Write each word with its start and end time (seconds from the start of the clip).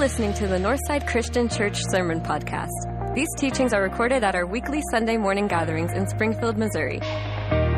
listening 0.00 0.32
to 0.32 0.46
the 0.46 0.56
Northside 0.56 1.06
Christian 1.06 1.46
Church 1.46 1.78
Sermon 1.90 2.22
Podcast. 2.22 3.14
These 3.14 3.28
teachings 3.36 3.74
are 3.74 3.82
recorded 3.82 4.24
at 4.24 4.34
our 4.34 4.46
weekly 4.46 4.80
Sunday 4.90 5.18
morning 5.18 5.46
gatherings 5.46 5.92
in 5.92 6.06
Springfield, 6.08 6.56
Missouri. 6.56 7.00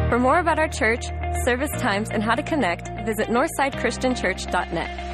For 0.08 0.20
more 0.20 0.38
about 0.38 0.60
our 0.60 0.68
church, 0.68 1.06
service 1.44 1.72
times, 1.80 2.10
and 2.12 2.22
how 2.22 2.36
to 2.36 2.42
connect, 2.44 2.86
visit 3.04 3.26
northsidechristianchurch.net. 3.26 5.08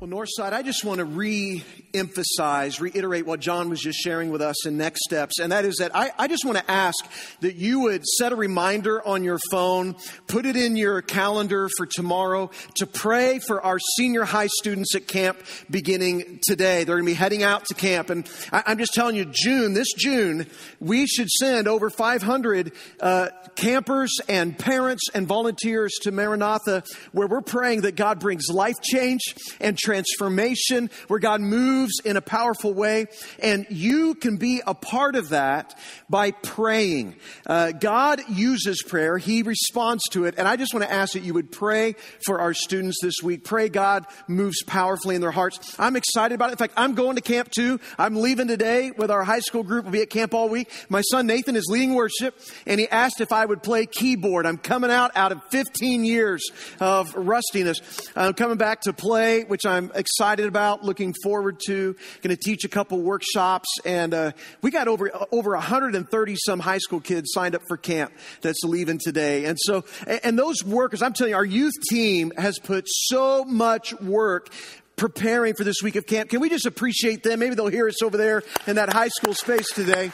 Well, 0.00 0.08
Northside, 0.08 0.54
I 0.54 0.62
just 0.62 0.82
want 0.82 1.00
to 1.00 1.04
re 1.04 1.62
emphasize, 1.94 2.80
reiterate 2.80 3.26
what 3.26 3.40
John 3.40 3.70
was 3.70 3.80
just 3.80 3.98
sharing 3.98 4.30
with 4.30 4.42
us 4.42 4.66
in 4.66 4.76
Next 4.76 5.00
Steps, 5.04 5.38
and 5.38 5.52
that 5.52 5.64
is 5.64 5.76
that 5.76 5.94
I, 5.94 6.12
I 6.18 6.28
just 6.28 6.44
want 6.44 6.58
to 6.58 6.70
ask 6.70 6.96
that 7.40 7.56
you 7.56 7.80
would 7.80 8.04
set 8.04 8.32
a 8.32 8.36
reminder 8.36 9.06
on 9.06 9.24
your 9.24 9.38
phone, 9.50 9.96
put 10.26 10.46
it 10.46 10.56
in 10.56 10.76
your 10.76 11.02
calendar 11.02 11.68
for 11.76 11.86
tomorrow 11.86 12.50
to 12.76 12.86
pray 12.86 13.38
for 13.38 13.62
our 13.62 13.78
senior 13.96 14.24
high 14.24 14.48
students 14.48 14.94
at 14.94 15.06
camp 15.06 15.38
beginning 15.70 16.40
today. 16.46 16.84
They're 16.84 16.96
going 16.96 17.06
to 17.06 17.10
be 17.10 17.14
heading 17.14 17.42
out 17.42 17.64
to 17.66 17.74
camp, 17.74 18.10
and 18.10 18.28
I, 18.52 18.72
am 18.72 18.78
just 18.78 18.94
telling 18.94 19.16
you, 19.16 19.24
June, 19.24 19.74
this 19.74 19.92
June, 19.92 20.46
we 20.80 21.06
should 21.06 21.30
send 21.30 21.68
over 21.68 21.90
500 21.90 22.72
uh, 23.00 23.28
campers 23.56 24.14
and 24.28 24.58
parents 24.58 25.04
and 25.14 25.26
volunteers 25.26 25.94
to 26.02 26.12
Maranatha, 26.12 26.82
where 27.12 27.26
we're 27.26 27.40
praying 27.40 27.82
that 27.82 27.96
God 27.96 28.20
brings 28.20 28.48
life 28.48 28.76
change 28.82 29.22
and 29.60 29.78
transformation 29.78 30.24
transformation, 30.24 30.90
where 31.08 31.20
God 31.20 31.40
moves 31.40 31.83
in 32.04 32.16
a 32.16 32.20
powerful 32.20 32.72
way. 32.74 33.06
And 33.40 33.66
you 33.70 34.14
can 34.14 34.36
be 34.36 34.62
a 34.66 34.74
part 34.74 35.16
of 35.16 35.30
that 35.30 35.78
by 36.08 36.30
praying. 36.30 37.16
Uh, 37.46 37.72
God 37.72 38.20
uses 38.28 38.82
prayer, 38.82 39.18
He 39.18 39.42
responds 39.42 40.04
to 40.10 40.24
it. 40.24 40.34
And 40.38 40.46
I 40.46 40.56
just 40.56 40.74
want 40.74 40.84
to 40.84 40.92
ask 40.92 41.12
that 41.14 41.22
you 41.22 41.34
would 41.34 41.50
pray 41.52 41.94
for 42.24 42.40
our 42.40 42.54
students 42.54 42.98
this 43.02 43.16
week. 43.22 43.44
Pray 43.44 43.68
God 43.68 44.06
moves 44.28 44.62
powerfully 44.64 45.14
in 45.14 45.20
their 45.20 45.30
hearts. 45.30 45.76
I'm 45.78 45.96
excited 45.96 46.34
about 46.34 46.50
it. 46.50 46.52
In 46.52 46.58
fact, 46.58 46.74
I'm 46.76 46.94
going 46.94 47.16
to 47.16 47.22
camp 47.22 47.50
too. 47.50 47.80
I'm 47.98 48.16
leaving 48.16 48.48
today 48.48 48.90
with 48.90 49.10
our 49.10 49.24
high 49.24 49.40
school 49.40 49.62
group. 49.62 49.84
We'll 49.84 49.92
be 49.92 50.02
at 50.02 50.10
camp 50.10 50.34
all 50.34 50.48
week. 50.48 50.70
My 50.88 51.02
son 51.02 51.26
Nathan 51.26 51.56
is 51.56 51.66
leading 51.68 51.94
worship, 51.94 52.38
and 52.66 52.80
he 52.80 52.88
asked 52.88 53.20
if 53.20 53.32
I 53.32 53.44
would 53.44 53.62
play 53.62 53.86
keyboard. 53.86 54.46
I'm 54.46 54.58
coming 54.58 54.90
out 54.90 55.12
out 55.16 55.32
of 55.32 55.42
15 55.50 56.04
years 56.04 56.42
of 56.80 57.14
rustiness. 57.14 57.80
I'm 58.16 58.34
coming 58.34 58.56
back 58.56 58.82
to 58.82 58.92
play, 58.92 59.44
which 59.44 59.66
I'm 59.66 59.90
excited 59.94 60.46
about, 60.46 60.84
looking 60.84 61.14
forward 61.22 61.60
to. 61.66 61.73
Going 61.74 62.34
to 62.34 62.36
teach 62.36 62.64
a 62.64 62.68
couple 62.68 63.00
workshops, 63.00 63.68
and 63.84 64.14
uh, 64.14 64.32
we 64.62 64.70
got 64.70 64.88
over 64.88 65.10
over 65.32 65.50
130 65.52 66.36
some 66.36 66.60
high 66.60 66.78
school 66.78 67.00
kids 67.00 67.30
signed 67.32 67.54
up 67.54 67.62
for 67.68 67.76
camp 67.76 68.12
that's 68.40 68.62
leaving 68.64 68.98
today. 69.02 69.44
And 69.44 69.58
so, 69.60 69.84
and 70.06 70.38
those 70.38 70.64
workers, 70.64 71.02
I'm 71.02 71.12
telling 71.12 71.32
you, 71.32 71.36
our 71.36 71.44
youth 71.44 71.74
team 71.90 72.32
has 72.36 72.58
put 72.58 72.86
so 72.88 73.44
much 73.44 73.92
work 74.00 74.50
preparing 74.96 75.54
for 75.54 75.64
this 75.64 75.82
week 75.82 75.96
of 75.96 76.06
camp. 76.06 76.30
Can 76.30 76.40
we 76.40 76.48
just 76.48 76.66
appreciate 76.66 77.22
them? 77.22 77.40
Maybe 77.40 77.54
they'll 77.54 77.66
hear 77.66 77.88
us 77.88 78.02
over 78.02 78.16
there 78.16 78.42
in 78.66 78.76
that 78.76 78.92
high 78.92 79.08
school 79.08 79.34
space 79.34 79.68
today. 79.72 80.12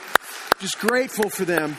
Just 0.58 0.78
grateful 0.78 1.28
for 1.28 1.44
them. 1.44 1.76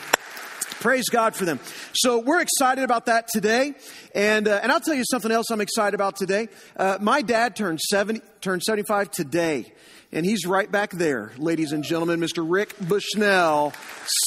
Praise 0.82 1.10
God 1.10 1.36
for 1.36 1.46
them. 1.46 1.60
So 1.94 2.18
we're 2.18 2.42
excited 2.42 2.84
about 2.84 3.06
that 3.06 3.28
today. 3.28 3.76
And, 4.16 4.48
uh, 4.48 4.62
and 4.64 4.72
I'll 4.72 4.80
tell 4.80 4.96
you 4.96 5.04
something 5.06 5.32
else 5.32 5.52
I'm 5.52 5.62
excited 5.62 5.94
about 5.94 6.16
today. 6.16 6.50
Uh, 6.76 6.98
my 7.00 7.22
dad 7.22 7.56
turned 7.56 7.80
70, 7.80 8.22
turned 8.42 8.64
75 8.64 9.12
today. 9.12 9.72
And 10.12 10.26
he's 10.26 10.48
right 10.48 10.70
back 10.70 10.90
there, 10.90 11.34
ladies 11.38 11.72
and 11.72 11.84
gentlemen, 11.84 12.20
Mr. 12.20 12.44
Rick 12.44 12.74
Bushnell, 12.82 13.74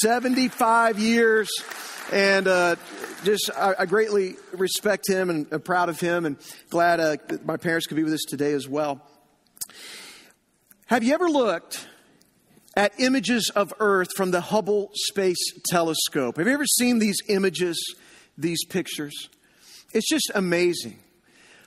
75 0.01 1.01
years. 1.01 1.51
And 2.13 2.47
uh, 2.47 2.77
just, 3.25 3.51
I, 3.57 3.75
I, 3.81 3.87
greatly 3.87 4.37
respect 4.53 5.09
him 5.09 5.31
and 5.31 5.53
am 5.53 5.61
proud 5.61 5.89
of 5.89 5.99
him 5.99 6.25
and 6.25 6.37
glad 6.71 7.01
uh, 7.01 7.17
my 7.45 7.57
parents 7.57 7.89
could 7.89 7.97
be 7.97 8.05
with 8.05 8.13
us 8.13 8.25
today 8.29 8.53
as 8.53 8.69
well. 8.69 9.03
Have 10.87 11.03
you 11.03 11.15
ever 11.15 11.29
looked 11.29 11.89
at 12.77 12.93
images 12.99 13.51
of 13.55 13.73
Earth 13.81 14.09
from 14.17 14.31
the 14.31 14.41
Hubble 14.41 14.91
Space 14.95 15.39
Telescope. 15.67 16.37
Have 16.39 16.47
you 16.47 16.53
ever 16.53 16.67
seen 16.67 16.99
these 16.99 17.19
images, 17.29 17.79
these 18.37 18.65
pictures? 18.65 19.29
It's 19.93 20.09
just 20.09 20.31
amazing. 20.35 20.99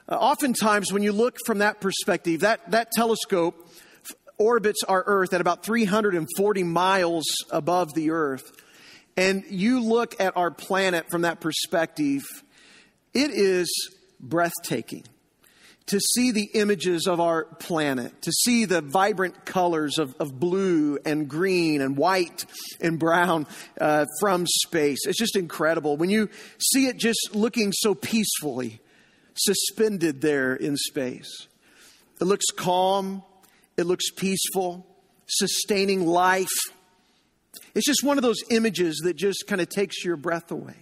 Uh, 0.10 0.16
oftentimes, 0.16 0.92
when 0.92 1.04
you 1.04 1.12
look 1.12 1.38
from 1.46 1.60
that 1.60 1.82
perspective, 1.82 2.42
that, 2.42 2.72
that 2.72 2.92
telescope 2.92 3.70
orbits 4.38 4.84
our 4.84 5.04
Earth 5.06 5.34
at 5.34 5.42
about 5.42 5.64
340 5.64 6.64
miles 6.64 7.26
above 7.52 7.94
the 7.94 8.12
Earth. 8.12 8.52
And 9.16 9.44
you 9.50 9.82
look 9.82 10.20
at 10.20 10.38
our 10.38 10.52
planet 10.52 11.10
from 11.10 11.24
that 11.24 11.40
perspective, 11.40 12.24
it 13.14 13.32
is 13.32 13.68
breathtaking 14.20 15.04
to 15.88 16.00
see 16.02 16.32
the 16.32 16.50
images 16.54 17.08
of 17.08 17.20
our 17.20 17.46
planet, 17.46 18.22
to 18.22 18.32
see 18.32 18.66
the 18.66 18.82
vibrant 18.82 19.46
colors 19.46 19.98
of, 19.98 20.16
of 20.20 20.38
blue 20.38 21.00
and 21.06 21.30
green 21.30 21.82
and 21.82 21.98
white 21.98 22.46
and 22.82 23.00
brown 23.00 23.48
uh, 23.80 24.06
from 24.20 24.46
space. 24.46 25.00
It's 25.06 25.18
just 25.18 25.38
incredible. 25.38 25.96
When 25.96 26.10
you 26.10 26.30
see 26.60 26.88
it 26.88 26.98
just 26.98 27.30
looking 27.34 27.72
so 27.72 27.96
peacefully 27.96 28.82
suspended 29.36 30.22
there 30.22 30.56
in 30.56 30.76
space, 30.76 31.48
it 32.20 32.26
looks 32.26 32.48
calm, 32.56 33.24
it 33.78 33.86
looks 33.86 34.12
peaceful, 34.12 34.86
sustaining 35.28 36.06
life. 36.06 36.48
It's 37.74 37.86
just 37.86 38.04
one 38.04 38.18
of 38.18 38.24
those 38.24 38.44
images 38.50 39.02
that 39.04 39.16
just 39.16 39.46
kind 39.48 39.62
of 39.62 39.70
takes 39.70 40.04
your 40.04 40.18
breath 40.18 40.52
away. 40.52 40.76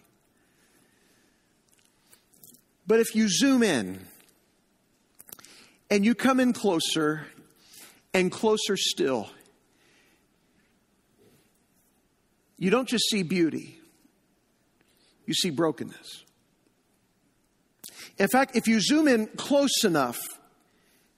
But 2.88 3.00
if 3.00 3.16
you 3.16 3.28
zoom 3.30 3.62
in, 3.62 4.00
and 5.90 6.06
you 6.06 6.16
come 6.16 6.40
in 6.40 6.54
closer 6.54 7.28
and 8.14 8.32
closer 8.32 8.78
still. 8.78 9.30
You 12.58 12.70
don't 12.70 12.88
just 12.88 13.06
see 13.10 13.24
beauty, 13.24 13.80
you 15.26 15.34
see 15.34 15.50
brokenness. 15.50 16.24
In 18.18 18.28
fact, 18.30 18.56
if 18.56 18.68
you 18.68 18.80
zoom 18.80 19.08
in 19.08 19.28
close 19.28 19.84
enough, 19.84 20.20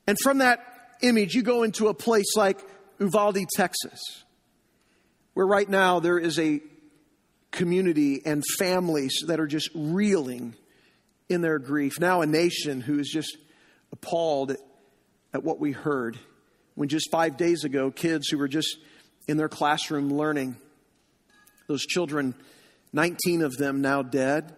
and 0.07 0.17
from 0.23 0.39
that 0.39 0.59
image 1.01 1.35
you 1.35 1.43
go 1.43 1.61
into 1.63 1.89
a 1.89 1.93
place 1.93 2.35
like 2.35 2.59
Uvalde, 2.99 3.45
Texas, 3.55 3.99
where 5.35 5.45
right 5.45 5.69
now 5.69 5.99
there 5.99 6.17
is 6.17 6.39
a 6.39 6.59
community 7.51 8.25
and 8.25 8.43
families 8.57 9.13
that 9.27 9.39
are 9.39 9.47
just 9.47 9.69
reeling 9.75 10.55
in 11.29 11.41
their 11.41 11.59
grief. 11.59 11.99
Now, 11.99 12.21
a 12.21 12.25
nation 12.25 12.81
who 12.81 12.97
is 12.97 13.07
just 13.09 13.37
appalled 13.97 14.55
at 15.33 15.43
what 15.43 15.59
we 15.59 15.71
heard 15.71 16.19
when 16.75 16.87
just 16.87 17.09
five 17.09 17.37
days 17.37 17.63
ago, 17.63 17.89
kids 17.89 18.27
who 18.27 18.37
were 18.37 18.47
just 18.47 18.77
in 19.27 19.37
their 19.37 19.49
classroom 19.49 20.13
learning, 20.13 20.55
those 21.67 21.83
children, 21.83 22.35
19 22.93 23.41
of 23.41 23.57
them 23.57 23.81
now 23.81 24.03
dead, 24.03 24.55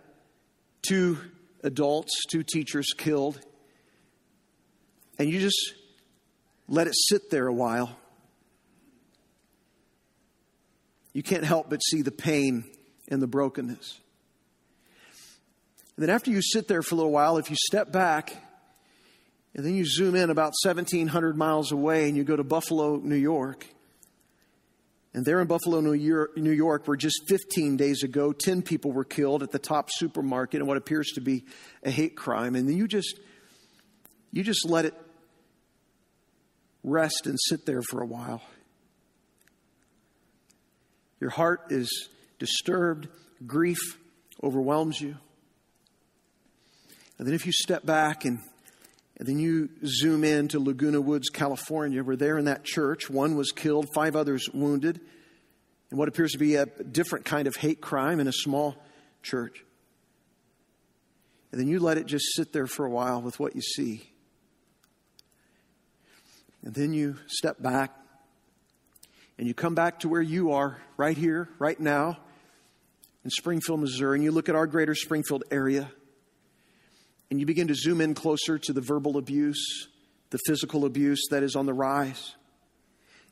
two 0.81 1.17
adults, 1.63 2.11
two 2.29 2.43
teachers 2.43 2.93
killed, 2.97 3.39
and 5.17 5.29
you 5.29 5.39
just 5.39 5.73
let 6.67 6.87
it 6.87 6.93
sit 6.93 7.29
there 7.29 7.47
a 7.47 7.53
while. 7.53 7.97
You 11.13 11.23
can't 11.23 11.45
help 11.45 11.69
but 11.69 11.81
see 11.81 12.01
the 12.01 12.11
pain 12.11 12.65
and 13.07 13.21
the 13.21 13.27
brokenness. 13.27 13.97
And 15.95 16.07
then 16.07 16.13
after 16.13 16.31
you 16.31 16.41
sit 16.41 16.67
there 16.67 16.81
for 16.81 16.95
a 16.95 16.97
little 16.97 17.11
while, 17.13 17.37
if 17.37 17.49
you 17.49 17.55
step 17.57 17.93
back 17.93 18.35
and 19.55 19.65
then 19.65 19.75
you 19.75 19.85
zoom 19.85 20.15
in 20.15 20.29
about 20.29 20.53
1,700 20.63 21.37
miles 21.37 21.71
away 21.71 22.07
and 22.07 22.15
you 22.15 22.23
go 22.23 22.35
to 22.35 22.43
Buffalo, 22.43 22.97
New 22.97 23.15
York. 23.15 23.65
And 25.13 25.25
there 25.25 25.41
in 25.41 25.47
Buffalo, 25.47 25.81
New 25.81 25.93
York, 26.51 26.87
where 26.87 26.95
just 26.95 27.27
15 27.27 27.77
days 27.77 28.03
ago, 28.03 28.31
10 28.31 28.61
people 28.61 28.91
were 28.91 29.03
killed 29.03 29.41
at 29.41 29.51
the 29.51 29.57
Tops 29.57 29.97
supermarket 29.97 30.61
in 30.61 30.67
what 30.67 30.77
appears 30.77 31.09
to 31.15 31.21
be 31.21 31.45
a 31.83 31.89
hate 31.89 32.15
crime. 32.15 32.55
And 32.55 32.69
then 32.69 32.77
you 32.77 32.87
just, 32.87 33.19
you 34.31 34.43
just 34.43 34.69
let 34.69 34.85
it 34.85 34.93
rest 36.83 37.25
and 37.25 37.39
sit 37.39 37.65
there 37.65 37.81
for 37.81 38.01
a 38.01 38.05
while. 38.05 38.43
Your 41.19 41.31
heart 41.31 41.71
is 41.71 42.09
disturbed, 42.37 43.07
grief 43.45 43.97
overwhelms 44.43 45.01
you. 45.01 45.17
And 47.17 47.27
then 47.27 47.33
if 47.33 47.45
you 47.45 47.51
step 47.51 47.85
back 47.85 48.25
and 48.25 48.39
and 49.19 49.27
then 49.27 49.37
you 49.37 49.69
zoom 49.85 50.23
in 50.23 50.47
to 50.47 50.59
Laguna 50.59 51.01
Woods, 51.01 51.29
California. 51.29 52.01
We're 52.01 52.15
there 52.15 52.37
in 52.37 52.45
that 52.45 52.63
church. 52.63 53.09
One 53.09 53.35
was 53.35 53.51
killed, 53.51 53.89
five 53.93 54.15
others 54.15 54.47
wounded, 54.53 55.01
in 55.91 55.97
what 55.97 56.07
appears 56.07 56.31
to 56.31 56.37
be 56.37 56.55
a 56.55 56.65
different 56.65 57.25
kind 57.25 57.45
of 57.45 57.57
hate 57.57 57.81
crime 57.81 58.21
in 58.21 58.27
a 58.27 58.31
small 58.31 58.81
church. 59.21 59.65
And 61.51 61.59
then 61.59 61.67
you 61.67 61.79
let 61.79 61.97
it 61.97 62.05
just 62.05 62.33
sit 62.35 62.53
there 62.53 62.67
for 62.67 62.85
a 62.85 62.89
while 62.89 63.21
with 63.21 63.39
what 63.39 63.55
you 63.55 63.61
see. 63.61 64.09
And 66.63 66.73
then 66.73 66.93
you 66.93 67.17
step 67.27 67.61
back 67.61 67.91
and 69.37 69.47
you 69.47 69.53
come 69.53 69.75
back 69.75 69.99
to 70.01 70.09
where 70.09 70.21
you 70.21 70.51
are 70.53 70.77
right 70.95 71.17
here, 71.17 71.49
right 71.59 71.79
now, 71.79 72.17
in 73.25 73.29
Springfield, 73.31 73.81
Missouri, 73.81 74.17
and 74.17 74.23
you 74.23 74.31
look 74.31 74.47
at 74.47 74.55
our 74.55 74.67
greater 74.67 74.95
Springfield 74.95 75.43
area 75.51 75.91
and 77.29 77.39
you 77.39 77.45
begin 77.45 77.67
to 77.67 77.75
zoom 77.75 78.01
in 78.01 78.13
closer 78.13 78.57
to 78.57 78.73
the 78.73 78.81
verbal 78.81 79.17
abuse, 79.17 79.87
the 80.29 80.39
physical 80.45 80.85
abuse 80.85 81.27
that 81.31 81.43
is 81.43 81.55
on 81.55 81.65
the 81.65 81.73
rise. 81.73 82.35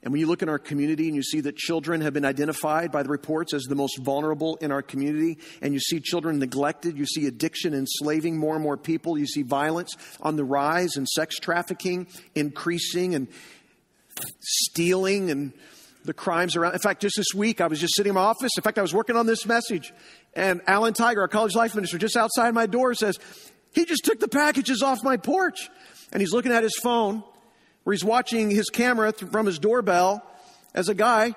And 0.04 0.12
when 0.12 0.20
you 0.22 0.28
look 0.28 0.44
in 0.44 0.50
our 0.50 0.60
community 0.60 1.08
and 1.08 1.16
you 1.16 1.24
see 1.24 1.42
that 1.42 1.58
children 1.58 2.02
have 2.02 2.14
been 2.14 2.24
identified 2.24 2.92
by 2.92 3.02
the 3.02 3.10
reports 3.10 3.54
as 3.54 3.64
the 3.64 3.76
most 3.76 3.98
vulnerable 3.98 4.56
in 4.58 4.72
our 4.72 4.84
community, 4.84 5.40
and 5.62 5.74
you 5.74 5.80
see 5.80 6.00
children 6.00 6.38
neglected, 6.38 6.98
you 6.98 7.06
see 7.06 7.26
addiction 7.26 7.74
enslaving 7.74 8.38
more 8.38 8.54
and 8.54 8.64
more 8.64 8.78
people, 8.78 9.18
you 9.18 9.26
see 9.26 9.42
violence 9.42 9.96
on 10.22 10.36
the 10.36 10.46
rise 10.46 10.96
and 10.96 11.08
sex 11.08 11.38
trafficking 11.38 12.08
increasing 12.36 13.16
and 13.16 13.28
stealing 14.40 15.32
and 15.32 15.52
the 16.06 16.14
crimes 16.14 16.56
around. 16.56 16.74
In 16.74 16.80
fact, 16.80 17.02
just 17.02 17.18
this 17.18 17.34
week, 17.36 17.60
I 17.60 17.68
was 17.68 17.80
just 17.80 17.96
sitting 17.96 18.12
in 18.12 18.16
my 18.16 18.22
office. 18.22 18.52
In 18.56 18.64
fact, 18.64 18.78
I 18.78 18.82
was 18.82 18.94
working 18.94 19.16
on 19.16 19.26
this 19.26 19.46
message, 19.46 19.94
and 20.36 20.62
Alan 20.68 20.94
Tiger, 20.94 21.22
our 21.22 21.28
college 21.28 21.56
life 21.56 21.76
minister, 21.76 21.98
just 21.98 22.16
outside 22.16 22.54
my 22.54 22.66
door 22.66 22.94
says, 22.94 23.20
He 23.74 23.86
just 23.86 24.04
took 24.04 24.20
the 24.20 24.28
packages 24.28 24.82
off 24.82 25.04
my 25.04 25.18
porch. 25.18 25.70
And 26.12 26.22
he's 26.22 26.32
looking 26.32 26.52
at 26.52 26.64
his 26.64 26.78
phone, 26.82 27.24
where 27.84 27.94
he's 27.94 28.06
watching 28.06 28.50
his 28.50 28.70
camera 28.70 29.12
from 29.12 29.46
his 29.46 29.60
doorbell 29.60 30.24
as 30.74 30.90
a 30.90 30.96
guy, 30.96 31.36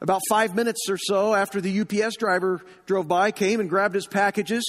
about 0.00 0.20
five 0.28 0.54
minutes 0.54 0.88
or 0.88 0.98
so 0.98 1.34
after 1.34 1.60
the 1.60 1.80
UPS 1.80 2.16
driver 2.16 2.60
drove 2.86 3.08
by, 3.08 3.30
came 3.30 3.60
and 3.60 3.68
grabbed 3.68 3.94
his 3.94 4.06
packages 4.06 4.64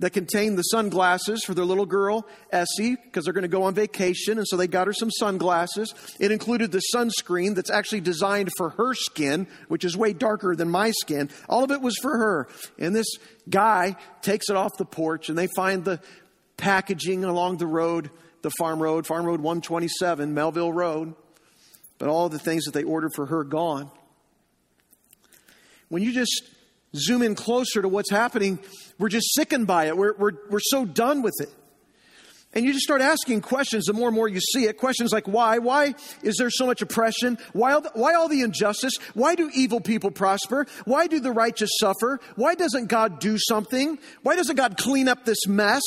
that 0.00 0.10
contained 0.10 0.56
the 0.56 0.62
sunglasses 0.62 1.42
for 1.44 1.54
their 1.54 1.64
little 1.64 1.86
girl, 1.86 2.26
Essie, 2.52 2.96
because 2.96 3.24
they're 3.24 3.32
going 3.32 3.42
to 3.42 3.48
go 3.48 3.64
on 3.64 3.74
vacation. 3.74 4.38
And 4.38 4.46
so 4.46 4.56
they 4.56 4.68
got 4.68 4.86
her 4.86 4.92
some 4.92 5.10
sunglasses. 5.10 5.92
It 6.20 6.30
included 6.30 6.70
the 6.70 6.82
sunscreen 6.94 7.54
that's 7.54 7.70
actually 7.70 8.00
designed 8.00 8.50
for 8.56 8.70
her 8.70 8.94
skin, 8.94 9.48
which 9.66 9.84
is 9.84 9.96
way 9.96 10.12
darker 10.12 10.54
than 10.54 10.70
my 10.70 10.92
skin. 10.92 11.30
All 11.48 11.64
of 11.64 11.70
it 11.70 11.82
was 11.82 11.96
for 12.00 12.16
her. 12.16 12.48
And 12.78 12.94
this 12.94 13.08
guy 13.48 13.96
takes 14.22 14.48
it 14.48 14.56
off 14.56 14.76
the 14.78 14.84
porch 14.84 15.28
and 15.28 15.36
they 15.36 15.48
find 15.48 15.84
the 15.84 16.00
packaging 16.58 17.24
along 17.24 17.56
the 17.56 17.66
road, 17.66 18.10
the 18.42 18.50
farm 18.58 18.82
road, 18.82 19.06
Farm 19.06 19.24
Road 19.24 19.40
127, 19.40 20.34
Melville 20.34 20.72
Road. 20.72 21.14
But 21.96 22.08
all 22.10 22.28
the 22.28 22.38
things 22.38 22.64
that 22.64 22.74
they 22.74 22.84
ordered 22.84 23.12
for 23.14 23.26
her 23.26 23.42
gone. 23.42 23.90
When 25.88 26.02
you 26.02 26.12
just 26.12 26.44
zoom 26.94 27.22
in 27.22 27.34
closer 27.34 27.80
to 27.80 27.88
what's 27.88 28.10
happening, 28.10 28.58
we're 28.98 29.08
just 29.08 29.34
sickened 29.34 29.66
by 29.66 29.86
it. 29.86 29.96
We're, 29.96 30.14
we're, 30.16 30.32
we're 30.50 30.60
so 30.60 30.84
done 30.84 31.22
with 31.22 31.34
it. 31.40 31.50
And 32.54 32.64
you 32.64 32.72
just 32.72 32.84
start 32.84 33.02
asking 33.02 33.42
questions 33.42 33.84
the 33.84 33.92
more 33.92 34.08
and 34.08 34.14
more 34.14 34.26
you 34.26 34.40
see 34.40 34.64
it. 34.64 34.78
Questions 34.78 35.12
like 35.12 35.28
why? 35.28 35.58
Why 35.58 35.94
is 36.22 36.36
there 36.38 36.48
so 36.48 36.64
much 36.64 36.80
oppression? 36.80 37.36
Why, 37.52 37.74
all 37.74 37.82
the, 37.82 37.90
why 37.92 38.14
all 38.14 38.26
the 38.26 38.40
injustice? 38.40 38.94
Why 39.12 39.34
do 39.34 39.50
evil 39.54 39.80
people 39.80 40.10
prosper? 40.10 40.66
Why 40.86 41.08
do 41.08 41.20
the 41.20 41.30
righteous 41.30 41.70
suffer? 41.78 42.20
Why 42.36 42.54
doesn't 42.54 42.86
God 42.86 43.20
do 43.20 43.36
something? 43.38 43.98
Why 44.22 44.34
doesn't 44.34 44.56
God 44.56 44.78
clean 44.78 45.08
up 45.08 45.26
this 45.26 45.46
mess? 45.46 45.82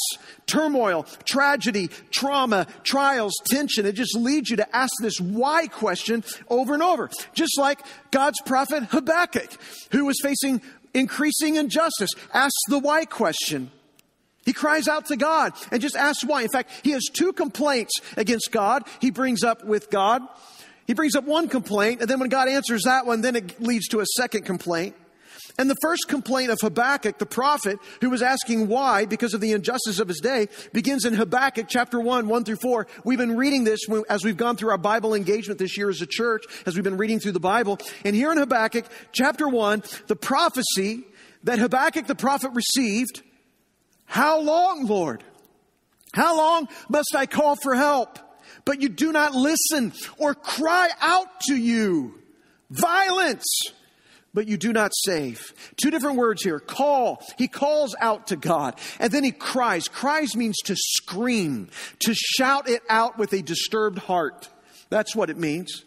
Turmoil, 0.46 1.08
tragedy, 1.26 1.90
trauma, 2.12 2.68
trials, 2.84 3.34
tension. 3.46 3.88
It 3.88 3.94
just 3.94 4.16
leads 4.16 4.52
you 4.52 4.58
to 4.58 4.76
ask 4.76 4.94
this 5.02 5.20
why 5.20 5.66
question 5.66 6.24
over 6.48 6.76
and 6.76 6.84
over. 6.84 7.10
Just 7.34 7.58
like 7.58 7.80
God's 8.12 8.40
prophet 8.46 8.84
Habakkuk, 8.84 9.50
who 9.92 10.06
was 10.06 10.20
facing 10.22 10.62
increasing 10.94 11.56
injustice, 11.56 12.12
asks 12.34 12.62
the 12.68 12.78
why 12.78 13.06
question. 13.06 13.72
He 14.46 14.54
cries 14.54 14.88
out 14.88 15.06
to 15.08 15.16
God 15.16 15.54
and 15.72 15.82
just 15.82 15.96
asks 15.96 16.26
why. 16.26 16.42
In 16.42 16.50
fact, 16.50 16.72
he 16.84 16.92
has 16.92 17.04
two 17.14 17.32
complaints 17.34 17.94
against 18.18 18.52
God 18.52 18.84
he 19.00 19.12
brings 19.12 19.44
up 19.44 19.64
with 19.64 19.90
God. 19.90 20.22
He 20.88 20.94
brings 20.94 21.16
up 21.16 21.24
one 21.26 21.48
complaint, 21.48 22.02
and 22.02 22.10
then 22.10 22.20
when 22.20 22.30
God 22.30 22.50
answers 22.50 22.84
that 22.84 23.06
one, 23.06 23.22
then 23.22 23.36
it 23.36 23.62
leads 23.62 23.88
to 23.90 24.00
a 24.02 24.06
second 24.18 24.44
complaint. 24.46 24.96
And 25.58 25.70
the 25.70 25.76
first 25.82 26.08
complaint 26.08 26.50
of 26.52 26.60
Habakkuk, 26.62 27.18
the 27.18 27.26
prophet, 27.26 27.78
who 28.00 28.10
was 28.10 28.22
asking 28.22 28.68
why 28.68 29.06
because 29.06 29.34
of 29.34 29.42
the 29.42 29.52
injustice 29.52 30.00
of 30.00 30.08
his 30.08 30.20
day, 30.20 30.48
begins 30.74 31.06
in 31.06 31.14
Habakkuk 31.14 31.68
chapter 31.70 32.00
1, 32.00 32.28
1 32.28 32.44
through 32.44 32.58
4. 32.62 32.88
We've 33.04 33.18
been 33.18 33.38
reading 33.38 33.64
this 33.64 33.82
as 34.10 34.24
we've 34.24 34.38
gone 34.38 34.56
through 34.56 34.72
our 34.72 34.78
Bible 34.78 35.14
engagement 35.14 35.60
this 35.60 35.78
year 35.78 35.90
as 35.90 36.02
a 36.02 36.08
church, 36.08 36.44
as 36.66 36.76
we've 36.76 36.84
been 36.84 36.98
reading 36.98 37.20
through 37.20 37.34
the 37.34 37.40
Bible. 37.40 37.80
And 38.04 38.16
here 38.16 38.32
in 38.32 38.38
Habakkuk 38.38 38.86
chapter 39.12 39.48
1, 39.48 39.84
the 40.08 40.16
prophecy 40.16 41.04
that 41.44 41.60
Habakkuk 41.60 42.08
the 42.08 42.16
prophet 42.16 42.52
received 42.54 43.22
how 44.12 44.42
long, 44.42 44.88
Lord? 44.88 45.24
How 46.14 46.36
long 46.36 46.68
must 46.90 47.16
I 47.16 47.28
call 47.28 47.56
for 47.56 47.76
help? 47.76 48.20
But 48.66 48.82
you 48.82 48.90
do 48.90 49.14
not 49.14 49.34
listen 49.34 49.94
or 50.18 50.36
cry 50.36 50.90
out 51.00 51.28
to 51.48 51.56
you. 51.56 52.20
Violence, 52.70 53.46
but 54.34 54.50
you 54.50 54.58
do 54.58 54.74
not 54.74 54.92
save. 55.06 55.54
Two 55.82 55.92
different 55.92 56.18
words 56.18 56.44
here. 56.44 56.60
Call. 56.60 57.26
He 57.38 57.48
calls 57.48 57.96
out 58.02 58.28
to 58.28 58.36
God. 58.36 58.78
And 59.00 59.14
then 59.14 59.24
he 59.24 59.32
cries. 59.32 59.88
Cries 59.88 60.36
means 60.36 60.58
to 60.66 60.76
scream, 60.76 61.70
to 62.00 62.14
shout 62.14 62.68
it 62.68 62.82
out 62.90 63.18
with 63.18 63.32
a 63.32 63.42
disturbed 63.42 64.00
heart. 64.00 64.50
That's 64.90 65.16
what 65.16 65.30
it 65.30 65.38
means. 65.38 65.86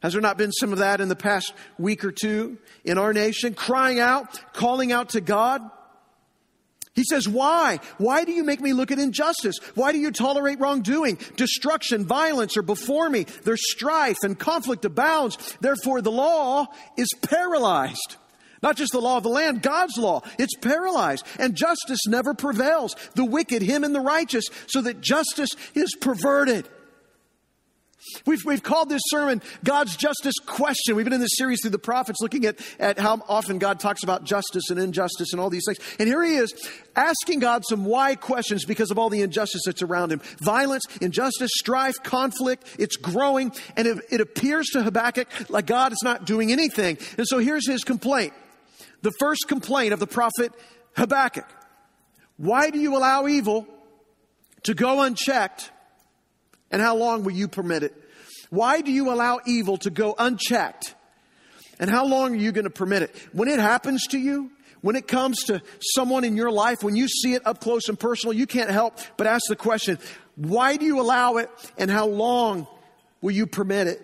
Has 0.00 0.14
there 0.14 0.22
not 0.22 0.38
been 0.38 0.52
some 0.52 0.72
of 0.72 0.78
that 0.78 1.02
in 1.02 1.08
the 1.08 1.14
past 1.14 1.52
week 1.76 2.06
or 2.06 2.12
two 2.12 2.56
in 2.86 2.96
our 2.96 3.12
nation? 3.12 3.52
Crying 3.52 4.00
out, 4.00 4.54
calling 4.54 4.92
out 4.92 5.10
to 5.10 5.20
God. 5.20 5.60
He 6.96 7.04
says, 7.04 7.28
Why? 7.28 7.78
Why 7.98 8.24
do 8.24 8.32
you 8.32 8.42
make 8.42 8.60
me 8.60 8.72
look 8.72 8.90
at 8.90 8.98
injustice? 8.98 9.58
Why 9.74 9.92
do 9.92 9.98
you 9.98 10.10
tolerate 10.10 10.58
wrongdoing? 10.58 11.18
Destruction, 11.36 12.06
violence 12.06 12.56
are 12.56 12.62
before 12.62 13.08
me. 13.10 13.26
There's 13.44 13.70
strife 13.70 14.16
and 14.22 14.38
conflict 14.38 14.84
abounds. 14.86 15.56
Therefore, 15.60 16.00
the 16.00 16.10
law 16.10 16.66
is 16.96 17.08
paralyzed. 17.22 18.16
Not 18.62 18.76
just 18.76 18.92
the 18.92 19.00
law 19.00 19.18
of 19.18 19.22
the 19.22 19.28
land, 19.28 19.62
God's 19.62 19.98
law. 19.98 20.22
It's 20.38 20.56
paralyzed. 20.56 21.26
And 21.38 21.54
justice 21.54 22.06
never 22.08 22.32
prevails. 22.32 22.96
The 23.14 23.26
wicked, 23.26 23.60
him 23.60 23.84
and 23.84 23.94
the 23.94 24.00
righteous, 24.00 24.46
so 24.66 24.80
that 24.80 25.02
justice 25.02 25.50
is 25.74 25.94
perverted. 26.00 26.66
We've, 28.24 28.44
we've 28.44 28.62
called 28.62 28.88
this 28.88 29.02
sermon 29.06 29.42
God's 29.64 29.96
Justice 29.96 30.34
Question. 30.44 30.96
We've 30.96 31.04
been 31.04 31.12
in 31.12 31.20
this 31.20 31.36
series 31.36 31.60
through 31.60 31.70
the 31.70 31.78
prophets 31.78 32.20
looking 32.20 32.44
at, 32.44 32.58
at 32.78 32.98
how 32.98 33.22
often 33.28 33.58
God 33.58 33.80
talks 33.80 34.02
about 34.02 34.24
justice 34.24 34.70
and 34.70 34.78
injustice 34.78 35.32
and 35.32 35.40
all 35.40 35.50
these 35.50 35.64
things. 35.66 35.78
And 35.98 36.08
here 36.08 36.22
he 36.22 36.36
is 36.36 36.54
asking 36.94 37.40
God 37.40 37.64
some 37.68 37.84
why 37.84 38.14
questions 38.14 38.64
because 38.64 38.90
of 38.90 38.98
all 38.98 39.10
the 39.10 39.22
injustice 39.22 39.62
that's 39.66 39.82
around 39.82 40.12
him. 40.12 40.20
Violence, 40.40 40.84
injustice, 41.00 41.50
strife, 41.56 42.02
conflict, 42.02 42.64
it's 42.78 42.96
growing. 42.96 43.52
And 43.76 43.86
it, 43.86 43.98
it 44.10 44.20
appears 44.20 44.66
to 44.68 44.82
Habakkuk 44.82 45.28
like 45.50 45.66
God 45.66 45.92
is 45.92 46.00
not 46.02 46.24
doing 46.24 46.52
anything. 46.52 46.98
And 47.18 47.26
so 47.26 47.38
here's 47.38 47.66
his 47.66 47.84
complaint. 47.84 48.32
The 49.02 49.12
first 49.18 49.46
complaint 49.48 49.92
of 49.92 50.00
the 50.00 50.06
prophet 50.06 50.52
Habakkuk. 50.96 51.46
Why 52.36 52.70
do 52.70 52.78
you 52.78 52.96
allow 52.96 53.26
evil 53.26 53.66
to 54.64 54.74
go 54.74 55.02
unchecked 55.02 55.70
and 56.70 56.82
how 56.82 56.96
long 56.96 57.22
will 57.24 57.32
you 57.32 57.48
permit 57.48 57.82
it? 57.82 57.94
Why 58.50 58.80
do 58.80 58.92
you 58.92 59.12
allow 59.12 59.40
evil 59.46 59.76
to 59.78 59.90
go 59.90 60.14
unchecked? 60.18 60.94
And 61.78 61.90
how 61.90 62.06
long 62.06 62.34
are 62.34 62.38
you 62.38 62.52
going 62.52 62.64
to 62.64 62.70
permit 62.70 63.02
it? 63.02 63.14
When 63.32 63.48
it 63.48 63.58
happens 63.58 64.06
to 64.08 64.18
you, 64.18 64.50
when 64.80 64.96
it 64.96 65.08
comes 65.08 65.44
to 65.44 65.62
someone 65.80 66.24
in 66.24 66.36
your 66.36 66.50
life, 66.50 66.82
when 66.82 66.96
you 66.96 67.08
see 67.08 67.34
it 67.34 67.46
up 67.46 67.60
close 67.60 67.88
and 67.88 67.98
personal, 67.98 68.32
you 68.32 68.46
can't 68.46 68.70
help 68.70 68.98
but 69.16 69.26
ask 69.26 69.42
the 69.48 69.56
question, 69.56 69.98
why 70.36 70.76
do 70.76 70.86
you 70.86 71.00
allow 71.00 71.36
it 71.36 71.50
and 71.76 71.90
how 71.90 72.06
long 72.06 72.66
will 73.20 73.32
you 73.32 73.46
permit 73.46 73.88
it? 73.88 74.02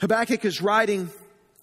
Habakkuk 0.00 0.44
is 0.44 0.62
writing 0.62 1.10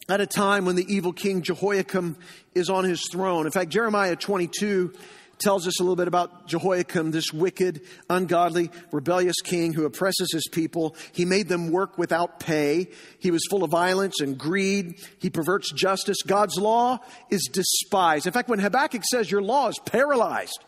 at 0.07 0.21
a 0.21 0.27
time 0.27 0.65
when 0.65 0.75
the 0.75 0.85
evil 0.93 1.11
king 1.11 1.41
Jehoiakim 1.41 2.17
is 2.53 2.69
on 2.69 2.83
his 2.83 3.01
throne. 3.11 3.45
In 3.45 3.51
fact, 3.51 3.71
Jeremiah 3.71 4.15
22 4.15 4.93
tells 5.39 5.67
us 5.67 5.79
a 5.79 5.83
little 5.83 5.95
bit 5.95 6.07
about 6.07 6.47
Jehoiakim, 6.47 7.11
this 7.11 7.31
wicked, 7.31 7.81
ungodly, 8.09 8.71
rebellious 8.91 9.35
king 9.43 9.73
who 9.73 9.85
oppresses 9.85 10.31
his 10.31 10.47
people. 10.51 10.95
He 11.11 11.25
made 11.25 11.47
them 11.47 11.71
work 11.71 11.97
without 11.97 12.39
pay. 12.39 12.89
He 13.19 13.31
was 13.31 13.45
full 13.49 13.63
of 13.63 13.71
violence 13.71 14.19
and 14.19 14.37
greed. 14.37 14.99
He 15.19 15.29
perverts 15.29 15.71
justice. 15.71 16.17
God's 16.25 16.57
law 16.57 16.99
is 17.29 17.49
despised. 17.51 18.27
In 18.27 18.33
fact, 18.33 18.49
when 18.49 18.59
Habakkuk 18.59 19.03
says 19.09 19.29
your 19.31 19.41
law 19.41 19.67
is 19.67 19.79
paralyzed, 19.85 20.59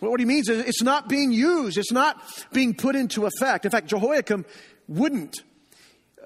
what 0.00 0.20
he 0.20 0.26
means 0.26 0.48
is 0.48 0.64
it's 0.64 0.82
not 0.82 1.08
being 1.08 1.32
used. 1.32 1.76
It's 1.76 1.92
not 1.92 2.22
being 2.52 2.74
put 2.74 2.94
into 2.94 3.26
effect. 3.26 3.64
In 3.64 3.70
fact, 3.70 3.88
Jehoiakim 3.88 4.44
wouldn't 4.86 5.42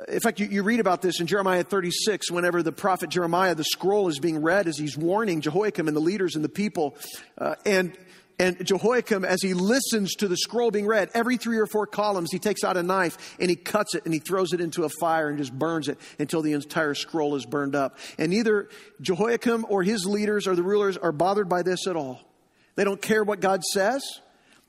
in 0.09 0.21
fact, 0.21 0.41
you, 0.41 0.47
you, 0.47 0.63
read 0.63 0.81
about 0.81 1.03
this 1.03 1.21
in 1.21 1.27
Jeremiah 1.27 1.65
36, 1.65 2.31
whenever 2.31 2.63
the 2.63 2.73
prophet 2.73 3.11
Jeremiah, 3.11 3.55
the 3.55 3.65
scroll 3.65 4.09
is 4.09 4.19
being 4.19 4.41
read 4.41 4.67
as 4.67 4.79
he's 4.79 4.97
warning 4.97 5.41
Jehoiakim 5.41 5.87
and 5.87 5.97
the 5.97 6.01
leaders 6.01 6.35
and 6.35 6.45
the 6.45 6.49
people. 6.49 6.97
Uh, 7.39 7.55
and, 7.67 7.97
and 8.39 8.65
Jehoiakim, 8.65 9.25
as 9.25 9.43
he 9.43 9.55
listens 9.55 10.15
to 10.17 10.29
the 10.29 10.37
scroll 10.37 10.71
being 10.71 10.87
read, 10.87 11.11
every 11.15 11.37
three 11.37 11.59
or 11.59 11.67
four 11.67 11.87
columns, 11.87 12.31
he 12.33 12.39
takes 12.39 12.65
out 12.65 12.77
a 12.77 12.83
knife 12.83 13.37
and 13.39 13.51
he 13.51 13.57
cuts 13.57 13.95
it 13.95 14.05
and 14.05 14.15
he 14.15 14.21
throws 14.21 14.53
it 14.53 14.61
into 14.61 14.85
a 14.85 14.89
fire 14.89 15.29
and 15.29 15.39
just 15.39 15.53
burns 15.53 15.89
it 15.89 15.99
until 16.19 16.43
the 16.43 16.53
entire 16.53 16.95
scroll 16.95 17.37
is 17.37 17.47
burned 17.47 17.77
up. 17.77 17.99
And 18.19 18.31
neither 18.31 18.69
Jehoiakim 19.01 19.67
or 19.69 19.83
his 19.83 20.07
leaders 20.07 20.47
or 20.47 20.57
the 20.57 20.63
rulers 20.63 20.97
are 20.97 21.13
bothered 21.13 21.49
by 21.49 21.63
this 21.63 21.87
at 21.87 21.97
all. 21.97 22.21
They 22.75 22.85
don't 22.85 23.03
care 23.03 23.23
what 23.23 23.41
God 23.41 23.63
says. 23.63 24.03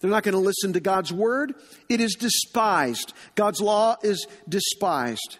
They're 0.03 0.11
not 0.11 0.23
going 0.23 0.33
to 0.33 0.39
listen 0.39 0.73
to 0.73 0.81
God's 0.81 1.13
word. 1.13 1.55
It 1.87 2.01
is 2.01 2.15
despised. 2.15 3.13
God's 3.35 3.61
law 3.61 3.95
is 4.03 4.27
despised. 4.49 5.37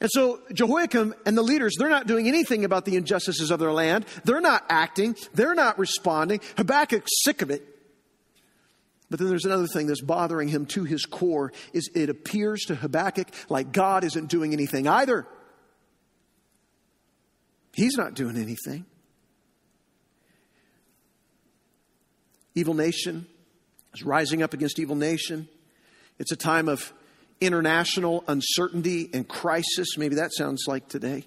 And 0.00 0.10
so 0.12 0.40
Jehoiakim 0.52 1.14
and 1.24 1.38
the 1.38 1.42
leaders, 1.42 1.76
they're 1.78 1.88
not 1.88 2.08
doing 2.08 2.26
anything 2.26 2.64
about 2.64 2.84
the 2.84 2.96
injustices 2.96 3.52
of 3.52 3.60
their 3.60 3.70
land. 3.70 4.06
They're 4.24 4.40
not 4.40 4.64
acting. 4.68 5.14
They're 5.34 5.54
not 5.54 5.78
responding. 5.78 6.40
Habakkuk's 6.56 7.12
sick 7.22 7.42
of 7.42 7.50
it. 7.52 7.64
But 9.08 9.20
then 9.20 9.28
there's 9.28 9.44
another 9.44 9.68
thing 9.68 9.86
that's 9.86 10.02
bothering 10.02 10.48
him 10.48 10.66
to 10.66 10.82
his 10.82 11.06
core 11.06 11.52
is 11.72 11.88
it 11.94 12.10
appears 12.10 12.62
to 12.62 12.74
Habakkuk 12.74 13.28
like 13.48 13.70
God 13.70 14.02
isn't 14.02 14.26
doing 14.26 14.52
anything 14.52 14.88
either. 14.88 15.28
He's 17.72 17.96
not 17.96 18.14
doing 18.14 18.36
anything. 18.36 18.84
Evil 22.56 22.74
nation 22.74 23.28
is 23.94 24.02
rising 24.02 24.42
up 24.42 24.54
against 24.54 24.78
evil 24.78 24.96
nation. 24.96 25.48
It's 26.18 26.32
a 26.32 26.36
time 26.36 26.68
of 26.68 26.92
international 27.40 28.24
uncertainty 28.28 29.10
and 29.12 29.26
crisis. 29.26 29.96
Maybe 29.96 30.16
that 30.16 30.32
sounds 30.32 30.64
like 30.66 30.88
today. 30.88 31.24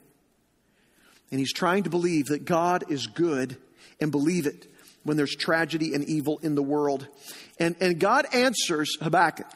And 1.32 1.39
he's 1.39 1.53
trying 1.53 1.84
to 1.84 1.89
believe 1.89 2.27
that 2.27 2.46
God 2.46 2.86
is 2.89 3.08
good 3.08 3.58
and 4.00 4.12
believe 4.12 4.46
it 4.46 4.67
when 5.03 5.17
there's 5.17 5.36
tragedy 5.36 5.93
and 5.93 6.03
evil 6.05 6.39
in 6.43 6.55
the 6.55 6.63
world. 6.63 7.08
And, 7.60 7.75
and 7.82 8.00
God 8.00 8.27
answers 8.34 8.96
Habakkuk. 9.01 9.48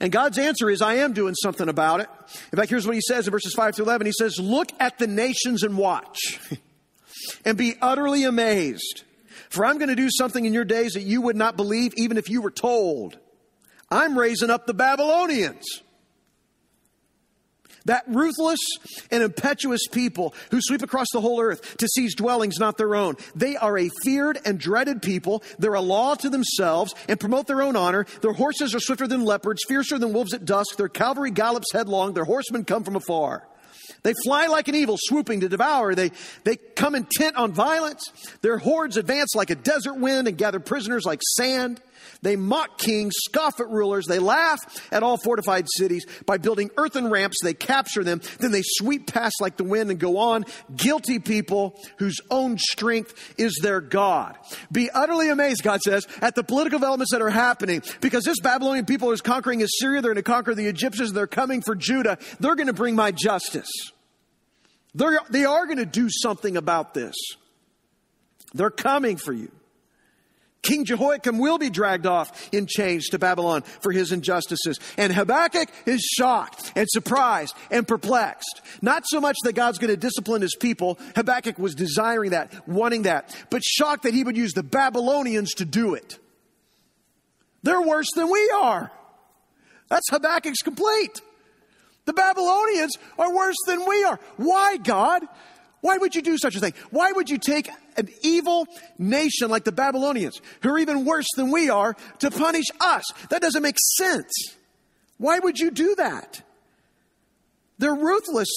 And 0.00 0.12
God's 0.12 0.36
answer 0.38 0.68
is, 0.68 0.82
I 0.82 0.96
am 0.96 1.14
doing 1.14 1.34
something 1.34 1.68
about 1.68 2.00
it. 2.00 2.08
In 2.52 2.58
fact, 2.58 2.68
here's 2.68 2.86
what 2.86 2.94
he 2.94 3.00
says 3.00 3.26
in 3.26 3.30
verses 3.30 3.54
5 3.54 3.76
through 3.76 3.86
11. 3.86 4.06
He 4.06 4.12
says, 4.12 4.38
Look 4.38 4.68
at 4.78 4.98
the 4.98 5.06
nations 5.06 5.62
and 5.62 5.78
watch, 5.78 6.18
and 7.44 7.56
be 7.56 7.76
utterly 7.80 8.24
amazed. 8.24 9.04
For 9.50 9.64
I'm 9.64 9.78
going 9.78 9.88
to 9.88 9.96
do 9.96 10.08
something 10.10 10.44
in 10.44 10.52
your 10.52 10.64
days 10.64 10.92
that 10.92 11.02
you 11.02 11.22
would 11.22 11.36
not 11.36 11.56
believe, 11.56 11.92
even 11.96 12.16
if 12.16 12.28
you 12.28 12.42
were 12.42 12.50
told. 12.50 13.18
I'm 13.90 14.18
raising 14.18 14.50
up 14.50 14.66
the 14.66 14.74
Babylonians. 14.74 15.82
That 17.86 18.02
ruthless 18.08 18.58
and 19.12 19.22
impetuous 19.22 19.86
people 19.86 20.34
who 20.50 20.58
sweep 20.60 20.82
across 20.82 21.06
the 21.12 21.20
whole 21.20 21.40
earth 21.40 21.76
to 21.76 21.86
seize 21.86 22.16
dwellings 22.16 22.58
not 22.58 22.76
their 22.76 22.96
own. 22.96 23.14
They 23.36 23.56
are 23.56 23.78
a 23.78 23.90
feared 24.02 24.40
and 24.44 24.58
dreaded 24.58 25.02
people. 25.02 25.44
They're 25.60 25.74
a 25.74 25.80
law 25.80 26.16
to 26.16 26.28
themselves 26.28 26.96
and 27.08 27.20
promote 27.20 27.46
their 27.46 27.62
own 27.62 27.76
honor. 27.76 28.04
Their 28.22 28.32
horses 28.32 28.74
are 28.74 28.80
swifter 28.80 29.06
than 29.06 29.24
leopards, 29.24 29.62
fiercer 29.68 29.98
than 29.98 30.12
wolves 30.12 30.34
at 30.34 30.44
dusk. 30.44 30.76
Their 30.76 30.88
cavalry 30.88 31.30
gallops 31.30 31.72
headlong. 31.72 32.14
Their 32.14 32.24
horsemen 32.24 32.64
come 32.64 32.82
from 32.82 32.96
afar. 32.96 33.46
They 34.02 34.14
fly 34.24 34.46
like 34.46 34.68
an 34.68 34.74
eagle, 34.74 34.96
swooping 34.98 35.40
to 35.40 35.48
devour. 35.48 35.94
They, 35.94 36.12
they 36.44 36.56
come 36.56 36.94
intent 36.94 37.36
on 37.36 37.52
violence. 37.52 38.12
Their 38.42 38.58
hordes 38.58 38.96
advance 38.96 39.34
like 39.34 39.50
a 39.50 39.54
desert 39.54 39.94
wind 39.94 40.28
and 40.28 40.38
gather 40.38 40.60
prisoners 40.60 41.04
like 41.04 41.20
sand. 41.34 41.80
They 42.22 42.36
mock 42.36 42.78
kings, 42.78 43.14
scoff 43.24 43.60
at 43.60 43.68
rulers. 43.68 44.06
They 44.06 44.18
laugh 44.18 44.58
at 44.92 45.02
all 45.02 45.16
fortified 45.16 45.66
cities. 45.76 46.06
By 46.24 46.38
building 46.38 46.70
earthen 46.76 47.10
ramps, 47.10 47.38
they 47.42 47.54
capture 47.54 48.04
them. 48.04 48.20
Then 48.40 48.52
they 48.52 48.62
sweep 48.64 49.06
past 49.12 49.36
like 49.40 49.56
the 49.56 49.64
wind 49.64 49.90
and 49.90 49.98
go 49.98 50.18
on. 50.18 50.44
Guilty 50.74 51.18
people 51.18 51.78
whose 51.98 52.20
own 52.30 52.58
strength 52.58 53.34
is 53.38 53.58
their 53.62 53.80
God. 53.80 54.36
Be 54.72 54.90
utterly 54.90 55.28
amazed, 55.28 55.62
God 55.62 55.80
says, 55.82 56.06
at 56.20 56.34
the 56.34 56.44
political 56.44 56.78
developments 56.78 57.12
that 57.12 57.22
are 57.22 57.30
happening 57.30 57.82
because 58.00 58.24
this 58.24 58.40
Babylonian 58.40 58.86
people 58.86 59.12
is 59.12 59.20
conquering 59.20 59.62
Assyria. 59.62 60.02
They're 60.02 60.12
going 60.12 60.22
to 60.22 60.30
conquer 60.30 60.54
the 60.54 60.66
Egyptians. 60.66 61.12
They're 61.12 61.26
coming 61.26 61.62
for 61.62 61.74
Judah. 61.74 62.18
They're 62.40 62.56
going 62.56 62.66
to 62.66 62.72
bring 62.72 62.94
my 62.94 63.12
justice. 63.12 63.70
They're, 64.94 65.20
they 65.28 65.44
are 65.44 65.66
going 65.66 65.78
to 65.78 65.86
do 65.86 66.08
something 66.10 66.56
about 66.56 66.94
this. 66.94 67.14
They're 68.54 68.70
coming 68.70 69.18
for 69.18 69.32
you. 69.32 69.50
King 70.62 70.84
Jehoiakim 70.84 71.38
will 71.38 71.58
be 71.58 71.70
dragged 71.70 72.06
off 72.06 72.48
in 72.52 72.66
chains 72.66 73.06
to 73.10 73.18
Babylon 73.18 73.62
for 73.62 73.92
his 73.92 74.10
injustices. 74.10 74.80
And 74.98 75.12
Habakkuk 75.12 75.68
is 75.86 76.00
shocked 76.00 76.72
and 76.74 76.88
surprised 76.90 77.54
and 77.70 77.86
perplexed. 77.86 78.62
Not 78.82 79.04
so 79.06 79.20
much 79.20 79.36
that 79.44 79.52
God's 79.54 79.78
going 79.78 79.92
to 79.92 79.96
discipline 79.96 80.42
his 80.42 80.56
people. 80.56 80.98
Habakkuk 81.14 81.58
was 81.58 81.76
desiring 81.76 82.30
that, 82.30 82.68
wanting 82.68 83.02
that, 83.02 83.34
but 83.50 83.62
shocked 83.62 84.02
that 84.02 84.14
he 84.14 84.24
would 84.24 84.36
use 84.36 84.54
the 84.54 84.64
Babylonians 84.64 85.54
to 85.54 85.64
do 85.64 85.94
it. 85.94 86.18
They're 87.62 87.82
worse 87.82 88.10
than 88.14 88.30
we 88.30 88.50
are. 88.56 88.90
That's 89.88 90.10
Habakkuk's 90.10 90.62
complaint. 90.62 91.20
The 92.06 92.12
Babylonians 92.12 92.96
are 93.18 93.34
worse 93.34 93.56
than 93.66 93.84
we 93.86 94.04
are. 94.04 94.18
Why, 94.36 94.76
God? 94.76 95.22
Why 95.86 95.98
would 95.98 96.16
you 96.16 96.22
do 96.22 96.36
such 96.36 96.56
a 96.56 96.58
thing? 96.58 96.74
Why 96.90 97.12
would 97.12 97.30
you 97.30 97.38
take 97.38 97.70
an 97.96 98.08
evil 98.20 98.66
nation 98.98 99.48
like 99.48 99.62
the 99.62 99.70
Babylonians, 99.70 100.40
who 100.60 100.70
are 100.70 100.78
even 100.78 101.04
worse 101.04 101.28
than 101.36 101.52
we 101.52 101.70
are, 101.70 101.94
to 102.18 102.30
punish 102.32 102.64
us? 102.80 103.04
That 103.30 103.40
doesn't 103.40 103.62
make 103.62 103.76
sense. 103.96 104.32
Why 105.18 105.38
would 105.38 105.60
you 105.60 105.70
do 105.70 105.94
that? 105.94 106.42
They're 107.78 107.94
ruthless. 107.94 108.48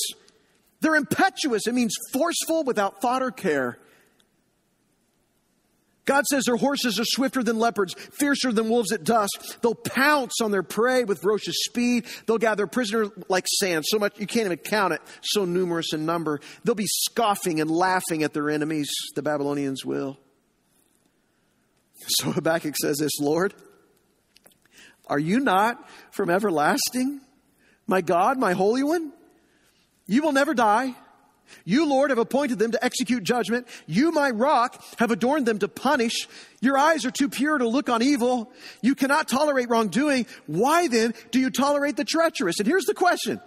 They're 0.81 0.95
impetuous. 0.95 1.67
It 1.67 1.75
means 1.75 1.93
forceful 2.12 2.63
without 2.63 3.00
thought 3.00 3.21
or 3.21 3.29
care. 3.29 3.77
God 6.10 6.25
says 6.25 6.46
their 6.46 6.56
horses 6.56 7.00
are 7.00 7.06
swifter 7.06 7.44
than 7.44 7.60
leopards, 7.60 7.94
fiercer 7.94 8.51
than 8.51 8.68
wolves 8.68 8.92
at 8.92 9.04
dusk. 9.04 9.62
They'll 9.62 9.75
pounce 9.75 10.42
on 10.42 10.50
their 10.50 10.63
prey 10.63 11.04
with 11.04 11.22
ferocious 11.22 11.56
speed. 11.66 12.08
They'll 12.25 12.39
gather 12.39 12.66
prisoners 12.66 13.12
like 13.28 13.46
sand, 13.48 13.86
so 13.88 14.00
much 14.00 14.20
you 14.20 14.25
can't 14.25 14.48
even 14.48 14.58
count 14.58 14.94
it, 14.94 15.04
so 15.22 15.46
numerous 15.46 15.94
in 15.94 16.08
number. 16.08 16.39
They'll 16.63 16.74
be 16.74 16.88
scoffing 16.88 17.62
and 17.62 17.70
laughing 17.70 18.24
at 18.24 18.34
their 18.34 18.50
enemies, 18.50 18.89
the 19.13 19.22
Babylonians 19.22 19.86
will. 19.86 20.18
So 22.08 22.32
Habakkuk 22.32 22.74
says 22.82 22.98
this 22.98 23.20
Lord, 23.20 23.54
are 25.06 25.20
you 25.20 25.39
not 25.39 25.88
from 26.10 26.32
everlasting? 26.32 27.22
My 27.86 28.01
God, 28.01 28.39
my 28.39 28.54
Holy 28.54 28.82
One? 28.82 29.13
You 30.08 30.24
will 30.24 30.34
never 30.34 30.56
die. 30.56 30.96
You, 31.65 31.88
Lord, 31.88 32.10
have 32.10 32.20
appointed 32.20 32.60
them 32.60 32.72
to 32.72 32.84
execute 32.84 33.24
judgment. 33.24 33.68
You, 33.86 34.12
my 34.12 34.29
rock, 34.29 34.84
have 34.98 35.12
adorned 35.12 35.46
them 35.46 35.60
to 35.60 35.68
punish. 35.68 36.27
Your 36.62 36.77
eyes 36.77 37.06
are 37.06 37.12
too 37.12 37.29
pure 37.29 37.58
to 37.58 37.68
look 37.68 37.89
on 37.89 38.01
evil. 38.01 38.51
You 38.82 38.96
cannot 38.96 39.27
tolerate 39.27 39.70
wrongdoing. 39.70 40.25
Why 40.48 40.88
then 40.88 41.13
do 41.32 41.39
you 41.39 41.50
tolerate 41.50 41.98
the 41.98 42.06
treacherous? 42.06 42.60
And 42.60 42.68
here's 42.68 42.86
the 42.86 42.94
question. 42.94 43.41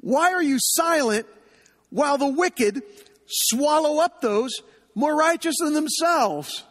Why 0.00 0.32
are 0.32 0.42
you 0.42 0.58
silent 0.60 1.26
while 1.90 2.18
the 2.18 2.28
wicked 2.28 2.82
swallow 3.26 4.00
up 4.00 4.20
those 4.20 4.52
more 4.94 5.16
righteous 5.16 5.56
than 5.60 5.74
themselves? 5.74 6.64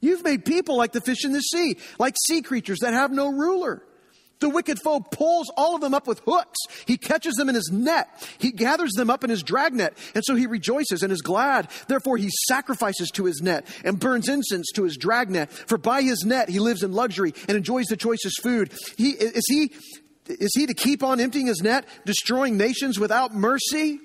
You've 0.00 0.24
made 0.24 0.44
people 0.44 0.76
like 0.76 0.92
the 0.92 1.00
fish 1.00 1.24
in 1.24 1.32
the 1.32 1.40
sea, 1.40 1.76
like 1.98 2.16
sea 2.26 2.42
creatures 2.42 2.80
that 2.80 2.92
have 2.92 3.12
no 3.12 3.28
ruler. 3.28 3.82
The 4.42 4.50
wicked 4.50 4.80
foe 4.80 5.00
pulls 5.00 5.50
all 5.56 5.76
of 5.76 5.80
them 5.80 5.94
up 5.94 6.06
with 6.06 6.20
hooks. 6.26 6.58
He 6.84 6.98
catches 6.98 7.34
them 7.36 7.48
in 7.48 7.54
his 7.54 7.70
net. 7.72 8.08
He 8.38 8.50
gathers 8.50 8.90
them 8.92 9.08
up 9.08 9.22
in 9.22 9.30
his 9.30 9.42
dragnet. 9.42 9.96
And 10.16 10.24
so 10.24 10.34
he 10.34 10.46
rejoices 10.46 11.02
and 11.02 11.12
is 11.12 11.22
glad. 11.22 11.68
Therefore 11.86 12.16
he 12.16 12.28
sacrifices 12.48 13.10
to 13.12 13.24
his 13.24 13.40
net 13.40 13.66
and 13.84 14.00
burns 14.00 14.28
incense 14.28 14.70
to 14.74 14.82
his 14.82 14.96
dragnet. 14.96 15.52
For 15.52 15.78
by 15.78 16.02
his 16.02 16.24
net 16.24 16.48
he 16.48 16.58
lives 16.58 16.82
in 16.82 16.92
luxury 16.92 17.34
and 17.46 17.56
enjoys 17.56 17.86
the 17.86 17.96
choicest 17.96 18.42
food. 18.42 18.72
He, 18.96 19.10
is 19.10 19.44
he, 19.46 19.72
is 20.26 20.50
he 20.54 20.66
to 20.66 20.74
keep 20.74 21.04
on 21.04 21.20
emptying 21.20 21.46
his 21.46 21.62
net, 21.62 21.86
destroying 22.04 22.56
nations 22.56 22.98
without 22.98 23.32
mercy? 23.32 24.00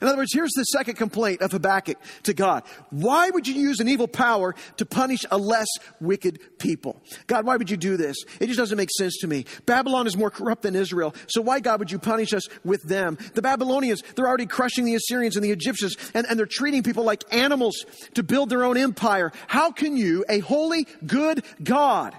In 0.00 0.08
other 0.08 0.18
words, 0.18 0.32
here's 0.32 0.52
the 0.52 0.64
second 0.64 0.94
complaint 0.94 1.42
of 1.42 1.52
Habakkuk 1.52 1.98
to 2.24 2.34
God. 2.34 2.62
Why 2.90 3.30
would 3.30 3.46
you 3.46 3.54
use 3.54 3.80
an 3.80 3.88
evil 3.88 4.08
power 4.08 4.54
to 4.76 4.86
punish 4.86 5.24
a 5.30 5.38
less 5.38 5.68
wicked 6.00 6.58
people? 6.58 7.02
God, 7.26 7.44
why 7.44 7.56
would 7.56 7.70
you 7.70 7.76
do 7.76 7.96
this? 7.96 8.16
It 8.40 8.46
just 8.46 8.58
doesn't 8.58 8.76
make 8.76 8.90
sense 8.96 9.18
to 9.18 9.26
me. 9.26 9.46
Babylon 9.66 10.06
is 10.06 10.16
more 10.16 10.30
corrupt 10.30 10.62
than 10.62 10.76
Israel. 10.76 11.14
So 11.28 11.40
why, 11.40 11.60
God, 11.60 11.80
would 11.80 11.90
you 11.90 11.98
punish 11.98 12.32
us 12.32 12.48
with 12.64 12.82
them? 12.82 13.18
The 13.34 13.42
Babylonians, 13.42 14.02
they're 14.14 14.28
already 14.28 14.46
crushing 14.46 14.84
the 14.84 14.94
Assyrians 14.94 15.36
and 15.36 15.44
the 15.44 15.50
Egyptians, 15.50 15.96
and, 16.14 16.26
and 16.28 16.38
they're 16.38 16.46
treating 16.46 16.82
people 16.82 17.04
like 17.04 17.24
animals 17.32 17.84
to 18.14 18.22
build 18.22 18.50
their 18.50 18.64
own 18.64 18.76
empire. 18.76 19.32
How 19.46 19.70
can 19.70 19.96
you, 19.96 20.24
a 20.28 20.40
holy, 20.40 20.86
good 21.06 21.44
God, 21.62 22.14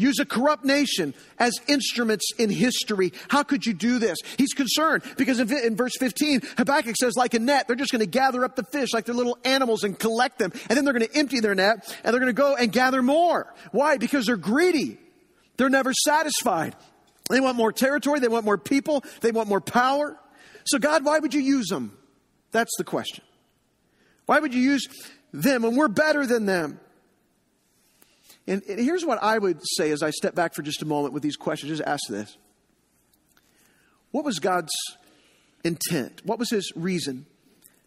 use 0.00 0.18
a 0.18 0.24
corrupt 0.24 0.64
nation 0.64 1.14
as 1.38 1.52
instruments 1.66 2.32
in 2.38 2.50
history. 2.50 3.12
How 3.28 3.42
could 3.42 3.66
you 3.66 3.74
do 3.74 3.98
this? 3.98 4.18
He's 4.38 4.52
concerned 4.52 5.02
because 5.16 5.38
in, 5.38 5.76
verse 5.76 5.92
15, 5.98 6.42
Habakkuk 6.56 6.96
says, 6.96 7.16
like 7.16 7.34
a 7.34 7.38
net, 7.38 7.66
they're 7.66 7.76
just 7.76 7.92
going 7.92 8.00
to 8.00 8.06
gather 8.06 8.44
up 8.44 8.56
the 8.56 8.64
fish 8.64 8.92
like 8.92 9.04
they're 9.04 9.14
little 9.14 9.38
animals 9.44 9.84
and 9.84 9.98
collect 9.98 10.38
them. 10.38 10.52
And 10.68 10.76
then 10.76 10.84
they're 10.84 10.94
going 10.94 11.06
to 11.06 11.16
empty 11.16 11.40
their 11.40 11.54
net 11.54 11.96
and 12.02 12.12
they're 12.12 12.20
going 12.20 12.26
to 12.26 12.32
go 12.32 12.56
and 12.56 12.72
gather 12.72 13.02
more. 13.02 13.52
Why? 13.72 13.98
Because 13.98 14.26
they're 14.26 14.36
greedy. 14.36 14.98
They're 15.56 15.68
never 15.68 15.92
satisfied. 15.92 16.74
They 17.28 17.40
want 17.40 17.56
more 17.56 17.72
territory. 17.72 18.20
They 18.20 18.28
want 18.28 18.44
more 18.44 18.58
people. 18.58 19.04
They 19.20 19.30
want 19.30 19.48
more 19.48 19.60
power. 19.60 20.18
So 20.64 20.78
God, 20.78 21.04
why 21.04 21.18
would 21.18 21.34
you 21.34 21.40
use 21.40 21.68
them? 21.68 21.96
That's 22.50 22.72
the 22.78 22.84
question. 22.84 23.24
Why 24.26 24.40
would 24.40 24.54
you 24.54 24.60
use 24.60 24.86
them 25.32 25.62
when 25.62 25.76
we're 25.76 25.88
better 25.88 26.26
than 26.26 26.46
them? 26.46 26.80
And, 28.46 28.62
and 28.68 28.80
here's 28.80 29.04
what 29.04 29.22
I 29.22 29.38
would 29.38 29.60
say 29.76 29.90
as 29.90 30.02
I 30.02 30.10
step 30.10 30.34
back 30.34 30.54
for 30.54 30.62
just 30.62 30.82
a 30.82 30.86
moment 30.86 31.14
with 31.14 31.22
these 31.22 31.36
questions. 31.36 31.70
Just 31.70 31.88
ask 31.88 32.02
this 32.08 32.36
What 34.10 34.24
was 34.24 34.38
God's 34.38 34.72
intent? 35.64 36.22
What 36.24 36.38
was 36.38 36.50
his 36.50 36.72
reason 36.74 37.26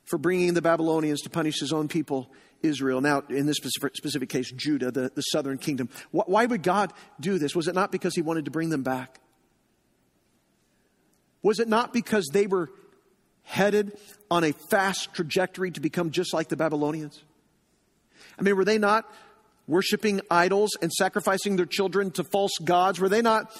for 0.06 0.18
bringing 0.18 0.54
the 0.54 0.62
Babylonians 0.62 1.22
to 1.22 1.30
punish 1.30 1.60
his 1.60 1.74
own 1.74 1.88
people, 1.88 2.32
Israel? 2.62 3.02
Now, 3.02 3.24
in 3.30 3.46
this 3.46 3.58
specific, 3.58 4.30
case, 4.30 4.52
Judah, 4.52 4.92
the, 4.92 5.12
the 5.14 5.22
southern 5.22 5.58
kingdom. 5.58 5.90
Why 6.12 6.46
would 6.46 6.64
God 6.64 6.94
do 7.20 7.38
this? 7.38 7.56
Was 7.56 7.68
it 7.68 7.76
not 7.76 7.92
because 7.92 8.16
he 8.16 8.22
wanted 8.22 8.46
to 8.46 8.52
bring 8.52 8.70
them 8.70 8.84
back? 8.84 9.20
Was 11.42 11.60
it 11.60 11.68
not 11.68 11.92
because 11.92 12.30
they 12.32 12.48
were 12.48 12.70
headed 13.44 13.98
on 14.32 14.46
a 14.46 14.54
fast 14.54 15.14
trajectory 15.14 15.72
to 15.72 15.82
become 15.82 16.12
just 16.12 16.34
like 16.34 16.48
the 16.48 16.56
Babylonians? 16.56 17.22
I 18.40 18.42
mean, 18.42 18.56
were 18.56 18.66
they 18.66 18.78
not 18.78 19.06
worshiping 19.68 20.22
idols 20.30 20.72
and 20.82 20.92
sacrificing 20.92 21.56
their 21.56 21.66
children 21.66 22.12
to 22.12 22.24
false 22.24 22.58
gods? 22.64 23.00
Were 23.00 23.10
they 23.10 23.22
not 23.22 23.52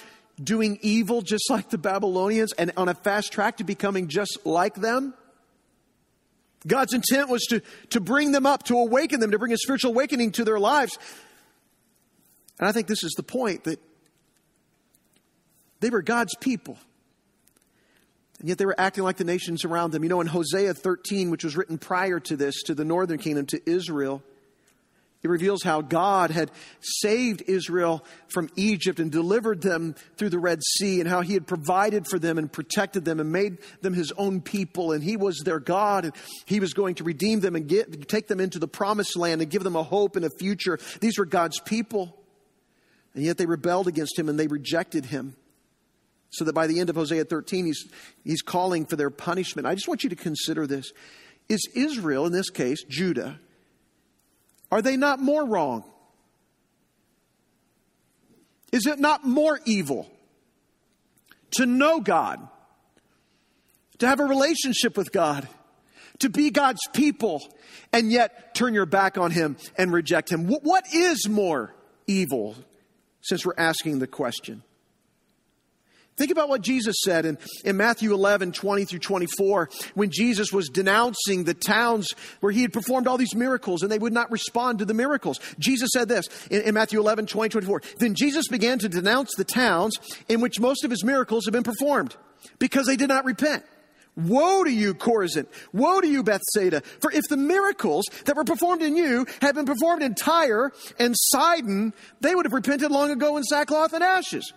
doing 0.42 0.78
evil 0.82 1.22
just 1.22 1.44
like 1.50 1.70
the 1.70 1.78
Babylonians 1.78 2.52
and 2.52 2.72
on 2.76 2.88
a 2.88 2.94
fast 2.94 3.32
track 3.32 3.58
to 3.58 3.64
becoming 3.64 4.08
just 4.08 4.44
like 4.44 4.74
them? 4.74 5.14
God's 6.66 6.94
intent 6.94 7.28
was 7.28 7.42
to, 7.50 7.60
to 7.90 8.00
bring 8.00 8.32
them 8.32 8.46
up, 8.46 8.62
to 8.64 8.78
awaken 8.78 9.20
them, 9.20 9.32
to 9.32 9.38
bring 9.38 9.52
a 9.52 9.58
spiritual 9.58 9.90
awakening 9.90 10.32
to 10.32 10.44
their 10.44 10.58
lives. 10.58 10.98
And 12.58 12.68
I 12.68 12.72
think 12.72 12.86
this 12.86 13.04
is 13.04 13.12
the 13.12 13.22
point 13.22 13.64
that 13.64 13.80
they 15.80 15.90
were 15.90 16.00
God's 16.00 16.34
people. 16.36 16.78
And 18.40 18.48
yet 18.48 18.58
they 18.58 18.64
were 18.64 18.78
acting 18.78 19.04
like 19.04 19.16
the 19.16 19.24
nations 19.24 19.64
around 19.64 19.90
them. 19.90 20.02
You 20.02 20.08
know, 20.08 20.20
in 20.20 20.26
Hosea 20.26 20.74
13, 20.74 21.30
which 21.30 21.44
was 21.44 21.56
written 21.56 21.76
prior 21.76 22.20
to 22.20 22.36
this, 22.36 22.62
to 22.64 22.74
the 22.74 22.84
northern 22.84 23.18
kingdom, 23.18 23.46
to 23.46 23.60
Israel, 23.68 24.22
it 25.24 25.30
reveals 25.30 25.62
how 25.62 25.80
God 25.80 26.30
had 26.30 26.50
saved 26.80 27.42
Israel 27.46 28.04
from 28.28 28.50
Egypt 28.56 29.00
and 29.00 29.10
delivered 29.10 29.62
them 29.62 29.94
through 30.18 30.28
the 30.28 30.38
Red 30.38 30.62
Sea, 30.62 31.00
and 31.00 31.08
how 31.08 31.22
He 31.22 31.32
had 31.32 31.46
provided 31.46 32.06
for 32.06 32.18
them 32.18 32.36
and 32.36 32.52
protected 32.52 33.06
them 33.06 33.18
and 33.18 33.32
made 33.32 33.56
them 33.80 33.94
His 33.94 34.12
own 34.18 34.42
people. 34.42 34.92
And 34.92 35.02
He 35.02 35.16
was 35.16 35.38
their 35.38 35.60
God, 35.60 36.04
and 36.04 36.14
He 36.44 36.60
was 36.60 36.74
going 36.74 36.96
to 36.96 37.04
redeem 37.04 37.40
them 37.40 37.56
and 37.56 37.66
get, 37.66 38.06
take 38.06 38.28
them 38.28 38.38
into 38.38 38.58
the 38.58 38.68
promised 38.68 39.16
land 39.16 39.40
and 39.40 39.50
give 39.50 39.64
them 39.64 39.76
a 39.76 39.82
hope 39.82 40.14
and 40.16 40.26
a 40.26 40.30
future. 40.38 40.78
These 41.00 41.18
were 41.18 41.24
God's 41.24 41.58
people. 41.58 42.20
And 43.14 43.24
yet 43.24 43.38
they 43.38 43.46
rebelled 43.46 43.88
against 43.88 44.18
Him 44.18 44.28
and 44.28 44.38
they 44.38 44.46
rejected 44.46 45.06
Him. 45.06 45.36
So 46.32 46.44
that 46.44 46.52
by 46.52 46.66
the 46.66 46.80
end 46.80 46.90
of 46.90 46.96
Hosea 46.96 47.24
13, 47.24 47.64
he's, 47.64 47.86
he's 48.24 48.42
calling 48.42 48.84
for 48.84 48.96
their 48.96 49.08
punishment. 49.08 49.66
I 49.66 49.74
just 49.74 49.88
want 49.88 50.02
you 50.04 50.10
to 50.10 50.16
consider 50.16 50.66
this. 50.66 50.92
Is 51.48 51.66
Israel, 51.74 52.26
in 52.26 52.32
this 52.32 52.50
case, 52.50 52.82
Judah, 52.84 53.38
are 54.74 54.82
they 54.82 54.96
not 54.96 55.20
more 55.20 55.46
wrong? 55.46 55.84
Is 58.72 58.86
it 58.86 58.98
not 58.98 59.24
more 59.24 59.60
evil 59.64 60.10
to 61.52 61.64
know 61.64 62.00
God, 62.00 62.40
to 63.98 64.08
have 64.08 64.18
a 64.18 64.24
relationship 64.24 64.96
with 64.96 65.12
God, 65.12 65.48
to 66.18 66.28
be 66.28 66.50
God's 66.50 66.80
people, 66.92 67.40
and 67.92 68.10
yet 68.10 68.56
turn 68.56 68.74
your 68.74 68.84
back 68.84 69.16
on 69.16 69.30
Him 69.30 69.56
and 69.78 69.92
reject 69.92 70.28
Him? 70.28 70.48
What 70.48 70.92
is 70.92 71.28
more 71.28 71.72
evil, 72.08 72.56
since 73.20 73.46
we're 73.46 73.54
asking 73.56 74.00
the 74.00 74.08
question? 74.08 74.64
Think 76.16 76.30
about 76.30 76.48
what 76.48 76.60
Jesus 76.60 76.96
said 77.02 77.26
in, 77.26 77.38
in 77.64 77.76
Matthew 77.76 78.12
11, 78.14 78.52
20 78.52 78.84
through 78.84 78.98
24, 79.00 79.68
when 79.94 80.10
Jesus 80.10 80.52
was 80.52 80.68
denouncing 80.68 81.42
the 81.42 81.54
towns 81.54 82.08
where 82.38 82.52
he 82.52 82.62
had 82.62 82.72
performed 82.72 83.08
all 83.08 83.18
these 83.18 83.34
miracles 83.34 83.82
and 83.82 83.90
they 83.90 83.98
would 83.98 84.12
not 84.12 84.30
respond 84.30 84.78
to 84.78 84.84
the 84.84 84.94
miracles. 84.94 85.40
Jesus 85.58 85.90
said 85.92 86.08
this 86.08 86.26
in, 86.50 86.62
in 86.62 86.74
Matthew 86.74 87.00
11, 87.00 87.26
20, 87.26 87.48
24. 87.48 87.82
Then 87.98 88.14
Jesus 88.14 88.46
began 88.46 88.78
to 88.78 88.88
denounce 88.88 89.34
the 89.34 89.44
towns 89.44 89.96
in 90.28 90.40
which 90.40 90.60
most 90.60 90.84
of 90.84 90.90
his 90.90 91.02
miracles 91.02 91.46
had 91.46 91.52
been 91.52 91.64
performed 91.64 92.16
because 92.60 92.86
they 92.86 92.96
did 92.96 93.08
not 93.08 93.24
repent. 93.24 93.64
Woe 94.16 94.62
to 94.62 94.70
you, 94.70 94.94
Chorazin! 94.94 95.46
Woe 95.72 96.00
to 96.00 96.06
you, 96.06 96.22
Bethsaida! 96.22 96.82
For 97.00 97.10
if 97.10 97.24
the 97.28 97.36
miracles 97.36 98.04
that 98.26 98.36
were 98.36 98.44
performed 98.44 98.82
in 98.82 98.96
you 98.96 99.26
had 99.40 99.56
been 99.56 99.66
performed 99.66 100.02
in 100.04 100.14
Tyre 100.14 100.70
and 101.00 101.16
Sidon, 101.18 101.92
they 102.20 102.32
would 102.32 102.46
have 102.46 102.52
repented 102.52 102.92
long 102.92 103.10
ago 103.10 103.36
in 103.36 103.42
sackcloth 103.42 103.92
and 103.92 104.04
ashes. 104.04 104.52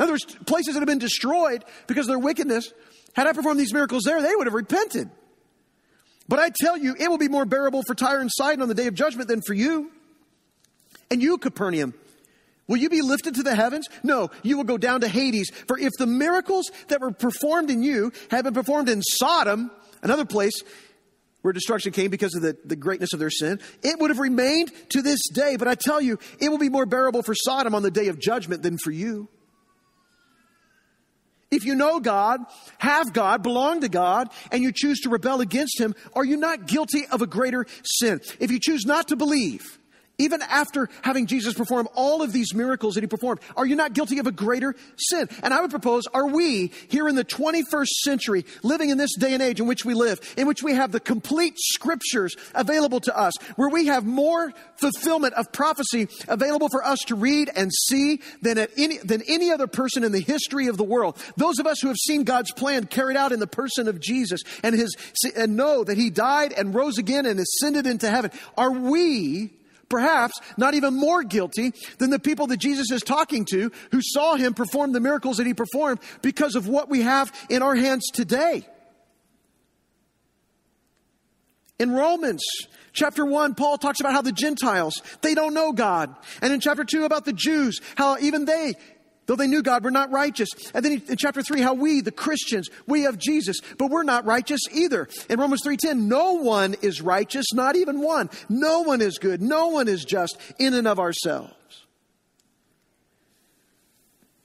In 0.00 0.04
other 0.04 0.14
words, 0.14 0.24
places 0.46 0.72
that 0.72 0.80
have 0.80 0.86
been 0.86 0.98
destroyed 0.98 1.62
because 1.86 2.06
of 2.06 2.08
their 2.08 2.18
wickedness, 2.18 2.72
had 3.12 3.26
I 3.26 3.34
performed 3.34 3.60
these 3.60 3.74
miracles 3.74 4.04
there, 4.04 4.22
they 4.22 4.34
would 4.34 4.46
have 4.46 4.54
repented. 4.54 5.10
But 6.26 6.38
I 6.38 6.48
tell 6.58 6.74
you, 6.74 6.96
it 6.98 7.10
will 7.10 7.18
be 7.18 7.28
more 7.28 7.44
bearable 7.44 7.82
for 7.82 7.94
Tyre 7.94 8.20
and 8.20 8.30
Sidon 8.32 8.62
on 8.62 8.68
the 8.68 8.74
day 8.74 8.86
of 8.86 8.94
judgment 8.94 9.28
than 9.28 9.42
for 9.42 9.52
you. 9.52 9.90
And 11.10 11.20
you, 11.20 11.36
Capernaum, 11.36 11.92
will 12.66 12.78
you 12.78 12.88
be 12.88 13.02
lifted 13.02 13.34
to 13.34 13.42
the 13.42 13.54
heavens? 13.54 13.88
No, 14.02 14.30
you 14.42 14.56
will 14.56 14.64
go 14.64 14.78
down 14.78 15.02
to 15.02 15.08
Hades. 15.08 15.50
For 15.68 15.78
if 15.78 15.90
the 15.98 16.06
miracles 16.06 16.70
that 16.88 17.02
were 17.02 17.12
performed 17.12 17.68
in 17.68 17.82
you 17.82 18.10
had 18.30 18.44
been 18.44 18.54
performed 18.54 18.88
in 18.88 19.02
Sodom, 19.02 19.70
another 20.02 20.24
place 20.24 20.62
where 21.42 21.52
destruction 21.52 21.92
came 21.92 22.10
because 22.10 22.34
of 22.34 22.40
the, 22.40 22.56
the 22.64 22.76
greatness 22.76 23.12
of 23.12 23.18
their 23.18 23.28
sin, 23.28 23.60
it 23.82 24.00
would 24.00 24.08
have 24.08 24.18
remained 24.18 24.72
to 24.92 25.02
this 25.02 25.20
day. 25.34 25.56
But 25.56 25.68
I 25.68 25.74
tell 25.74 26.00
you, 26.00 26.18
it 26.40 26.48
will 26.48 26.56
be 26.58 26.70
more 26.70 26.86
bearable 26.86 27.22
for 27.22 27.34
Sodom 27.34 27.74
on 27.74 27.82
the 27.82 27.90
day 27.90 28.08
of 28.08 28.18
judgment 28.18 28.62
than 28.62 28.78
for 28.78 28.92
you. 28.92 29.28
If 31.50 31.64
you 31.64 31.74
know 31.74 31.98
God, 31.98 32.40
have 32.78 33.12
God, 33.12 33.42
belong 33.42 33.80
to 33.80 33.88
God, 33.88 34.30
and 34.52 34.62
you 34.62 34.70
choose 34.72 35.00
to 35.00 35.08
rebel 35.08 35.40
against 35.40 35.80
Him, 35.80 35.94
are 36.14 36.24
you 36.24 36.36
not 36.36 36.66
guilty 36.66 37.06
of 37.10 37.22
a 37.22 37.26
greater 37.26 37.66
sin? 37.82 38.20
If 38.38 38.52
you 38.52 38.60
choose 38.60 38.86
not 38.86 39.08
to 39.08 39.16
believe, 39.16 39.79
even 40.20 40.42
after 40.42 40.88
having 41.02 41.26
Jesus 41.26 41.54
perform 41.54 41.88
all 41.94 42.22
of 42.22 42.32
these 42.32 42.54
miracles 42.54 42.94
that 42.94 43.02
he 43.02 43.06
performed, 43.06 43.40
are 43.56 43.66
you 43.66 43.74
not 43.74 43.92
guilty 43.92 44.18
of 44.18 44.26
a 44.26 44.32
greater 44.32 44.76
sin? 44.96 45.28
And 45.42 45.52
I 45.54 45.60
would 45.60 45.70
propose, 45.70 46.06
are 46.12 46.26
we 46.26 46.72
here 46.88 47.08
in 47.08 47.14
the 47.14 47.24
21st 47.24 47.88
century, 48.04 48.44
living 48.62 48.90
in 48.90 48.98
this 48.98 49.14
day 49.16 49.32
and 49.32 49.42
age 49.42 49.60
in 49.60 49.66
which 49.66 49.84
we 49.84 49.94
live, 49.94 50.20
in 50.36 50.46
which 50.46 50.62
we 50.62 50.74
have 50.74 50.92
the 50.92 51.00
complete 51.00 51.54
scriptures 51.58 52.36
available 52.54 53.00
to 53.00 53.16
us, 53.16 53.34
where 53.56 53.68
we 53.68 53.86
have 53.86 54.04
more 54.04 54.52
fulfillment 54.76 55.34
of 55.34 55.52
prophecy 55.52 56.08
available 56.28 56.68
for 56.68 56.84
us 56.84 57.00
to 57.06 57.14
read 57.14 57.50
and 57.56 57.70
see 57.72 58.20
than, 58.42 58.58
at 58.58 58.70
any, 58.76 58.98
than 58.98 59.22
any 59.26 59.50
other 59.50 59.66
person 59.66 60.04
in 60.04 60.12
the 60.12 60.20
history 60.20 60.66
of 60.66 60.76
the 60.76 60.84
world? 60.84 61.16
Those 61.36 61.58
of 61.58 61.66
us 61.66 61.80
who 61.80 61.88
have 61.88 61.96
seen 61.96 62.24
God's 62.24 62.52
plan 62.52 62.84
carried 62.86 63.16
out 63.16 63.32
in 63.32 63.40
the 63.40 63.46
person 63.46 63.88
of 63.88 64.00
Jesus 64.00 64.42
and 64.62 64.74
his, 64.74 64.94
and 65.36 65.56
know 65.56 65.84
that 65.84 65.96
he 65.96 66.10
died 66.10 66.52
and 66.52 66.74
rose 66.74 66.98
again 66.98 67.26
and 67.26 67.40
ascended 67.40 67.86
into 67.86 68.10
heaven, 68.10 68.30
are 68.56 68.72
we 68.72 69.50
perhaps 69.90 70.40
not 70.56 70.72
even 70.72 70.94
more 70.94 71.22
guilty 71.22 71.72
than 71.98 72.08
the 72.08 72.18
people 72.18 72.46
that 72.46 72.56
Jesus 72.56 72.90
is 72.90 73.02
talking 73.02 73.44
to 73.50 73.70
who 73.90 74.00
saw 74.00 74.36
him 74.36 74.54
perform 74.54 74.92
the 74.92 75.00
miracles 75.00 75.36
that 75.36 75.46
he 75.46 75.52
performed 75.52 76.00
because 76.22 76.54
of 76.54 76.66
what 76.66 76.88
we 76.88 77.02
have 77.02 77.30
in 77.50 77.60
our 77.60 77.74
hands 77.74 78.06
today. 78.12 78.66
In 81.78 81.90
Romans 81.90 82.42
chapter 82.92 83.24
1, 83.24 83.54
Paul 83.54 83.78
talks 83.78 84.00
about 84.00 84.12
how 84.12 84.22
the 84.22 84.32
Gentiles, 84.32 85.02
they 85.22 85.34
don't 85.34 85.54
know 85.54 85.72
God. 85.72 86.14
And 86.40 86.52
in 86.52 86.60
chapter 86.60 86.84
2 86.84 87.04
about 87.04 87.24
the 87.24 87.32
Jews, 87.32 87.80
how 87.96 88.18
even 88.18 88.44
they 88.44 88.74
Though 89.30 89.36
they 89.36 89.46
knew 89.46 89.62
God, 89.62 89.84
were 89.84 89.92
not 89.92 90.10
righteous. 90.10 90.48
And 90.74 90.84
then 90.84 91.02
in 91.06 91.16
chapter 91.16 91.40
3, 91.40 91.60
how 91.60 91.74
we, 91.74 92.00
the 92.00 92.10
Christians, 92.10 92.68
we 92.88 93.02
have 93.02 93.16
Jesus, 93.16 93.58
but 93.78 93.88
we're 93.88 94.02
not 94.02 94.24
righteous 94.24 94.62
either. 94.72 95.08
In 95.28 95.38
Romans 95.38 95.62
3.10, 95.64 96.08
no 96.08 96.32
one 96.32 96.74
is 96.82 97.00
righteous, 97.00 97.46
not 97.54 97.76
even 97.76 98.00
one. 98.00 98.28
No 98.48 98.80
one 98.80 99.00
is 99.00 99.18
good. 99.18 99.40
No 99.40 99.68
one 99.68 99.86
is 99.86 100.04
just 100.04 100.36
in 100.58 100.74
and 100.74 100.88
of 100.88 100.98
ourselves. 100.98 101.54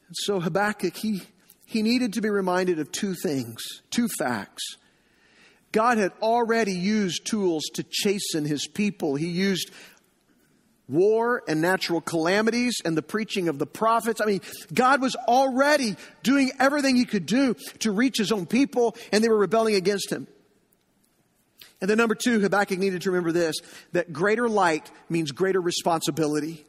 And 0.06 0.15
so 0.17 0.39
Habakkuk, 0.39 0.95
he, 0.95 1.24
he 1.65 1.82
needed 1.82 2.13
to 2.13 2.21
be 2.21 2.30
reminded 2.30 2.78
of 2.78 2.91
two 2.91 3.15
things, 3.15 3.63
two 3.89 4.08
facts. 4.19 4.78
God 5.71 5.98
had 5.98 6.12
already 6.21 6.74
used 6.74 7.26
tools 7.26 7.63
to 7.74 7.84
chasten 7.89 8.45
his 8.45 8.67
people. 8.67 9.15
He 9.15 9.30
used 9.30 9.71
war 10.88 11.43
and 11.48 11.62
natural 11.62 12.02
calamities 12.02 12.82
and 12.84 12.95
the 12.95 13.02
preaching 13.02 13.48
of 13.48 13.60
the 13.60 13.65
prophets. 13.65 14.21
I 14.21 14.26
mean, 14.26 14.41
God 14.74 15.02
was 15.02 15.15
already 15.28 15.95
doing 16.24 16.52
everything 16.60 16.95
he 16.95 17.06
could 17.06 17.26
do 17.26 17.56
to 17.80 17.91
reach 17.91 18.17
his 18.17 18.32
own 18.32 18.45
people, 18.45 18.95
and 19.12 19.24
they 19.24 19.30
were 19.30 19.38
rebelling 19.38 19.76
against 19.76 20.12
him. 20.12 20.28
And 21.82 21.89
then, 21.89 21.98
number 21.98 22.15
two, 22.15 22.39
Habakkuk 22.39 22.80
needed 22.80 23.02
to 23.04 23.12
remember 23.12 23.32
this 23.32 23.56
that 23.91 24.13
greater 24.13 24.48
light 24.48 24.89
means 25.10 25.32
greater 25.32 25.62
responsibility. 25.62 26.65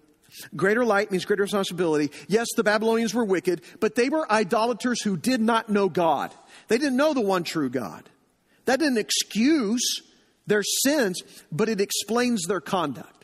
Greater 0.55 0.85
light 0.85 1.11
means 1.11 1.25
greater 1.25 1.45
responsibility. 1.45 2.11
Yes, 2.29 2.49
the 2.57 2.65
Babylonians 2.65 3.15
were 3.15 3.25
wicked, 3.25 3.63
but 3.81 3.95
they 3.95 4.11
were 4.11 4.31
idolaters 4.31 5.01
who 5.03 5.17
did 5.17 5.41
not 5.41 5.71
know 5.71 5.89
God. 5.89 6.35
They 6.69 6.77
didn't 6.77 6.97
know 6.97 7.15
the 7.15 7.23
one 7.23 7.43
true 7.45 7.71
God. 7.71 8.09
That 8.67 8.81
didn't 8.81 8.99
excuse 8.99 10.03
their 10.47 10.63
sins, 10.63 11.23
but 11.51 11.69
it 11.69 11.81
explains 11.81 12.45
their 12.47 12.61
conduct. 12.61 13.16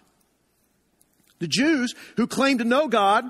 The 1.43 1.49
Jews 1.49 1.93
who 2.17 2.29
claim 2.29 2.59
to 2.59 2.65
know 2.65 2.87
God 2.87 3.29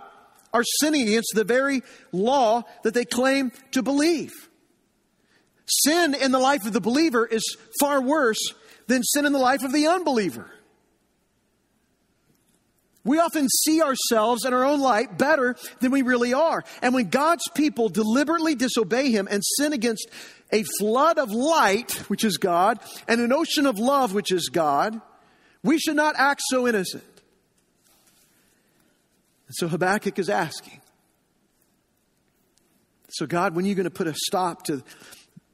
are 0.52 0.64
sinning 0.80 1.08
against 1.08 1.32
the 1.34 1.44
very 1.44 1.80
law 2.12 2.64
that 2.82 2.92
they 2.92 3.06
claim 3.06 3.52
to 3.70 3.82
believe. 3.82 4.50
Sin 5.64 6.14
in 6.14 6.30
the 6.30 6.38
life 6.38 6.66
of 6.66 6.74
the 6.74 6.80
believer 6.82 7.24
is 7.24 7.56
far 7.80 8.02
worse 8.02 8.52
than 8.86 9.02
sin 9.02 9.24
in 9.24 9.32
the 9.32 9.38
life 9.38 9.62
of 9.62 9.72
the 9.72 9.86
unbeliever. 9.86 10.50
We 13.02 13.18
often 13.18 13.48
see 13.48 13.80
ourselves 13.80 14.44
in 14.44 14.52
our 14.52 14.62
own 14.62 14.80
light 14.80 15.16
better 15.16 15.56
than 15.80 15.90
we 15.90 16.02
really 16.02 16.34
are. 16.34 16.64
And 16.82 16.92
when 16.92 17.08
God's 17.08 17.48
people 17.54 17.88
deliberately 17.88 18.54
disobey 18.54 19.10
Him 19.10 19.26
and 19.30 19.42
sin 19.56 19.72
against 19.72 20.06
a 20.52 20.64
flood 20.78 21.16
of 21.16 21.30
light, 21.30 21.92
which 22.10 22.24
is 22.24 22.36
God, 22.36 22.78
and 23.08 23.22
an 23.22 23.32
ocean 23.32 23.64
of 23.64 23.78
love, 23.78 24.12
which 24.12 24.30
is 24.30 24.50
God, 24.50 25.00
we 25.64 25.78
should 25.78 25.96
not 25.96 26.14
act 26.18 26.42
so 26.50 26.68
innocent. 26.68 27.04
So 29.52 29.68
Habakkuk 29.68 30.18
is 30.18 30.28
asking. 30.28 30.80
So, 33.10 33.26
God, 33.26 33.54
when 33.54 33.64
are 33.66 33.68
you 33.68 33.74
going 33.74 33.84
to 33.84 33.90
put 33.90 34.06
a 34.06 34.14
stop 34.14 34.64
to 34.64 34.82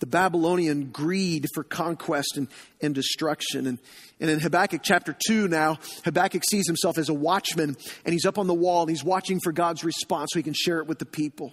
the 0.00 0.06
Babylonian 0.06 0.90
greed 0.90 1.46
for 1.54 1.64
conquest 1.64 2.36
and, 2.36 2.48
and 2.80 2.94
destruction. 2.94 3.66
And, 3.66 3.78
and 4.20 4.30
in 4.30 4.40
Habakkuk 4.40 4.82
chapter 4.82 5.16
2 5.26 5.48
now, 5.48 5.78
Habakkuk 6.04 6.44
sees 6.48 6.66
himself 6.66 6.98
as 6.98 7.08
a 7.08 7.14
watchman 7.14 7.76
and 8.04 8.12
he's 8.12 8.24
up 8.24 8.38
on 8.38 8.46
the 8.46 8.54
wall 8.54 8.82
and 8.82 8.90
he's 8.90 9.04
watching 9.04 9.40
for 9.42 9.52
God's 9.52 9.84
response 9.84 10.30
so 10.32 10.38
he 10.38 10.42
can 10.42 10.54
share 10.54 10.78
it 10.78 10.86
with 10.86 10.98
the 10.98 11.06
people. 11.06 11.52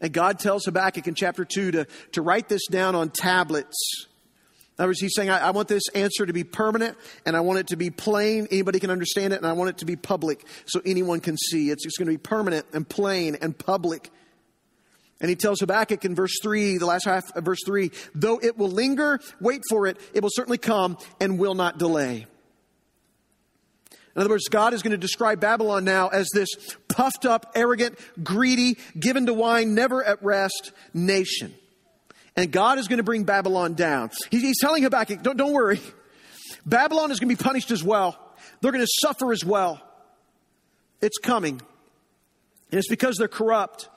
And 0.00 0.12
God 0.12 0.38
tells 0.38 0.64
Habakkuk 0.64 1.06
in 1.06 1.14
chapter 1.14 1.44
2 1.44 1.72
to, 1.72 1.86
to 2.12 2.22
write 2.22 2.48
this 2.48 2.66
down 2.68 2.94
on 2.94 3.10
tablets. 3.10 4.06
In 4.78 4.82
other 4.82 4.88
words, 4.88 5.00
he's 5.00 5.14
saying, 5.14 5.28
I, 5.28 5.48
I 5.48 5.50
want 5.50 5.68
this 5.68 5.88
answer 5.94 6.24
to 6.24 6.32
be 6.32 6.44
permanent 6.44 6.96
and 7.26 7.36
I 7.36 7.40
want 7.40 7.58
it 7.58 7.66
to 7.68 7.76
be 7.76 7.90
plain. 7.90 8.48
Anybody 8.50 8.80
can 8.80 8.90
understand 8.90 9.34
it 9.34 9.36
and 9.36 9.46
I 9.46 9.52
want 9.52 9.70
it 9.70 9.78
to 9.78 9.84
be 9.84 9.96
public 9.96 10.46
so 10.64 10.80
anyone 10.86 11.20
can 11.20 11.36
see. 11.36 11.70
It's, 11.70 11.84
it's 11.84 11.98
going 11.98 12.06
to 12.06 12.12
be 12.12 12.18
permanent 12.18 12.66
and 12.72 12.88
plain 12.88 13.36
and 13.40 13.56
public. 13.56 14.10
And 15.20 15.28
he 15.28 15.36
tells 15.36 15.60
Habakkuk 15.60 16.04
in 16.04 16.14
verse 16.14 16.36
3, 16.42 16.78
the 16.78 16.86
last 16.86 17.04
half 17.04 17.30
of 17.36 17.44
verse 17.44 17.60
3, 17.66 17.90
though 18.14 18.40
it 18.42 18.56
will 18.56 18.70
linger, 18.70 19.20
wait 19.40 19.60
for 19.68 19.86
it, 19.86 19.98
it 20.14 20.22
will 20.22 20.30
certainly 20.32 20.58
come 20.58 20.96
and 21.20 21.38
will 21.38 21.54
not 21.54 21.78
delay. 21.78 22.26
In 24.14 24.20
other 24.20 24.30
words, 24.30 24.48
God 24.48 24.74
is 24.74 24.82
going 24.82 24.92
to 24.92 24.98
describe 24.98 25.40
Babylon 25.40 25.84
now 25.84 26.08
as 26.08 26.28
this 26.34 26.48
puffed 26.88 27.24
up, 27.24 27.52
arrogant, 27.54 27.98
greedy, 28.22 28.78
given 28.98 29.26
to 29.26 29.34
wine, 29.34 29.74
never 29.74 30.02
at 30.02 30.22
rest 30.22 30.72
nation. 30.92 31.54
And 32.36 32.50
God 32.50 32.78
is 32.78 32.88
going 32.88 32.98
to 32.98 33.02
bring 33.02 33.24
Babylon 33.24 33.74
down. 33.74 34.10
He's 34.30 34.58
telling 34.60 34.82
Habakkuk, 34.82 35.22
don't, 35.22 35.36
don't 35.36 35.52
worry. 35.52 35.80
Babylon 36.64 37.10
is 37.10 37.20
going 37.20 37.28
to 37.28 37.36
be 37.36 37.42
punished 37.42 37.70
as 37.70 37.84
well. 37.84 38.18
They're 38.60 38.72
going 38.72 38.84
to 38.84 38.92
suffer 39.00 39.32
as 39.32 39.44
well. 39.44 39.80
It's 41.00 41.18
coming. 41.18 41.60
And 42.70 42.78
it's 42.78 42.88
because 42.88 43.16
they're 43.16 43.28
corrupt 43.28 43.88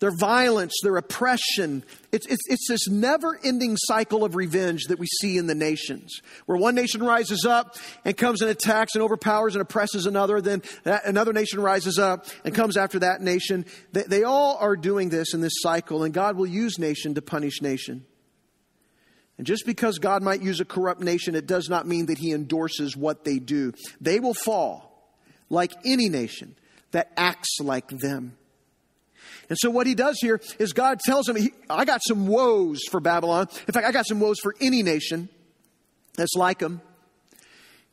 their 0.00 0.10
violence, 0.10 0.74
their 0.82 0.96
oppression. 0.96 1.84
It's, 2.12 2.26
it's, 2.26 2.42
it's 2.48 2.68
this 2.68 2.88
never 2.88 3.38
ending 3.44 3.76
cycle 3.76 4.24
of 4.24 4.34
revenge 4.34 4.84
that 4.88 4.98
we 4.98 5.06
see 5.06 5.38
in 5.38 5.46
the 5.46 5.54
nations, 5.54 6.20
where 6.46 6.58
one 6.58 6.74
nation 6.74 7.02
rises 7.02 7.46
up 7.46 7.76
and 8.04 8.16
comes 8.16 8.42
and 8.42 8.50
attacks 8.50 8.94
and 8.94 9.02
overpowers 9.02 9.54
and 9.54 9.62
oppresses 9.62 10.06
another, 10.06 10.40
then 10.40 10.62
that, 10.82 11.06
another 11.06 11.32
nation 11.32 11.60
rises 11.60 11.98
up 11.98 12.26
and 12.44 12.54
comes 12.54 12.76
after 12.76 12.98
that 12.98 13.20
nation. 13.20 13.64
They, 13.92 14.02
they 14.02 14.22
all 14.24 14.56
are 14.58 14.76
doing 14.76 15.08
this 15.08 15.32
in 15.32 15.40
this 15.40 15.54
cycle, 15.56 16.02
and 16.02 16.12
God 16.12 16.36
will 16.36 16.46
use 16.46 16.78
nation 16.78 17.14
to 17.14 17.22
punish 17.22 17.62
nation. 17.62 18.04
And 19.38 19.46
just 19.46 19.66
because 19.66 19.98
God 19.98 20.22
might 20.22 20.42
use 20.42 20.60
a 20.60 20.64
corrupt 20.64 21.00
nation, 21.00 21.34
it 21.34 21.46
does 21.46 21.68
not 21.68 21.86
mean 21.86 22.06
that 22.06 22.18
He 22.18 22.32
endorses 22.32 22.96
what 22.96 23.24
they 23.24 23.38
do. 23.38 23.72
They 24.00 24.20
will 24.20 24.34
fall 24.34 25.14
like 25.50 25.72
any 25.84 26.08
nation 26.08 26.56
that 26.92 27.12
acts 27.16 27.58
like 27.60 27.88
them. 27.88 28.36
And 29.48 29.58
so 29.60 29.70
what 29.70 29.86
he 29.86 29.94
does 29.94 30.18
here 30.20 30.40
is 30.58 30.72
God 30.72 31.00
tells 31.00 31.28
him, 31.28 31.36
I 31.68 31.84
got 31.84 32.02
some 32.06 32.26
woes 32.26 32.80
for 32.90 33.00
Babylon. 33.00 33.48
In 33.66 33.72
fact, 33.72 33.86
I 33.86 33.92
got 33.92 34.06
some 34.06 34.20
woes 34.20 34.38
for 34.40 34.54
any 34.60 34.82
nation 34.82 35.28
that's 36.16 36.34
like 36.34 36.58
them. 36.58 36.80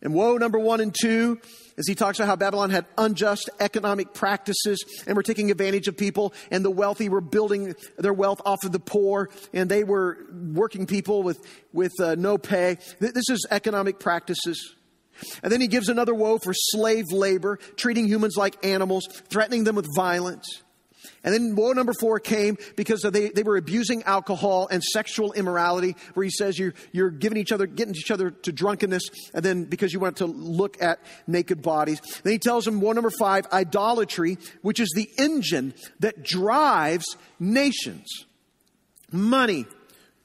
And 0.02 0.14
woe 0.14 0.38
number 0.38 0.58
one 0.58 0.82
and 0.82 0.96
two 1.00 1.40
is 1.78 1.88
he 1.88 1.96
talks 1.96 2.20
about 2.20 2.28
how 2.28 2.36
Babylon 2.36 2.70
had 2.70 2.86
unjust 2.98 3.50
economic 3.60 4.14
practices 4.14 4.84
and 5.06 5.16
were 5.16 5.24
taking 5.24 5.52
advantage 5.52 5.88
of 5.88 5.96
people, 5.96 6.34
and 6.50 6.66
the 6.66 6.72
wealthy 6.72 7.08
were 7.08 7.22
building 7.22 7.76
their 7.98 8.14
wealth 8.14 8.42
off 8.46 8.64
of 8.64 8.72
the 8.72 8.80
poor, 8.80 9.30
and 9.54 9.70
they 9.70 9.84
were 9.84 10.18
working 10.54 10.86
people 10.86 11.24
with, 11.24 11.40
with 11.72 11.94
uh, 12.00 12.16
no 12.16 12.38
pay. 12.38 12.78
This 13.00 13.30
is 13.30 13.46
economic 13.52 14.00
practices. 14.00 14.76
And 15.44 15.52
then 15.52 15.62
he 15.62 15.68
gives 15.68 15.88
another 15.88 16.16
woe 16.16 16.40
for 16.40 16.54
slave 16.54 17.12
labor, 17.12 17.58
treating 17.76 18.08
humans 18.08 18.36
like 18.38 18.64
animals, 18.66 19.08
threatening 19.30 19.64
them 19.64 19.76
with 19.76 19.88
violence. 19.96 20.64
And 21.24 21.34
then 21.34 21.56
woe 21.56 21.74
number 21.74 21.94
four 21.94 22.20
came 22.20 22.58
because 22.76 23.02
they, 23.02 23.30
they 23.30 23.44
were 23.44 23.58
abusing 23.58 24.04
alcohol 24.04 24.68
and 24.72 24.84
sexual 24.84 25.34
immorality, 25.34 25.96
where 26.14 26.24
he 26.24 26.30
says 26.30 26.58
you're, 26.58 26.74
you're 26.92 27.10
giving 27.10 27.38
each 27.38 27.52
other, 27.52 27.68
getting 27.68 27.96
each 27.96 28.12
other 28.12 28.32
to 28.32 28.52
drunkenness, 28.52 29.04
and 29.34 29.44
then 29.44 29.66
because 29.66 29.94
you 29.94 30.00
want 30.00 30.18
to 30.18 30.26
look 30.26 30.82
at 30.82 31.00
naked 31.28 31.62
bodies. 31.62 32.02
Then 32.24 32.34
he 32.34 32.40
tells 32.40 32.66
them 32.66 32.82
woe 32.82 32.92
number 32.92 33.12
five, 33.12 33.46
idolatry, 33.52 34.38
which 34.62 34.80
is 34.80 34.92
the 34.96 35.10
engine 35.18 35.74
that 36.00 36.24
drives 36.24 37.18
nations. 37.40 38.26
Money, 39.12 39.66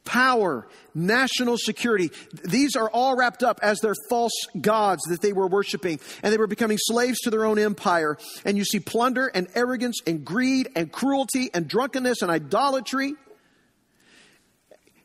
power, 0.07 0.67
national 0.95 1.59
security. 1.59 2.11
These 2.45 2.77
are 2.77 2.89
all 2.89 3.15
wrapped 3.17 3.43
up 3.43 3.61
as 3.63 3.81
their 3.81 3.95
false 4.09 4.33
gods 4.59 5.03
that 5.09 5.21
they 5.21 5.35
were 5.35 5.47
worshiping, 5.47 6.01
and 6.23 6.33
they 6.33 6.39
were 6.39 6.47
becoming 6.47 6.79
slaves 6.81 7.19
to 7.21 7.31
their 7.31 7.45
own 7.45 7.59
empire. 7.59 8.17
And 8.47 8.57
you 8.57 8.65
see 8.65 8.81
plunder 8.81 9.27
and 9.27 9.49
arrogance 9.55 10.01
and 10.07 10.25
greed 10.25 10.71
and 10.75 10.91
cruelty 10.91 11.51
and 11.53 11.69
drunkenness 11.69 12.23
and 12.23 12.31
idolatry. 12.31 13.15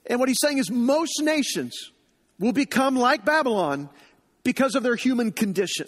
And 0.06 0.20
what 0.20 0.30
he's 0.30 0.40
saying 0.42 0.60
is 0.60 0.72
most 0.72 1.22
nations 1.22 1.92
will 2.40 2.54
become 2.54 2.96
like 2.96 3.26
Babylon 3.26 3.90
because 4.44 4.76
of 4.76 4.84
their 4.84 4.96
human 4.96 5.32
condition. 5.32 5.88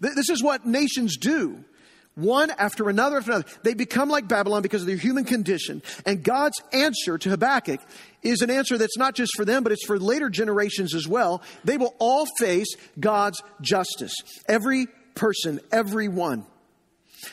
This 0.00 0.28
is 0.28 0.42
what 0.42 0.66
nations 0.66 1.16
do 1.16 1.64
one 2.14 2.50
after 2.50 2.88
another 2.88 3.18
after 3.18 3.30
another. 3.32 3.46
They 3.62 3.74
become 3.74 4.08
like 4.08 4.28
Babylon 4.28 4.62
because 4.62 4.82
of 4.82 4.86
their 4.86 4.96
human 4.96 5.24
condition. 5.24 5.82
And 6.06 6.22
God's 6.22 6.60
answer 6.72 7.18
to 7.18 7.30
Habakkuk 7.30 7.80
is 8.22 8.42
an 8.42 8.50
answer 8.50 8.78
that's 8.78 8.98
not 8.98 9.14
just 9.14 9.32
for 9.36 9.44
them, 9.44 9.62
but 9.62 9.72
it's 9.72 9.86
for 9.86 9.98
later 9.98 10.28
generations 10.28 10.94
as 10.94 11.06
well. 11.08 11.42
They 11.64 11.76
will 11.76 11.94
all 11.98 12.26
face 12.38 12.74
God's 12.98 13.42
justice. 13.60 14.14
Every 14.48 14.86
person, 15.14 15.60
every 15.72 16.08
one. 16.08 16.46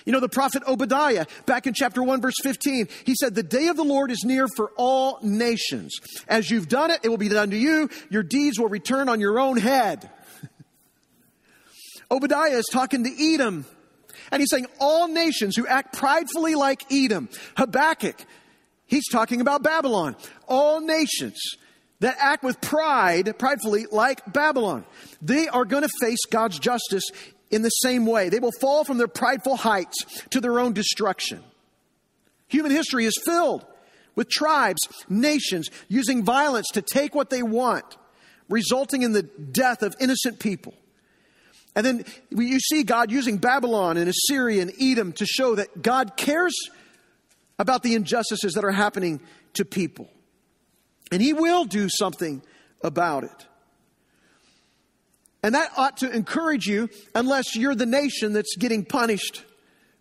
You 0.06 0.12
know, 0.12 0.20
the 0.20 0.30
prophet 0.30 0.64
Obadiah, 0.68 1.28
back 1.46 1.66
in 1.66 1.74
chapter 1.74 2.04
1, 2.04 2.20
verse 2.20 2.36
15, 2.44 2.90
he 3.06 3.16
said, 3.16 3.36
The 3.36 3.44
day 3.44 3.68
of 3.68 3.78
the 3.78 3.84
Lord 3.84 4.12
is 4.12 4.24
near 4.26 4.48
for 4.54 4.72
all 4.76 5.18
nations. 5.22 5.96
As 6.28 6.52
you've 6.52 6.68
done 6.68 6.92
it, 6.92 7.00
it 7.04 7.10
will 7.10 7.18
be 7.18 7.30
done 7.30 7.52
to 7.52 7.58
you. 7.58 7.90
Your 8.10 8.24
deeds 8.24 8.60
will 8.60 8.68
return 8.68 9.08
on 9.08 9.22
your 9.22 9.40
own 9.40 9.56
head. 9.56 10.10
Obadiah 12.12 12.58
is 12.58 12.66
talking 12.72 13.06
to 13.06 13.34
Edom 13.34 13.66
and 14.32 14.42
he's 14.42 14.50
saying 14.50 14.68
all 14.80 15.08
nations 15.08 15.56
who 15.56 15.66
act 15.68 15.98
pridefully 15.98 16.56
like 16.56 16.92
Edom, 16.92 17.30
Habakkuk, 17.56 18.26
he's 18.86 19.08
talking 19.10 19.42
about 19.42 19.64
Babylon. 19.64 20.16
All 20.48 20.82
nations 20.82 21.40
that 22.00 22.16
act 22.20 22.44
with 22.44 22.60
pride, 22.62 23.38
pridefully 23.40 23.86
like 23.92 24.22
Babylon, 24.32 24.86
they 25.22 25.48
are 25.48 25.66
going 25.66 25.84
to 25.84 25.90
face 26.00 26.26
God's 26.30 26.60
justice 26.60 27.04
in 27.50 27.62
the 27.62 27.70
same 27.70 28.06
way. 28.06 28.30
They 28.30 28.40
will 28.40 28.52
fall 28.60 28.84
from 28.84 28.98
their 28.98 29.08
prideful 29.08 29.56
heights 29.56 30.06
to 30.32 30.42
their 30.42 30.60
own 30.60 30.74
destruction. 30.74 31.44
Human 32.48 32.72
history 32.72 33.06
is 33.06 33.20
filled 33.26 33.66
with 34.16 34.30
tribes, 34.30 34.82
nations 35.10 35.70
using 35.88 36.24
violence 36.24 36.68
to 36.74 36.82
take 36.82 37.16
what 37.16 37.30
they 37.30 37.44
want, 37.44 37.98
resulting 38.50 39.04
in 39.04 39.14
the 39.14 39.24
death 39.24 39.84
of 39.84 39.96
innocent 40.00 40.40
people. 40.40 40.74
And 41.78 41.86
then 41.86 42.06
you 42.32 42.60
see 42.60 42.82
God 42.82 43.12
using 43.12 43.38
Babylon 43.38 43.98
and 43.98 44.10
Assyria 44.10 44.64
and 44.64 44.74
Edom 44.82 45.14
to 45.14 45.28
show 45.28 45.54
that 45.56 45.84
God 45.84 46.18
cares 46.18 46.56
about 47.60 47.84
the 47.84 47.94
injustices 47.94 48.54
that 48.54 48.66
are 48.66 48.72
happening 48.72 49.22
to 49.54 49.64
people. 49.64 50.10
And 51.12 51.22
He 51.22 51.34
will 51.34 51.66
do 51.66 51.88
something 51.88 52.42
about 52.82 53.26
it. 53.26 53.46
And 55.44 55.54
that 55.54 55.72
ought 55.78 55.98
to 55.98 56.10
encourage 56.10 56.66
you, 56.66 56.90
unless 57.14 57.56
you're 57.56 57.76
the 57.76 57.86
nation 57.86 58.34
that's 58.34 58.56
getting 58.58 58.84
punished 58.84 59.46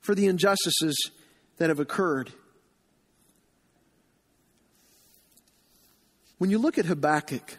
for 0.01 0.15
the 0.15 0.29
injustices 0.29 0.97
that 1.59 1.69
have 1.69 1.79
occurred. 1.79 2.33
When 6.39 6.49
you 6.49 6.57
look 6.57 6.79
at 6.79 6.87
Habakkuk, 6.87 7.59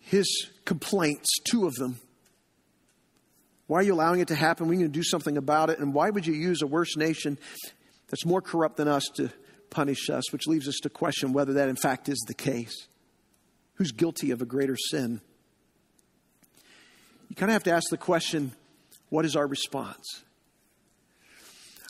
his 0.00 0.48
complaints, 0.64 1.30
two 1.44 1.66
of 1.66 1.74
them. 1.74 1.98
Why 3.66 3.78
are 3.78 3.82
you 3.82 3.94
allowing 3.94 4.20
it 4.20 4.28
to 4.28 4.34
happen? 4.34 4.68
We 4.68 4.76
need 4.76 4.84
to 4.84 4.88
do 4.88 5.02
something 5.02 5.36
about 5.36 5.70
it. 5.70 5.78
And 5.78 5.94
why 5.94 6.10
would 6.10 6.26
you 6.26 6.34
use 6.34 6.62
a 6.62 6.66
worse 6.66 6.96
nation 6.96 7.38
that's 8.08 8.26
more 8.26 8.42
corrupt 8.42 8.76
than 8.76 8.88
us 8.88 9.04
to 9.16 9.30
punish 9.70 10.10
us? 10.10 10.32
Which 10.32 10.46
leaves 10.46 10.68
us 10.68 10.78
to 10.82 10.90
question 10.90 11.32
whether 11.32 11.54
that 11.54 11.68
in 11.68 11.76
fact 11.76 12.08
is 12.08 12.18
the 12.26 12.34
case. 12.34 12.88
Who's 13.74 13.92
guilty 13.92 14.30
of 14.30 14.42
a 14.42 14.44
greater 14.44 14.76
sin? 14.76 15.20
You 17.28 17.36
kind 17.36 17.50
of 17.50 17.54
have 17.54 17.64
to 17.64 17.72
ask 17.72 17.88
the 17.90 17.96
question 17.96 18.52
what 19.08 19.24
is 19.24 19.36
our 19.36 19.46
response? 19.46 20.22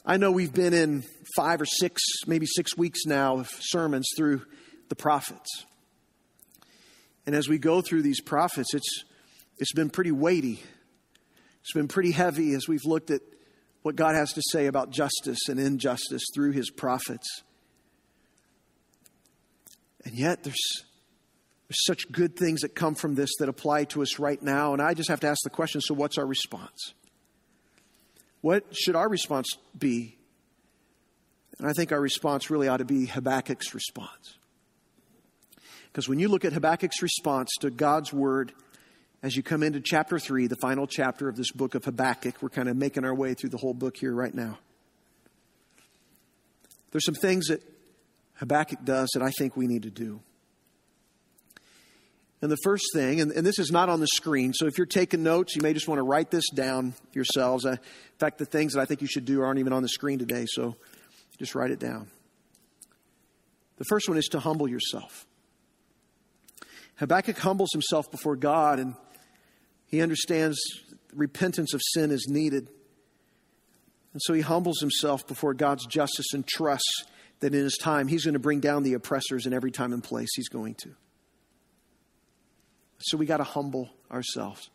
I 0.05 0.17
know 0.17 0.33
we've 0.33 0.53
been 0.53 0.75
in 0.75 1.05
five 1.37 1.61
or 1.61 1.65
six, 1.65 2.03
maybe 2.27 2.47
six 2.47 2.77
weeks 2.77 3.07
now 3.07 3.39
of 3.39 3.49
sermons 3.61 4.09
through 4.17 4.43
the 4.89 4.97
prophets. 4.97 5.65
And 7.27 7.35
as 7.35 7.49
we 7.49 7.59
go 7.59 7.81
through 7.81 8.03
these 8.03 8.21
prophets, 8.21 8.75
it's, 8.75 9.05
it's 9.59 9.73
been 9.73 9.91
pretty 9.91 10.13
weighty. 10.13 10.63
It's 11.61 11.73
been 11.73 11.89
pretty 11.89 12.13
heavy 12.13 12.55
as 12.55 12.67
we've 12.67 12.85
looked 12.85 13.11
at 13.11 13.21
what 13.83 13.97
God 13.97 14.15
has 14.15 14.33
to 14.33 14.43
say 14.51 14.67
about 14.67 14.91
justice 14.91 15.49
and 15.49 15.59
injustice 15.59 16.23
through 16.35 16.53
his 16.53 16.71
prophets. 16.71 17.43
And 20.05 20.15
yet, 20.15 20.43
there's, 20.43 20.85
there's 21.69 21.85
such 21.85 22.11
good 22.11 22.37
things 22.37 22.63
that 22.63 22.75
come 22.75 22.95
from 22.95 23.15
this 23.15 23.31
that 23.39 23.49
apply 23.49 23.85
to 23.85 24.03
us 24.03 24.19
right 24.19 24.41
now. 24.43 24.73
And 24.73 24.83
I 24.83 24.95
just 24.95 25.09
have 25.09 25.21
to 25.21 25.29
ask 25.29 25.41
the 25.45 25.51
question 25.51 25.81
so, 25.81 25.95
what's 25.95 26.19
our 26.19 26.27
response? 26.27 26.95
What 28.41 28.65
should 28.73 28.97
our 28.97 29.09
response 29.09 29.49
be? 29.79 30.17
And 31.59 31.69
I 31.69 31.73
think 31.73 31.93
our 31.93 32.01
response 32.01 32.51
really 32.51 32.67
ought 32.67 32.79
to 32.79 32.85
be 32.85 33.07
Habakkuk's 33.07 33.73
response. 33.75 34.37
Because 35.93 36.09
when 36.09 36.19
you 36.19 36.29
look 36.29 36.45
at 36.45 36.55
Habakkuk's 36.55 37.03
response 37.03 37.51
to 37.61 37.71
God's 37.71 38.13
word, 38.13 38.53
as 39.23 39.37
you 39.37 39.43
come 39.43 39.63
into 39.63 39.81
chapter 39.81 40.19
3, 40.19 40.47
the 40.47 40.57
final 40.57 40.87
chapter 40.87 41.29
of 41.29 41.37
this 41.37 41.53
book 41.53 41.75
of 41.75 41.85
Habakkuk, 41.85 42.41
we're 42.41 42.49
kind 42.49 42.69
of 42.69 42.77
making 42.77 43.05
our 43.05 43.15
way 43.15 43.35
through 43.35 43.51
the 43.51 43.59
whole 43.59 43.75
book 43.75 43.97
here 43.97 44.15
right 44.15 44.35
now. 44.35 44.59
There's 46.91 47.05
some 47.05 47.15
things 47.15 47.49
that 47.49 47.63
Habakkuk 48.35 48.85
does 48.85 49.11
that 49.15 49.23
I 49.23 49.31
think 49.39 49.57
we 49.57 49.67
need 49.67 49.83
to 49.83 49.91
do. 49.91 50.21
And 52.41 52.51
the 52.51 52.59
first 52.65 52.87
thing, 52.93 53.21
and, 53.21 53.31
and, 53.31 53.47
this 53.47 53.61
is 53.61 53.71
not 53.71 53.89
on 53.89 54.01
the 54.01 54.09
screen, 54.09 54.53
so 54.53 54.67
if 54.67 54.77
you're 54.77 54.87
taking 54.87 55.23
notes, 55.23 55.55
you 55.55 55.63
may 55.63 55.73
just 55.73 55.87
want 55.87 56.01
to 56.01 56.03
write 56.03 56.33
this 56.33 56.43
down 56.53 56.93
yourselves. 57.13 57.65
In 57.65 57.79
fact, 58.19 58.39
the 58.39 58.45
things 58.45 58.73
that 58.73 58.81
I 58.81 58.85
think 58.85 59.01
you 59.01 59.07
should 59.07 59.25
do 59.25 59.43
aren't 59.43 59.61
even 59.61 59.73
on 59.73 59.83
the 59.83 59.89
screen 59.89 60.19
today, 60.19 60.47
so 60.49 60.75
just 61.39 61.55
write 61.55 61.71
it 61.71 61.79
down. 61.79 62.09
The 63.77 63.85
first 63.85 64.09
one 64.09 64.19
is 64.19 64.27
to 64.33 64.41
humble 64.41 64.69
yourself. 64.69 65.25
Habakkuk 67.03 67.37
humbles 67.37 67.71
himself 67.73 68.12
before 68.12 68.37
God, 68.37 68.79
and 68.79 68.95
he 69.87 70.01
understands 70.03 70.57
repentance 71.12 71.75
of 71.75 71.81
sin 71.83 72.12
is 72.12 72.29
needed. 72.29 72.69
And 74.12 74.23
so 74.23 74.33
he 74.33 74.41
humbles 74.41 74.79
himself 74.79 75.27
before 75.27 75.53
God's 75.53 75.85
justice 75.87 76.33
and 76.33 76.47
trusts 76.47 77.03
that 77.41 77.57
in 77.57 77.61
his 77.65 77.77
time 77.77 78.07
he's 78.07 78.25
going 78.25 78.35
to 78.35 78.38
bring 78.38 78.61
down 78.61 78.85
the 78.85 78.95
oppressors 78.95 79.47
in 79.47 79.53
every 79.53 79.73
time 79.73 79.93
and 79.93 80.05
place 80.05 80.29
he's 80.37 80.49
going 80.49 80.77
to. 80.77 80.95
So 82.99 83.17
we 83.17 83.27
got 83.27 83.38
to 83.38 83.45
humble 83.45 83.91
ourselves. 84.09 84.71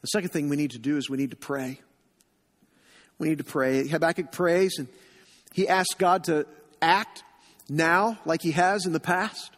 The 0.00 0.08
second 0.08 0.30
thing 0.30 0.48
we 0.48 0.56
need 0.56 0.72
to 0.72 0.80
do 0.80 0.96
is 0.96 1.08
we 1.08 1.16
need 1.16 1.30
to 1.30 1.36
pray. 1.36 1.80
We 3.20 3.28
need 3.28 3.38
to 3.38 3.44
pray. 3.44 3.86
Habakkuk 3.86 4.32
prays 4.32 4.80
and 4.80 4.88
he 5.52 5.68
asks 5.68 5.94
God 5.94 6.24
to 6.24 6.44
act 6.82 7.22
now 7.68 8.18
like 8.24 8.42
he 8.42 8.50
has 8.50 8.84
in 8.84 8.92
the 8.92 8.98
past. 8.98 9.55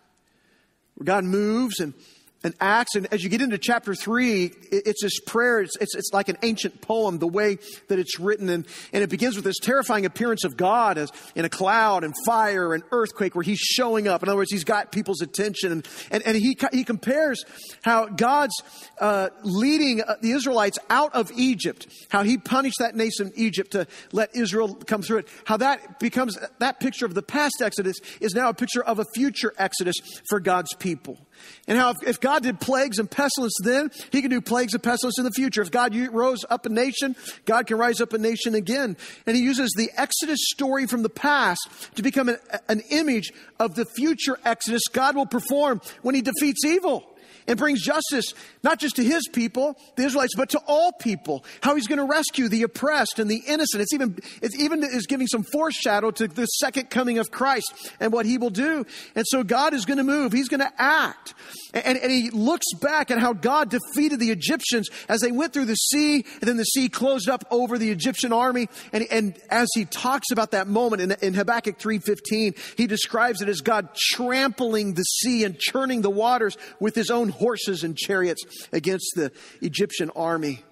God 1.03 1.25
moves 1.25 1.81
and 1.81 1.95
and 2.45 2.55
Acts. 2.61 2.95
And 2.95 3.13
as 3.13 3.25
you 3.25 3.31
get 3.31 3.43
into 3.43 3.59
chapter 3.59 3.95
three, 3.95 4.53
it's 4.71 5.03
this 5.03 5.19
prayer. 5.21 5.61
It's, 5.61 5.77
it's, 5.81 5.95
it's, 5.95 6.11
like 6.13 6.29
an 6.29 6.39
ancient 6.43 6.81
poem, 6.81 7.19
the 7.19 7.27
way 7.27 7.59
that 7.89 7.99
it's 7.99 8.19
written. 8.19 8.49
And, 8.49 8.67
and 8.93 9.03
it 9.03 9.11
begins 9.11 9.37
with 9.37 9.45
this 9.45 9.59
terrifying 9.59 10.07
appearance 10.07 10.45
of 10.45 10.57
God 10.57 10.99
as 10.99 11.11
in 11.35 11.45
a 11.45 11.49
cloud 11.49 12.05
and 12.05 12.15
fire 12.25 12.75
and 12.75 12.83
earthquake 12.93 13.35
where 13.35 13.43
he's 13.43 13.59
showing 13.59 14.09
up. 14.09 14.23
In 14.23 14.29
other 14.29 14.37
words, 14.37 14.51
he's 14.51 14.65
got 14.65 14.93
people's 14.93 15.21
attention. 15.21 15.73
And, 15.73 15.89
and, 16.11 16.23
and 16.27 16.37
he, 16.37 16.57
he 16.73 16.85
compares 16.85 17.45
how 17.83 18.07
God's 18.07 18.55
uh, 19.01 19.29
leading 19.43 20.03
uh, 20.03 20.17
the 20.21 20.33
Israelites 20.33 20.79
out 20.89 21.15
of 21.15 21.31
Egypt, 21.37 21.87
how 22.11 22.23
he 22.23 22.39
punished 22.39 22.79
that 22.79 22.95
nation 22.95 23.33
Egypt 23.35 23.73
to 23.73 23.87
let 24.13 24.35
Israel 24.35 24.75
come 24.75 25.03
through 25.03 25.19
it, 25.19 25.29
how 25.45 25.57
that 25.57 25.99
becomes, 25.99 26.39
that 26.59 26.81
picture 26.81 27.07
of 27.07 27.15
the 27.15 27.23
past 27.23 27.61
Exodus 27.61 27.97
is 28.21 28.35
now 28.35 28.49
a 28.49 28.55
picture 28.55 28.83
of 28.83 28.99
a 28.99 29.05
future 29.15 29.53
Exodus 29.59 29.97
for 30.29 30.41
God's 30.41 30.73
people. 30.79 31.19
And 31.67 31.79
how 31.79 31.91
if, 31.91 31.97
if, 32.07 32.21
God 32.21 32.28
did 32.43 32.61
plagues 32.61 32.99
and 32.99 33.11
pestilence 33.11 33.55
then, 33.63 33.91
He 34.13 34.21
can 34.21 34.31
do 34.31 34.41
plagues 34.41 34.75
and 34.75 34.83
pestilence 34.83 35.19
in 35.19 35.25
the 35.25 35.31
future. 35.31 35.63
If 35.63 35.71
God 35.71 35.95
rose 35.97 36.45
up 36.51 36.67
a 36.67 36.69
nation, 36.69 37.17
God 37.45 37.67
can 37.67 37.79
rise 37.79 38.01
up 38.01 38.13
a 38.13 38.19
nation 38.19 38.55
again. 38.55 38.97
And 39.27 39.37
He 39.37 39.43
uses 39.43 39.73
the 39.77 39.91
Exodus 39.97 40.41
story 40.43 40.87
from 40.87 41.03
the 41.03 41.09
past 41.09 41.67
to 41.95 42.03
become 42.03 42.29
an, 42.29 42.39
an 42.69 42.83
image 42.91 43.33
of 43.59 43.75
the 43.75 43.87
future 43.97 44.39
Exodus 44.45 44.83
God 44.93 45.17
will 45.17 45.27
perform 45.27 45.81
when 46.03 46.15
He 46.15 46.23
defeats 46.23 46.65
evil 46.65 47.05
and 47.49 47.59
brings 47.59 47.83
justice 47.83 48.35
not 48.63 48.79
just 48.79 48.97
to 48.97 49.03
his 49.03 49.27
people, 49.33 49.77
the 49.97 50.05
Israelites, 50.05 50.35
but 50.37 50.51
to 50.51 50.61
all 50.67 50.93
people. 50.93 51.45
How 51.63 51.75
he's 51.75 51.87
going 51.87 51.99
to 51.99 52.05
rescue 52.05 52.49
the 52.49 52.63
oppressed 52.63 53.19
and 53.19 53.31
the 53.31 53.43
innocent. 53.47 53.83
It's 53.83 53.95
even, 53.95 54.19
it 54.43 54.55
even 54.59 54.85
is 54.85 55.07
giving 55.07 55.27
some 55.27 55.43
foreshadow 55.43 56.11
to 56.13 56.29
the 56.29 56.47
second 56.47 56.91
coming 56.91 57.19
of 57.19 57.31
Christ 57.31 57.91
and 57.99 58.13
what 58.13 58.27
he 58.27 58.39
will 58.39 58.51
do. 58.51 58.85
And 59.15 59.25
so 59.27 59.43
God 59.43 59.75
is 59.75 59.87
going 59.87 59.97
to 59.97 60.05
move. 60.05 60.33
He's 60.33 60.49
going 60.49 60.61
to 60.61 60.73
act. 60.77 61.35
And, 61.73 61.99
and 61.99 62.13
he 62.13 62.31
looks 62.31 62.67
back 62.81 63.11
at 63.11 63.19
how 63.19 63.33
God 63.33 63.71
defeated 63.71 64.21
the 64.21 64.31
Egyptians 64.31 64.89
as 65.09 65.21
they 65.21 65.33
went 65.33 65.53
through 65.53 65.67
the 65.67 65.75
sea 65.75 66.25
and 66.41 66.43
then 66.43 66.57
the 66.57 66.65
sea 66.65 66.89
closed 66.89 67.29
up 67.29 67.45
over 67.51 67.79
the 67.79 67.91
Egyptian 67.91 68.33
army. 68.33 68.69
And, 68.93 69.07
and 69.11 69.39
as 69.51 69.69
he 69.75 69.87
talks 69.87 70.31
about 70.31 70.51
that 70.51 70.67
moment 70.67 71.03
in, 71.03 71.13
in 71.23 71.35
Habakkuk 71.35 71.79
3.15, 71.79 72.77
he 72.77 72.87
describes 72.87 73.41
it 73.41 73.49
as 73.49 73.61
God 73.61 73.89
trampling 73.95 74.95
the 74.95 75.03
sea 75.03 75.45
and 75.45 75.59
churning 75.59 76.03
the 76.03 76.11
waters 76.11 76.57
with 76.81 76.95
his 76.95 77.11
own 77.11 77.31
horses 77.39 77.85
and 77.85 77.97
chariots 77.97 78.45
against 78.73 79.13
the 79.15 79.33
Egyptian 79.61 80.11
army. 80.15 80.65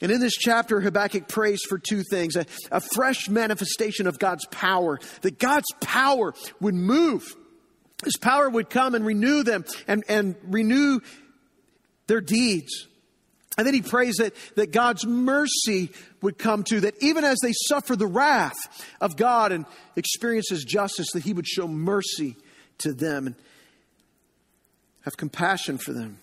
And 0.00 0.12
in 0.12 0.20
this 0.20 0.34
chapter, 0.34 0.80
Habakkuk 0.80 1.28
prays 1.28 1.62
for 1.62 1.78
two 1.78 2.02
things 2.10 2.36
a, 2.36 2.44
a, 2.70 2.80
fresh 2.80 3.28
manifestation 3.28 4.06
of 4.06 4.18
God's 4.18 4.44
power, 4.46 4.98
that 5.22 5.38
God's 5.38 5.72
power 5.80 6.34
would 6.60 6.74
move. 6.74 7.34
His 8.04 8.16
power 8.18 8.48
would 8.48 8.68
come 8.68 8.94
and 8.94 9.06
renew 9.06 9.42
them 9.42 9.64
and, 9.88 10.04
and 10.08 10.36
renew 10.42 11.00
their 12.08 12.20
deeds. 12.20 12.86
And 13.56 13.66
then 13.66 13.72
he 13.72 13.80
prays 13.80 14.16
that, 14.16 14.34
that 14.56 14.70
God's 14.70 15.06
mercy 15.06 15.90
would 16.20 16.36
come 16.36 16.62
to, 16.64 16.80
that 16.80 17.02
even 17.02 17.24
as 17.24 17.38
they 17.42 17.52
suffer 17.54 17.96
the 17.96 18.06
wrath 18.06 18.56
of 19.00 19.16
God 19.16 19.50
and 19.50 19.64
experience 19.96 20.50
his 20.50 20.62
justice, 20.62 21.06
that 21.14 21.22
he 21.22 21.32
would 21.32 21.46
show 21.46 21.66
mercy 21.66 22.36
to 22.78 22.92
them. 22.92 23.28
And 23.28 23.36
have 25.06 25.16
compassion 25.16 25.78
for 25.78 25.92
them. 25.92 26.18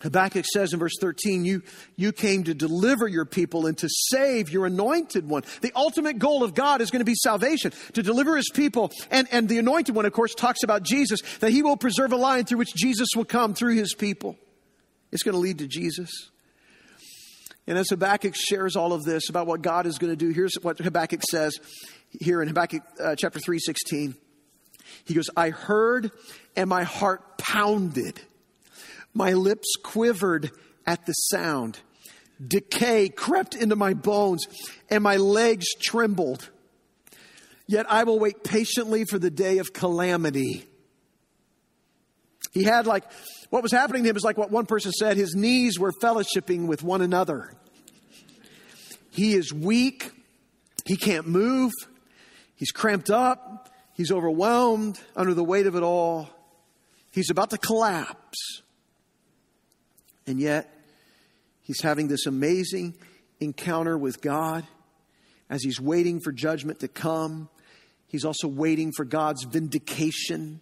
Habakkuk 0.00 0.44
says 0.44 0.74
in 0.74 0.78
verse 0.80 0.96
13, 1.00 1.46
you, 1.46 1.62
you 1.96 2.12
came 2.12 2.44
to 2.44 2.52
deliver 2.52 3.08
your 3.08 3.24
people 3.24 3.66
and 3.66 3.78
to 3.78 3.88
save 3.88 4.50
your 4.50 4.66
anointed 4.66 5.26
one. 5.26 5.44
The 5.62 5.72
ultimate 5.74 6.18
goal 6.18 6.42
of 6.42 6.54
God 6.54 6.82
is 6.82 6.90
going 6.90 7.00
to 7.00 7.06
be 7.06 7.14
salvation, 7.14 7.72
to 7.94 8.02
deliver 8.02 8.36
his 8.36 8.50
people. 8.52 8.90
And, 9.10 9.26
and 9.32 9.48
the 9.48 9.58
anointed 9.58 9.94
one, 9.94 10.04
of 10.04 10.12
course, 10.12 10.34
talks 10.34 10.62
about 10.62 10.82
Jesus, 10.82 11.20
that 11.38 11.52
he 11.52 11.62
will 11.62 11.78
preserve 11.78 12.12
a 12.12 12.16
line 12.16 12.44
through 12.44 12.58
which 12.58 12.74
Jesus 12.74 13.08
will 13.16 13.24
come 13.24 13.54
through 13.54 13.76
his 13.76 13.94
people. 13.94 14.36
It's 15.10 15.22
going 15.22 15.34
to 15.34 15.40
lead 15.40 15.58
to 15.58 15.68
Jesus. 15.68 16.10
And 17.66 17.78
as 17.78 17.88
Habakkuk 17.88 18.34
shares 18.36 18.76
all 18.76 18.92
of 18.92 19.04
this 19.04 19.30
about 19.30 19.46
what 19.46 19.62
God 19.62 19.86
is 19.86 19.96
going 19.96 20.12
to 20.12 20.16
do, 20.16 20.30
here's 20.30 20.54
what 20.60 20.80
Habakkuk 20.80 21.22
says 21.30 21.58
here 22.10 22.42
in 22.42 22.48
Habakkuk 22.48 22.82
uh, 23.00 23.14
chapter 23.16 23.38
3, 23.38 23.58
16. 23.58 24.16
He 25.04 25.14
goes, 25.14 25.30
I 25.36 25.50
heard 25.50 26.10
and 26.56 26.68
my 26.68 26.84
heart 26.84 27.38
pounded. 27.38 28.20
My 29.12 29.32
lips 29.32 29.76
quivered 29.82 30.50
at 30.86 31.06
the 31.06 31.12
sound. 31.12 31.78
Decay 32.46 33.10
crept 33.10 33.54
into 33.54 33.76
my 33.76 33.94
bones 33.94 34.46
and 34.90 35.02
my 35.02 35.16
legs 35.16 35.66
trembled. 35.80 36.50
Yet 37.66 37.86
I 37.90 38.04
will 38.04 38.18
wait 38.18 38.44
patiently 38.44 39.04
for 39.04 39.18
the 39.18 39.30
day 39.30 39.58
of 39.58 39.72
calamity. 39.72 40.66
He 42.52 42.64
had 42.64 42.86
like, 42.86 43.04
what 43.50 43.62
was 43.62 43.72
happening 43.72 44.04
to 44.04 44.10
him 44.10 44.16
is 44.16 44.24
like 44.24 44.36
what 44.36 44.50
one 44.50 44.66
person 44.66 44.92
said, 44.92 45.16
his 45.16 45.34
knees 45.34 45.78
were 45.78 45.92
fellowshipping 45.92 46.66
with 46.66 46.82
one 46.82 47.02
another. 47.02 47.54
He 49.10 49.34
is 49.34 49.52
weak. 49.52 50.10
He 50.84 50.96
can't 50.96 51.26
move. 51.26 51.72
He's 52.56 52.70
cramped 52.70 53.10
up. 53.10 53.63
He's 53.94 54.10
overwhelmed 54.10 55.00
under 55.16 55.34
the 55.34 55.44
weight 55.44 55.66
of 55.66 55.76
it 55.76 55.82
all. 55.82 56.28
He's 57.10 57.30
about 57.30 57.50
to 57.50 57.58
collapse. 57.58 58.62
And 60.26 60.40
yet, 60.40 60.68
he's 61.62 61.80
having 61.80 62.08
this 62.08 62.26
amazing 62.26 62.94
encounter 63.38 63.96
with 63.96 64.20
God 64.20 64.66
as 65.48 65.62
he's 65.62 65.80
waiting 65.80 66.20
for 66.20 66.32
judgment 66.32 66.80
to 66.80 66.88
come. 66.88 67.48
He's 68.08 68.24
also 68.24 68.48
waiting 68.48 68.90
for 68.96 69.04
God's 69.04 69.44
vindication. 69.44 70.60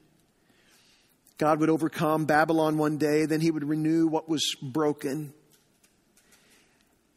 God 1.38 1.60
would 1.60 1.70
overcome 1.70 2.26
Babylon 2.26 2.76
one 2.76 2.98
day, 2.98 3.24
then 3.24 3.40
he 3.40 3.50
would 3.50 3.64
renew 3.64 4.06
what 4.06 4.28
was 4.28 4.54
broken. 4.62 5.32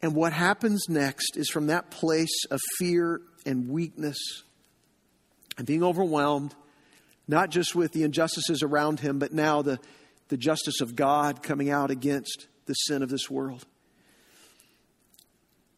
And 0.00 0.14
what 0.14 0.32
happens 0.32 0.86
next 0.88 1.36
is 1.36 1.50
from 1.50 1.66
that 1.66 1.90
place 1.90 2.44
of 2.50 2.60
fear 2.78 3.20
and 3.44 3.68
weakness 3.68 4.44
and 5.56 5.66
being 5.66 5.82
overwhelmed, 5.82 6.54
not 7.28 7.50
just 7.50 7.74
with 7.74 7.92
the 7.92 8.02
injustices 8.02 8.62
around 8.62 9.00
him, 9.00 9.18
but 9.18 9.32
now 9.32 9.62
the, 9.62 9.78
the 10.28 10.36
justice 10.36 10.80
of 10.80 10.96
God 10.96 11.42
coming 11.42 11.70
out 11.70 11.90
against 11.90 12.46
the 12.66 12.74
sin 12.74 13.02
of 13.02 13.08
this 13.08 13.30
world. 13.30 13.64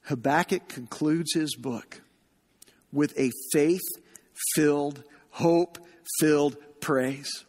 Habakkuk 0.05 0.69
concludes 0.69 1.35
his 1.35 1.55
book 1.55 2.01
with 2.93 3.19
a 3.19 3.31
faith 3.53 3.83
filled, 4.55 5.03
hope 5.31 5.79
filled 6.19 6.57
praise. 6.81 7.45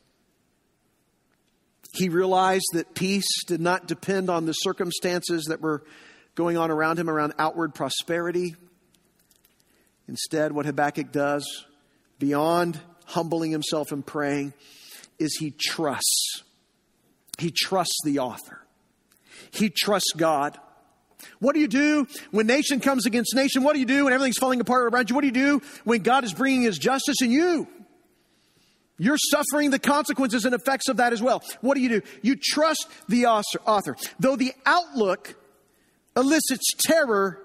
He 1.94 2.10
realized 2.10 2.65
that 2.74 2.94
peace 2.94 3.44
did 3.48 3.62
not 3.62 3.88
depend 3.88 4.30
on 4.30 4.46
the 4.46 4.54
circumstances 4.54 5.46
that 5.46 5.62
were 5.62 5.84
going 6.36 6.58
on 6.58 6.70
around 6.70 7.00
him, 7.00 7.10
around 7.10 7.34
outward 7.39 7.74
prosperity. 7.74 8.56
Instead, 10.08 10.52
what 10.52 10.65
Habakkuk 10.65 11.12
does 11.12 11.65
beyond 12.19 12.79
humbling 13.05 13.51
himself 13.51 13.91
and 13.91 14.05
praying, 14.05 14.53
is 15.17 15.36
he 15.39 15.51
trusts. 15.51 16.43
He 17.38 17.51
trusts 17.51 17.97
the 18.03 18.19
author. 18.19 18.60
He 19.51 19.69
trusts 19.69 20.12
God. 20.15 20.60
What 21.39 21.53
do 21.53 21.60
you 21.60 21.67
do 21.67 22.08
when 22.32 22.47
nation 22.47 22.79
comes 22.79 23.05
against 23.05 23.34
nation? 23.36 23.63
What 23.63 23.73
do 23.73 23.79
you 23.79 23.86
do 23.86 24.05
when 24.05 24.13
everything's 24.13 24.38
falling 24.38 24.60
apart 24.62 24.93
around 24.93 25.10
you? 25.10 25.15
What 25.15 25.21
do 25.21 25.27
you 25.27 25.34
do 25.34 25.62
when 25.84 26.01
God 26.01 26.23
is 26.23 26.34
bringing 26.34 26.62
his 26.62 26.77
justice 26.77 27.17
in 27.21 27.32
you? 27.32 27.67
You're 28.97 29.17
suffering 29.17 29.71
the 29.71 29.79
consequences 29.79 30.43
and 30.43 30.53
effects 30.53 30.89
of 30.89 30.97
that 30.97 31.13
as 31.13 31.21
well. 31.21 31.41
What 31.62 31.75
do 31.75 31.82
you 31.82 31.89
do? 31.89 32.01
You 32.21 32.36
trust 32.36 32.88
the 33.08 33.27
author. 33.27 33.95
Though 34.19 34.36
the 34.36 34.53
outlook 34.65 35.36
elicits 36.17 36.73
terror, 36.77 37.41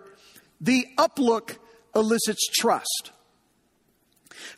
the 0.60 0.86
uplook 0.98 1.56
elicits 1.94 2.48
trust. 2.58 3.12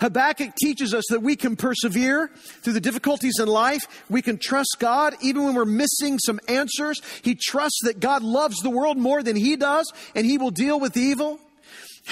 Habakkuk 0.01 0.55
teaches 0.57 0.95
us 0.95 1.05
that 1.11 1.23
we 1.23 1.37
can 1.37 1.57
persevere 1.57 2.29
through 2.63 2.73
the 2.73 2.81
difficulties 2.81 3.39
in 3.41 3.49
life. 3.49 3.83
We 4.09 4.23
can 4.23 4.39
trust 4.39 4.77
God 4.79 5.15
even 5.23 5.45
when 5.45 5.55
we're 5.55 5.65
missing 5.65 6.19
some 6.19 6.41
answers. 6.49 7.01
He 7.23 7.35
trusts 7.35 7.81
that 7.85 8.01
God 8.01 8.23
loves 8.23 8.57
the 8.59 8.71
world 8.71 8.99
more 8.99 9.23
than 9.23 9.37
he 9.37 9.57
does 9.57 9.93
and 10.15 10.27
he 10.27 10.39
will 10.39 10.51
deal 10.51 10.81
with 10.81 10.97
evil. 10.97 11.39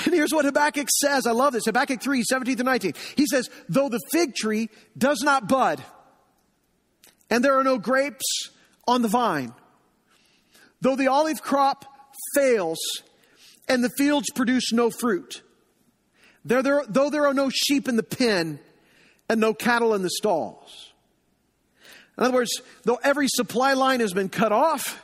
And 0.04 0.14
here's 0.14 0.32
what 0.32 0.44
Habakkuk 0.44 0.88
says. 0.90 1.26
I 1.26 1.32
love 1.32 1.52
this. 1.52 1.66
Habakkuk 1.66 2.02
3, 2.02 2.22
17 2.22 2.56
to 2.56 2.64
19. 2.64 2.92
He 3.16 3.26
says, 3.26 3.48
though 3.68 3.88
the 3.88 4.00
fig 4.10 4.34
tree 4.34 4.68
does 4.96 5.20
not 5.22 5.48
bud 5.48 5.82
and 7.30 7.44
there 7.44 7.58
are 7.58 7.64
no 7.64 7.78
grapes 7.78 8.50
on 8.86 9.02
the 9.02 9.08
vine, 9.08 9.54
though 10.80 10.96
the 10.96 11.08
olive 11.08 11.42
crop 11.42 11.84
fails 12.34 12.78
and 13.68 13.82
the 13.82 13.90
fields 13.96 14.28
produce 14.34 14.72
no 14.72 14.90
fruit, 14.90 15.42
there, 16.44 16.62
there, 16.62 16.84
though 16.88 17.10
there 17.10 17.26
are 17.26 17.34
no 17.34 17.50
sheep 17.50 17.88
in 17.88 17.96
the 17.96 18.02
pen 18.02 18.58
and 19.28 19.40
no 19.40 19.54
cattle 19.54 19.94
in 19.94 20.02
the 20.02 20.10
stalls. 20.10 20.92
In 22.16 22.24
other 22.24 22.34
words, 22.34 22.60
though 22.84 22.98
every 23.02 23.28
supply 23.28 23.72
line 23.72 24.00
has 24.00 24.12
been 24.12 24.28
cut 24.28 24.52
off, 24.52 25.02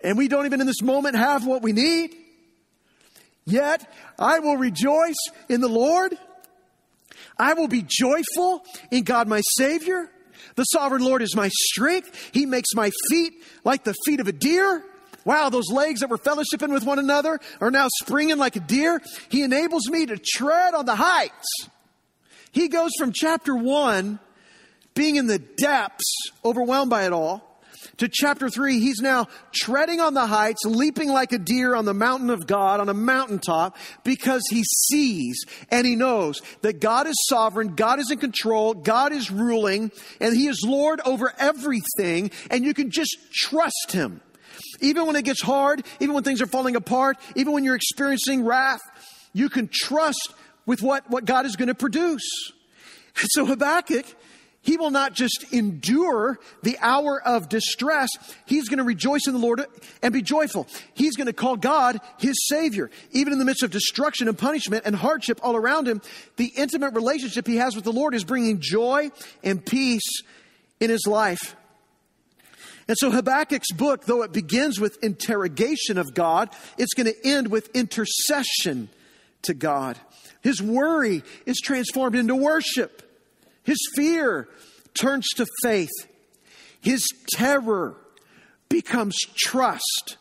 and 0.00 0.18
we 0.18 0.28
don't 0.28 0.44
even 0.46 0.60
in 0.60 0.66
this 0.66 0.82
moment 0.82 1.16
have 1.16 1.46
what 1.46 1.62
we 1.62 1.72
need, 1.72 2.14
yet 3.46 3.90
I 4.18 4.40
will 4.40 4.56
rejoice 4.56 5.16
in 5.48 5.60
the 5.60 5.68
Lord. 5.68 6.16
I 7.38 7.54
will 7.54 7.68
be 7.68 7.84
joyful 7.86 8.64
in 8.90 9.04
God 9.04 9.28
my 9.28 9.40
Savior. 9.56 10.10
The 10.56 10.64
sovereign 10.64 11.02
Lord 11.02 11.22
is 11.22 11.34
my 11.34 11.48
strength. 11.48 12.30
He 12.32 12.44
makes 12.46 12.74
my 12.74 12.90
feet 13.08 13.32
like 13.64 13.84
the 13.84 13.94
feet 14.04 14.20
of 14.20 14.28
a 14.28 14.32
deer 14.32 14.84
Wow, 15.24 15.48
those 15.48 15.70
legs 15.70 16.00
that 16.00 16.10
were 16.10 16.18
fellowshipping 16.18 16.72
with 16.72 16.84
one 16.84 16.98
another 16.98 17.40
are 17.60 17.70
now 17.70 17.88
springing 18.02 18.36
like 18.36 18.56
a 18.56 18.60
deer. 18.60 19.00
He 19.28 19.42
enables 19.42 19.88
me 19.88 20.06
to 20.06 20.16
tread 20.16 20.74
on 20.74 20.86
the 20.86 20.96
heights. 20.96 21.68
He 22.52 22.68
goes 22.68 22.92
from 22.98 23.12
chapter 23.12 23.56
one, 23.56 24.20
being 24.94 25.16
in 25.16 25.26
the 25.26 25.38
depths, 25.38 26.12
overwhelmed 26.44 26.90
by 26.90 27.06
it 27.06 27.12
all, 27.12 27.54
to 27.98 28.08
chapter 28.10 28.48
three, 28.48 28.80
he's 28.80 29.00
now 29.00 29.28
treading 29.52 30.00
on 30.00 30.14
the 30.14 30.26
heights, 30.26 30.64
leaping 30.64 31.08
like 31.08 31.32
a 31.32 31.38
deer 31.38 31.74
on 31.74 31.84
the 31.84 31.94
mountain 31.94 32.30
of 32.30 32.46
God, 32.46 32.80
on 32.80 32.88
a 32.88 32.94
mountaintop, 32.94 33.76
because 34.02 34.42
he 34.50 34.64
sees 34.64 35.44
and 35.70 35.86
he 35.86 35.94
knows 35.94 36.40
that 36.62 36.80
God 36.80 37.06
is 37.06 37.16
sovereign, 37.28 37.74
God 37.74 38.00
is 38.00 38.10
in 38.10 38.18
control, 38.18 38.74
God 38.74 39.12
is 39.12 39.30
ruling, 39.30 39.92
and 40.20 40.34
he 40.34 40.46
is 40.46 40.64
Lord 40.66 41.00
over 41.04 41.32
everything, 41.38 42.30
and 42.50 42.64
you 42.64 42.74
can 42.74 42.90
just 42.90 43.16
trust 43.32 43.92
him. 43.92 44.20
Even 44.84 45.06
when 45.06 45.16
it 45.16 45.24
gets 45.24 45.42
hard, 45.42 45.84
even 45.98 46.14
when 46.14 46.24
things 46.24 46.42
are 46.42 46.46
falling 46.46 46.76
apart, 46.76 47.16
even 47.34 47.52
when 47.52 47.64
you're 47.64 47.74
experiencing 47.74 48.44
wrath, 48.44 48.80
you 49.32 49.48
can 49.48 49.68
trust 49.72 50.32
with 50.66 50.82
what, 50.82 51.08
what 51.10 51.24
God 51.24 51.46
is 51.46 51.56
going 51.56 51.68
to 51.68 51.74
produce. 51.74 52.52
So 53.14 53.46
Habakkuk, 53.46 54.06
he 54.60 54.76
will 54.76 54.90
not 54.90 55.12
just 55.12 55.52
endure 55.52 56.38
the 56.62 56.76
hour 56.80 57.20
of 57.20 57.48
distress. 57.48 58.10
He's 58.44 58.68
going 58.68 58.78
to 58.78 58.84
rejoice 58.84 59.26
in 59.26 59.32
the 59.32 59.38
Lord 59.38 59.64
and 60.02 60.12
be 60.12 60.22
joyful. 60.22 60.66
He's 60.94 61.16
going 61.16 61.26
to 61.28 61.32
call 61.32 61.56
God 61.56 62.00
his 62.18 62.34
Savior. 62.46 62.90
Even 63.12 63.32
in 63.32 63.38
the 63.38 63.44
midst 63.44 63.62
of 63.62 63.70
destruction 63.70 64.28
and 64.28 64.36
punishment 64.36 64.84
and 64.84 64.94
hardship 64.94 65.40
all 65.42 65.56
around 65.56 65.88
him, 65.88 66.02
the 66.36 66.52
intimate 66.56 66.94
relationship 66.94 67.46
he 67.46 67.56
has 67.56 67.74
with 67.74 67.84
the 67.84 67.92
Lord 67.92 68.14
is 68.14 68.24
bringing 68.24 68.60
joy 68.60 69.10
and 69.42 69.64
peace 69.64 70.22
in 70.80 70.90
his 70.90 71.06
life. 71.06 71.56
And 72.86 72.96
so 72.98 73.10
Habakkuk's 73.10 73.72
book, 73.72 74.04
though 74.04 74.22
it 74.22 74.32
begins 74.32 74.78
with 74.78 75.02
interrogation 75.02 75.96
of 75.96 76.14
God, 76.14 76.50
it's 76.76 76.94
going 76.94 77.06
to 77.06 77.26
end 77.26 77.48
with 77.48 77.74
intercession 77.74 78.90
to 79.42 79.54
God. 79.54 79.98
His 80.42 80.60
worry 80.60 81.22
is 81.46 81.60
transformed 81.60 82.16
into 82.16 82.34
worship. 82.34 83.00
His 83.62 83.78
fear 83.94 84.48
turns 84.92 85.26
to 85.36 85.46
faith. 85.62 85.90
His 86.80 87.06
terror 87.32 87.96
becomes 88.68 89.16
trust. 89.34 90.18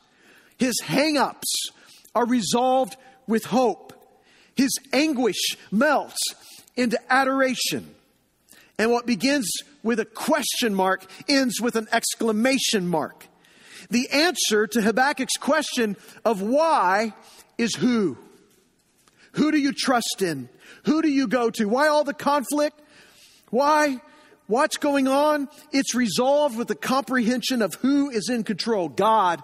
His 0.58 0.76
hangups 0.84 1.72
are 2.16 2.26
resolved 2.26 2.96
with 3.28 3.46
hope. 3.46 3.92
His 4.56 4.72
anguish 4.94 5.58
melts 5.72 6.22
into 6.78 7.00
adoration. 7.12 7.94
And 8.78 8.92
what 8.92 9.06
begins 9.06 9.50
with 9.84 10.00
a 10.00 10.06
question 10.06 10.74
mark 10.74 11.06
ends 11.28 11.62
with 11.62 11.76
an 11.76 11.88
exclamation 11.92 12.88
mark. 12.88 13.28
The 13.90 14.10
answer 14.10 14.66
to 14.68 14.82
Habakkuk's 14.82 15.38
question 15.38 15.98
of 16.26 16.42
why 16.42 17.14
is 17.58 17.76
who. 17.76 18.18
Who 19.34 19.52
do 19.52 19.58
you 19.58 19.74
trust 19.74 20.22
in? 20.22 20.50
Who 20.86 21.02
do 21.02 21.10
you 21.10 21.28
go 21.28 21.50
to? 21.52 21.66
Why 21.66 21.88
all 21.88 22.04
the 22.04 22.14
conflict? 22.14 22.80
Why? 23.50 24.02
What's 24.48 24.78
going 24.78 25.08
on? 25.08 25.50
It's 25.72 25.96
resolved 25.96 26.58
with 26.58 26.68
the 26.68 26.76
comprehension 26.76 27.62
of 27.62 27.76
who 27.76 28.10
is 28.10 28.30
in 28.30 28.44
control. 28.44 28.90
God 28.90 29.44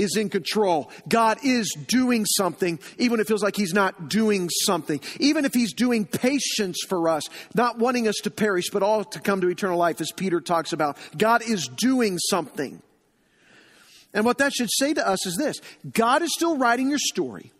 is 0.00 0.16
in 0.16 0.28
control. 0.30 0.90
God 1.08 1.38
is 1.44 1.70
doing 1.86 2.24
something, 2.24 2.78
even 2.98 3.20
if 3.20 3.26
it 3.26 3.28
feels 3.28 3.42
like 3.42 3.56
He's 3.56 3.74
not 3.74 4.08
doing 4.08 4.48
something. 4.64 5.00
Even 5.18 5.44
if 5.44 5.54
He's 5.54 5.72
doing 5.72 6.06
patience 6.06 6.78
for 6.88 7.08
us, 7.08 7.24
not 7.54 7.78
wanting 7.78 8.08
us 8.08 8.16
to 8.22 8.30
perish, 8.30 8.70
but 8.70 8.82
all 8.82 9.04
to 9.04 9.20
come 9.20 9.40
to 9.40 9.48
eternal 9.48 9.78
life, 9.78 10.00
as 10.00 10.10
Peter 10.12 10.40
talks 10.40 10.72
about. 10.72 10.96
God 11.16 11.42
is 11.42 11.68
doing 11.68 12.18
something. 12.18 12.82
And 14.12 14.24
what 14.24 14.38
that 14.38 14.52
should 14.52 14.70
say 14.72 14.94
to 14.94 15.06
us 15.06 15.26
is 15.26 15.36
this 15.36 15.60
God 15.92 16.22
is 16.22 16.30
still 16.34 16.56
writing 16.56 16.88
your 16.88 16.98
story. 16.98 17.52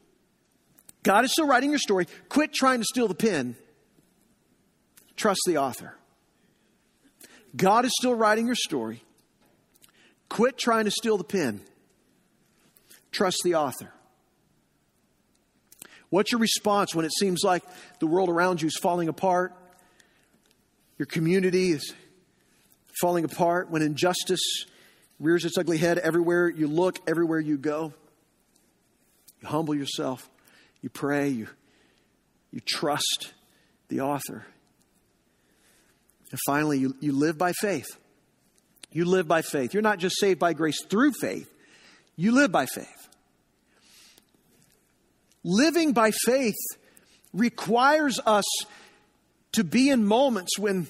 God 1.03 1.25
is 1.25 1.33
still 1.33 1.47
writing 1.47 1.71
your 1.71 1.79
story. 1.79 2.07
Quit 2.29 2.53
trying 2.53 2.81
to 2.81 2.85
steal 2.85 3.09
the 3.09 3.15
pen. 3.15 3.57
Trust 5.17 5.41
the 5.47 5.59
author. 5.59 5.95
God 7.57 7.85
is 7.85 7.93
still 7.99 8.15
writing 8.15 8.47
your 8.47 8.55
story. 8.55 9.03
Quit 10.29 10.57
trying 10.57 10.85
to 10.85 10.91
steal 10.91 11.19
the 11.19 11.25
pen. 11.25 11.61
Trust 13.11 13.39
the 13.45 13.57
author. 13.57 13.93
What's 16.11 16.33
your 16.33 16.41
response 16.41 16.95
when 16.95 17.05
it 17.05 17.13
seems 17.13 17.43
like 17.45 17.63
the 18.01 18.07
world 18.07 18.29
around 18.29 18.63
you 18.63 18.67
is 18.67 18.77
falling 18.77 19.09
apart? 19.09 19.55
Your 20.99 21.07
community 21.07 21.71
is 21.71 21.95
falling 23.01 23.25
apart, 23.25 23.71
when 23.71 23.81
injustice 23.81 24.67
rears 25.19 25.45
its 25.45 25.57
ugly 25.57 25.79
head 25.79 25.99
everywhere 25.99 26.49
you 26.49 26.67
look, 26.67 26.99
everywhere 27.09 27.41
you 27.41 27.57
go. 27.57 27.95
You 29.41 29.49
humble 29.49 29.75
yourself, 29.75 30.29
you 30.83 30.91
pray, 30.91 31.29
you, 31.29 31.49
you 32.51 32.61
trust 32.61 33.33
the 33.89 34.01
author. 34.01 34.45
And 36.31 36.41
finally, 36.47 36.79
you, 36.79 36.95
you 37.01 37.13
live 37.13 37.39
by 37.39 37.53
faith. 37.53 37.87
You 38.93 39.05
live 39.05 39.27
by 39.29 39.43
faith. 39.43 39.73
You're 39.73 39.83
not 39.83 39.99
just 39.99 40.19
saved 40.19 40.39
by 40.39 40.53
grace 40.53 40.85
through 40.85 41.13
faith, 41.21 41.51
you 42.17 42.33
live 42.33 42.53
by 42.53 42.67
faith. 42.67 43.00
Living 45.45 45.93
by 45.93 46.11
faith 46.11 46.57
requires 47.33 48.21
us 48.27 48.45
to 49.53 49.65
be 49.65 49.91
in 49.91 50.05
moments 50.05 50.59
when 50.59 50.87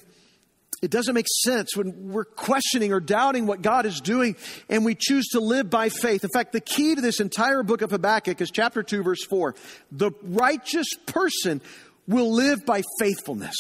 it 0.82 0.90
doesn't 0.90 1.14
make 1.14 1.26
sense, 1.44 1.76
when 1.76 2.10
we're 2.10 2.24
questioning 2.24 2.92
or 2.92 3.00
doubting 3.00 3.46
what 3.46 3.60
God 3.60 3.84
is 3.84 4.00
doing, 4.00 4.36
and 4.68 4.84
we 4.84 4.94
choose 4.94 5.26
to 5.28 5.40
live 5.40 5.68
by 5.68 5.90
faith. 5.90 6.24
In 6.24 6.30
fact, 6.30 6.52
the 6.52 6.60
key 6.60 6.94
to 6.94 7.00
this 7.00 7.20
entire 7.20 7.62
book 7.62 7.82
of 7.82 7.90
Habakkuk 7.90 8.40
is 8.40 8.50
chapter 8.50 8.82
2, 8.82 9.02
verse 9.02 9.24
4. 9.28 9.54
The 9.92 10.12
righteous 10.22 10.88
person 11.06 11.60
will 12.08 12.32
live 12.32 12.64
by 12.64 12.82
faithfulness. 12.98 13.56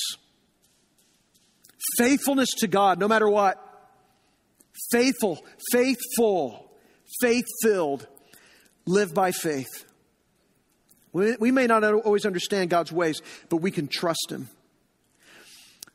Faithfulness 1.98 2.50
to 2.58 2.68
God, 2.68 2.98
no 2.98 3.08
matter 3.08 3.28
what. 3.28 3.66
Faithful, 4.90 5.38
faithful, 5.72 6.72
faith 7.20 7.44
filled. 7.62 8.06
Live 8.86 9.12
by 9.12 9.32
faith. 9.32 9.84
We 11.12 11.50
may 11.50 11.66
not 11.66 11.82
always 11.82 12.24
understand 12.24 12.70
God's 12.70 12.92
ways, 12.92 13.20
but 13.48 13.56
we 13.56 13.70
can 13.70 13.88
trust 13.88 14.28
Him. 14.30 14.48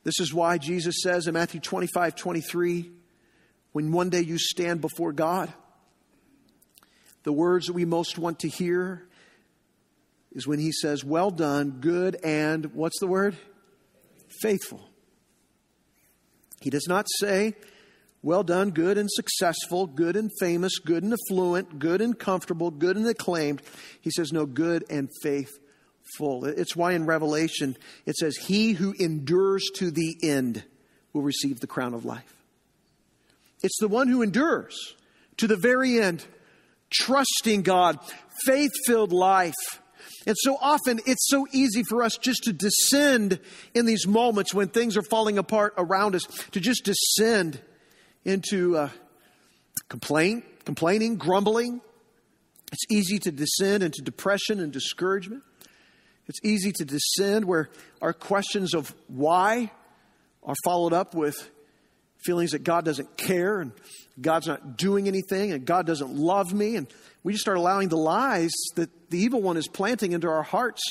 This 0.03 0.19
is 0.19 0.33
why 0.33 0.57
Jesus 0.57 1.01
says 1.01 1.27
in 1.27 1.33
Matthew 1.33 1.59
25 1.59 2.15
23, 2.15 2.91
when 3.71 3.91
one 3.91 4.09
day 4.09 4.21
you 4.21 4.37
stand 4.37 4.81
before 4.81 5.11
God, 5.13 5.51
the 7.23 7.33
words 7.33 7.67
that 7.67 7.73
we 7.73 7.85
most 7.85 8.17
want 8.17 8.39
to 8.39 8.49
hear 8.49 9.07
is 10.33 10.45
when 10.45 10.59
He 10.59 10.71
says, 10.71 11.03
Well 11.03 11.31
done, 11.31 11.77
good, 11.79 12.17
and 12.23 12.73
what's 12.73 12.99
the 12.99 13.07
word? 13.07 13.35
Faithful. 14.41 14.81
He 16.61 16.69
does 16.69 16.87
not 16.87 17.07
say, 17.19 17.55
Well 18.25 18.41
done, 18.41 18.71
good 18.71 18.97
and 18.97 19.07
successful, 19.11 19.85
good 19.85 20.15
and 20.15 20.31
famous, 20.39 20.79
good 20.79 21.03
and 21.03 21.13
affluent, 21.13 21.77
good 21.77 22.01
and 22.01 22.17
comfortable, 22.17 22.71
good 22.71 22.97
and 22.97 23.05
acclaimed. 23.05 23.61
He 24.01 24.09
says, 24.09 24.33
No, 24.33 24.47
good 24.47 24.83
and 24.89 25.09
faithful. 25.21 26.45
It's 26.45 26.75
why 26.75 26.93
in 26.93 27.05
Revelation 27.05 27.77
it 28.07 28.15
says, 28.15 28.35
He 28.35 28.71
who 28.71 28.95
endures 28.99 29.63
to 29.75 29.91
the 29.91 30.17
end 30.23 30.63
will 31.13 31.21
receive 31.21 31.59
the 31.59 31.67
crown 31.67 31.93
of 31.93 32.03
life. 32.03 32.33
It's 33.61 33.77
the 33.79 33.87
one 33.87 34.07
who 34.07 34.23
endures 34.23 34.95
to 35.37 35.45
the 35.45 35.55
very 35.55 36.01
end, 36.01 36.25
trusting 36.89 37.61
God, 37.61 37.99
faith 38.47 38.71
filled 38.87 39.13
life. 39.13 39.53
And 40.25 40.35
so 40.39 40.57
often 40.59 40.99
it's 41.05 41.29
so 41.29 41.45
easy 41.51 41.83
for 41.87 42.01
us 42.01 42.17
just 42.17 42.45
to 42.45 42.53
descend 42.53 43.39
in 43.75 43.85
these 43.85 44.07
moments 44.07 44.51
when 44.51 44.69
things 44.69 44.97
are 44.97 45.03
falling 45.03 45.37
apart 45.37 45.75
around 45.77 46.15
us, 46.15 46.23
to 46.53 46.59
just 46.59 46.85
descend 46.85 47.61
into 48.25 48.77
uh, 48.77 48.89
complaint, 49.87 50.43
complaining, 50.65 51.15
grumbling. 51.15 51.81
It's 52.71 52.85
easy 52.89 53.19
to 53.19 53.31
descend 53.31 53.83
into 53.83 54.01
depression 54.01 54.59
and 54.59 54.73
discouragement. 54.73 55.43
It's 56.27 56.39
easy 56.43 56.71
to 56.73 56.85
descend 56.85 57.45
where 57.45 57.69
our 58.01 58.13
questions 58.13 58.73
of 58.73 58.93
why 59.07 59.71
are 60.43 60.55
followed 60.63 60.93
up 60.93 61.13
with 61.13 61.49
feelings 62.23 62.51
that 62.51 62.63
God 62.63 62.83
doesn't 62.83 63.17
care 63.17 63.61
and 63.61 63.71
God's 64.19 64.47
not 64.47 64.77
doing 64.77 65.07
anything 65.07 65.51
and 65.51 65.65
God 65.65 65.85
doesn't 65.85 66.11
love 66.11 66.51
me. 66.51 66.75
And 66.75 66.87
we 67.23 67.33
just 67.33 67.43
start 67.43 67.57
allowing 67.57 67.89
the 67.89 67.97
lies 67.97 68.51
that 68.75 69.11
the 69.11 69.19
evil 69.19 69.41
one 69.41 69.57
is 69.57 69.67
planting 69.67 70.13
into 70.13 70.27
our 70.27 70.43
hearts 70.43 70.81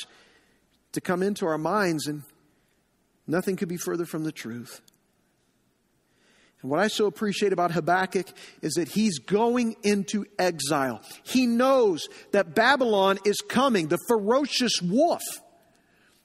to 0.92 1.00
come 1.00 1.22
into 1.22 1.44
our 1.46 1.58
minds, 1.58 2.06
and 2.06 2.22
nothing 3.26 3.56
could 3.56 3.68
be 3.68 3.76
further 3.76 4.06
from 4.06 4.22
the 4.22 4.30
truth. 4.30 4.80
And 6.64 6.70
what 6.70 6.80
I 6.80 6.88
so 6.88 7.04
appreciate 7.04 7.52
about 7.52 7.72
Habakkuk 7.72 8.26
is 8.62 8.72
that 8.76 8.88
he's 8.88 9.18
going 9.18 9.76
into 9.82 10.24
exile. 10.38 11.02
He 11.22 11.46
knows 11.46 12.08
that 12.32 12.54
Babylon 12.54 13.18
is 13.26 13.36
coming. 13.46 13.88
The 13.88 13.98
ferocious 14.08 14.80
wolf, 14.80 15.20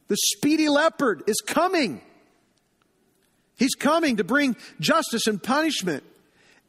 the 0.08 0.16
speedy 0.16 0.70
leopard 0.70 1.24
is 1.28 1.42
coming. 1.46 2.00
He's 3.58 3.76
coming 3.76 4.16
to 4.16 4.24
bring 4.24 4.56
justice 4.80 5.28
and 5.28 5.44
punishment. 5.44 6.06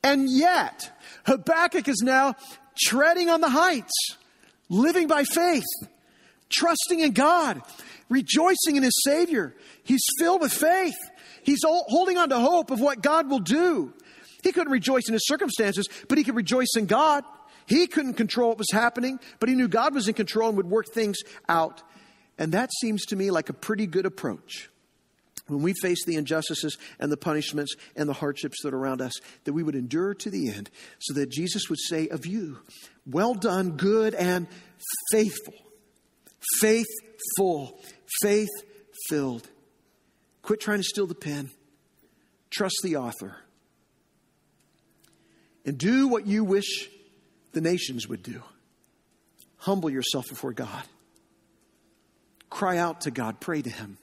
And 0.02 0.28
yet, 0.28 0.90
Habakkuk 1.26 1.86
is 1.86 2.02
now 2.02 2.34
treading 2.76 3.30
on 3.30 3.40
the 3.40 3.50
heights, 3.50 4.16
living 4.68 5.06
by 5.06 5.22
faith, 5.22 5.62
trusting 6.48 6.98
in 6.98 7.12
God, 7.12 7.62
rejoicing 8.08 8.74
in 8.74 8.82
his 8.82 9.00
Savior. 9.04 9.54
He's 9.84 10.02
filled 10.18 10.40
with 10.40 10.52
faith. 10.52 10.96
He's 11.42 11.60
holding 11.64 12.18
on 12.18 12.28
to 12.30 12.38
hope 12.38 12.70
of 12.70 12.80
what 12.80 13.02
God 13.02 13.30
will 13.30 13.40
do. 13.40 13.92
He 14.42 14.52
couldn't 14.52 14.72
rejoice 14.72 15.04
in 15.06 15.12
his 15.12 15.26
circumstances, 15.26 15.86
but 16.08 16.18
he 16.18 16.24
could 16.24 16.36
rejoice 16.36 16.74
in 16.76 16.86
God. 16.86 17.24
He 17.66 17.86
couldn't 17.86 18.14
control 18.14 18.48
what 18.50 18.58
was 18.58 18.70
happening, 18.72 19.20
but 19.38 19.48
he 19.48 19.54
knew 19.54 19.68
God 19.68 19.94
was 19.94 20.08
in 20.08 20.14
control 20.14 20.48
and 20.48 20.56
would 20.56 20.70
work 20.70 20.86
things 20.92 21.18
out. 21.48 21.82
And 22.38 22.52
that 22.52 22.70
seems 22.80 23.04
to 23.06 23.16
me 23.16 23.30
like 23.30 23.48
a 23.48 23.52
pretty 23.52 23.86
good 23.86 24.06
approach. 24.06 24.70
When 25.46 25.62
we 25.62 25.74
face 25.74 26.04
the 26.04 26.14
injustices 26.14 26.78
and 26.98 27.10
the 27.10 27.16
punishments 27.16 27.74
and 27.96 28.08
the 28.08 28.14
hardships 28.14 28.58
that 28.62 28.72
are 28.72 28.78
around 28.78 29.02
us, 29.02 29.12
that 29.44 29.52
we 29.52 29.62
would 29.62 29.74
endure 29.74 30.14
to 30.14 30.30
the 30.30 30.48
end, 30.48 30.70
so 31.00 31.14
that 31.14 31.28
Jesus 31.28 31.68
would 31.68 31.80
say 31.80 32.08
of 32.08 32.24
you, 32.24 32.58
Well 33.04 33.34
done, 33.34 33.72
good 33.72 34.14
and 34.14 34.46
faithful, 35.10 35.54
faithful, 36.60 37.80
faith 38.22 38.48
filled 39.08 39.48
Quit 40.42 40.60
trying 40.60 40.78
to 40.78 40.84
steal 40.84 41.06
the 41.06 41.14
pen. 41.14 41.50
Trust 42.50 42.76
the 42.82 42.96
author. 42.96 43.36
And 45.64 45.78
do 45.78 46.08
what 46.08 46.26
you 46.26 46.42
wish 46.44 46.88
the 47.52 47.60
nations 47.60 48.08
would 48.08 48.22
do. 48.22 48.42
Humble 49.58 49.90
yourself 49.90 50.28
before 50.28 50.52
God. 50.52 50.82
Cry 52.48 52.78
out 52.78 53.02
to 53.02 53.10
God. 53.10 53.40
Pray 53.40 53.62
to 53.62 53.70
Him. 53.70 53.98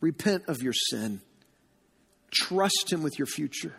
Repent 0.00 0.44
of 0.48 0.62
your 0.62 0.72
sin. 0.72 1.20
Trust 2.32 2.92
Him 2.92 3.02
with 3.02 3.18
your 3.18 3.26
future. 3.26 3.74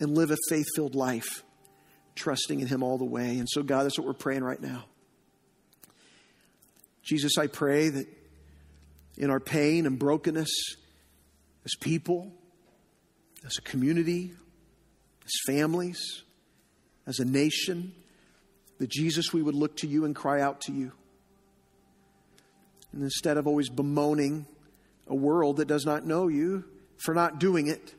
And 0.00 0.16
live 0.16 0.30
a 0.30 0.36
faith 0.48 0.66
filled 0.74 0.96
life, 0.96 1.44
trusting 2.16 2.58
in 2.58 2.66
Him 2.66 2.82
all 2.82 2.98
the 2.98 3.04
way. 3.04 3.38
And 3.38 3.48
so, 3.48 3.62
God, 3.62 3.84
that's 3.84 3.98
what 3.98 4.06
we're 4.06 4.14
praying 4.14 4.42
right 4.42 4.60
now. 4.60 4.86
Jesus, 7.02 7.38
I 7.38 7.46
pray 7.46 7.90
that 7.90 8.08
in 9.16 9.30
our 9.30 9.40
pain 9.40 9.86
and 9.86 9.98
brokenness 9.98 10.50
as 11.64 11.74
people, 11.80 12.32
as 13.44 13.58
a 13.58 13.62
community, 13.62 14.32
as 15.24 15.32
families, 15.46 16.22
as 17.06 17.18
a 17.18 17.24
nation, 17.24 17.92
that 18.78 18.90
Jesus, 18.90 19.32
we 19.32 19.42
would 19.42 19.54
look 19.54 19.76
to 19.78 19.86
you 19.86 20.04
and 20.04 20.14
cry 20.14 20.40
out 20.40 20.62
to 20.62 20.72
you. 20.72 20.92
And 22.92 23.02
instead 23.02 23.36
of 23.36 23.46
always 23.46 23.68
bemoaning 23.68 24.46
a 25.06 25.14
world 25.14 25.58
that 25.58 25.68
does 25.68 25.84
not 25.84 26.06
know 26.06 26.28
you 26.28 26.64
for 26.96 27.14
not 27.14 27.38
doing 27.38 27.66
it, 27.68 27.94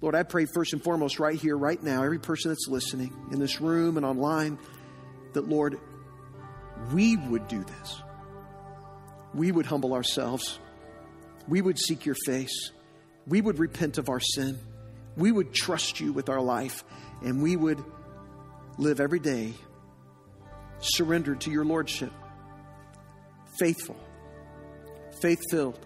Lord, 0.00 0.14
I 0.14 0.22
pray 0.22 0.46
first 0.46 0.72
and 0.72 0.82
foremost, 0.82 1.18
right 1.18 1.36
here, 1.36 1.56
right 1.56 1.82
now, 1.82 2.04
every 2.04 2.20
person 2.20 2.50
that's 2.52 2.68
listening 2.68 3.12
in 3.32 3.40
this 3.40 3.60
room 3.60 3.96
and 3.96 4.06
online, 4.06 4.58
that, 5.32 5.48
Lord, 5.48 5.78
we 6.92 7.16
would 7.16 7.48
do 7.48 7.64
this 7.64 8.02
we 9.34 9.52
would 9.52 9.66
humble 9.66 9.94
ourselves. 9.94 10.58
We 11.46 11.60
would 11.62 11.78
seek 11.78 12.06
your 12.06 12.16
face. 12.26 12.72
We 13.26 13.40
would 13.40 13.58
repent 13.58 13.98
of 13.98 14.08
our 14.08 14.20
sin. 14.20 14.58
We 15.16 15.32
would 15.32 15.52
trust 15.52 16.00
you 16.00 16.12
with 16.12 16.28
our 16.28 16.40
life. 16.40 16.84
And 17.22 17.42
we 17.42 17.56
would 17.56 17.82
live 18.78 19.00
every 19.00 19.18
day 19.18 19.54
surrendered 20.80 21.40
to 21.42 21.50
your 21.50 21.64
Lordship, 21.64 22.12
faithful, 23.58 23.96
faith 25.20 25.40
filled. 25.50 25.84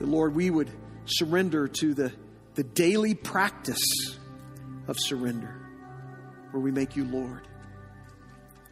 The 0.00 0.06
Lord, 0.06 0.34
we 0.34 0.50
would 0.50 0.70
surrender 1.04 1.68
to 1.68 1.94
the, 1.94 2.12
the 2.54 2.64
daily 2.64 3.14
practice 3.14 3.82
of 4.86 4.96
surrender 4.98 5.54
where 6.50 6.62
we 6.62 6.70
make 6.70 6.96
you 6.96 7.04
Lord. 7.04 7.46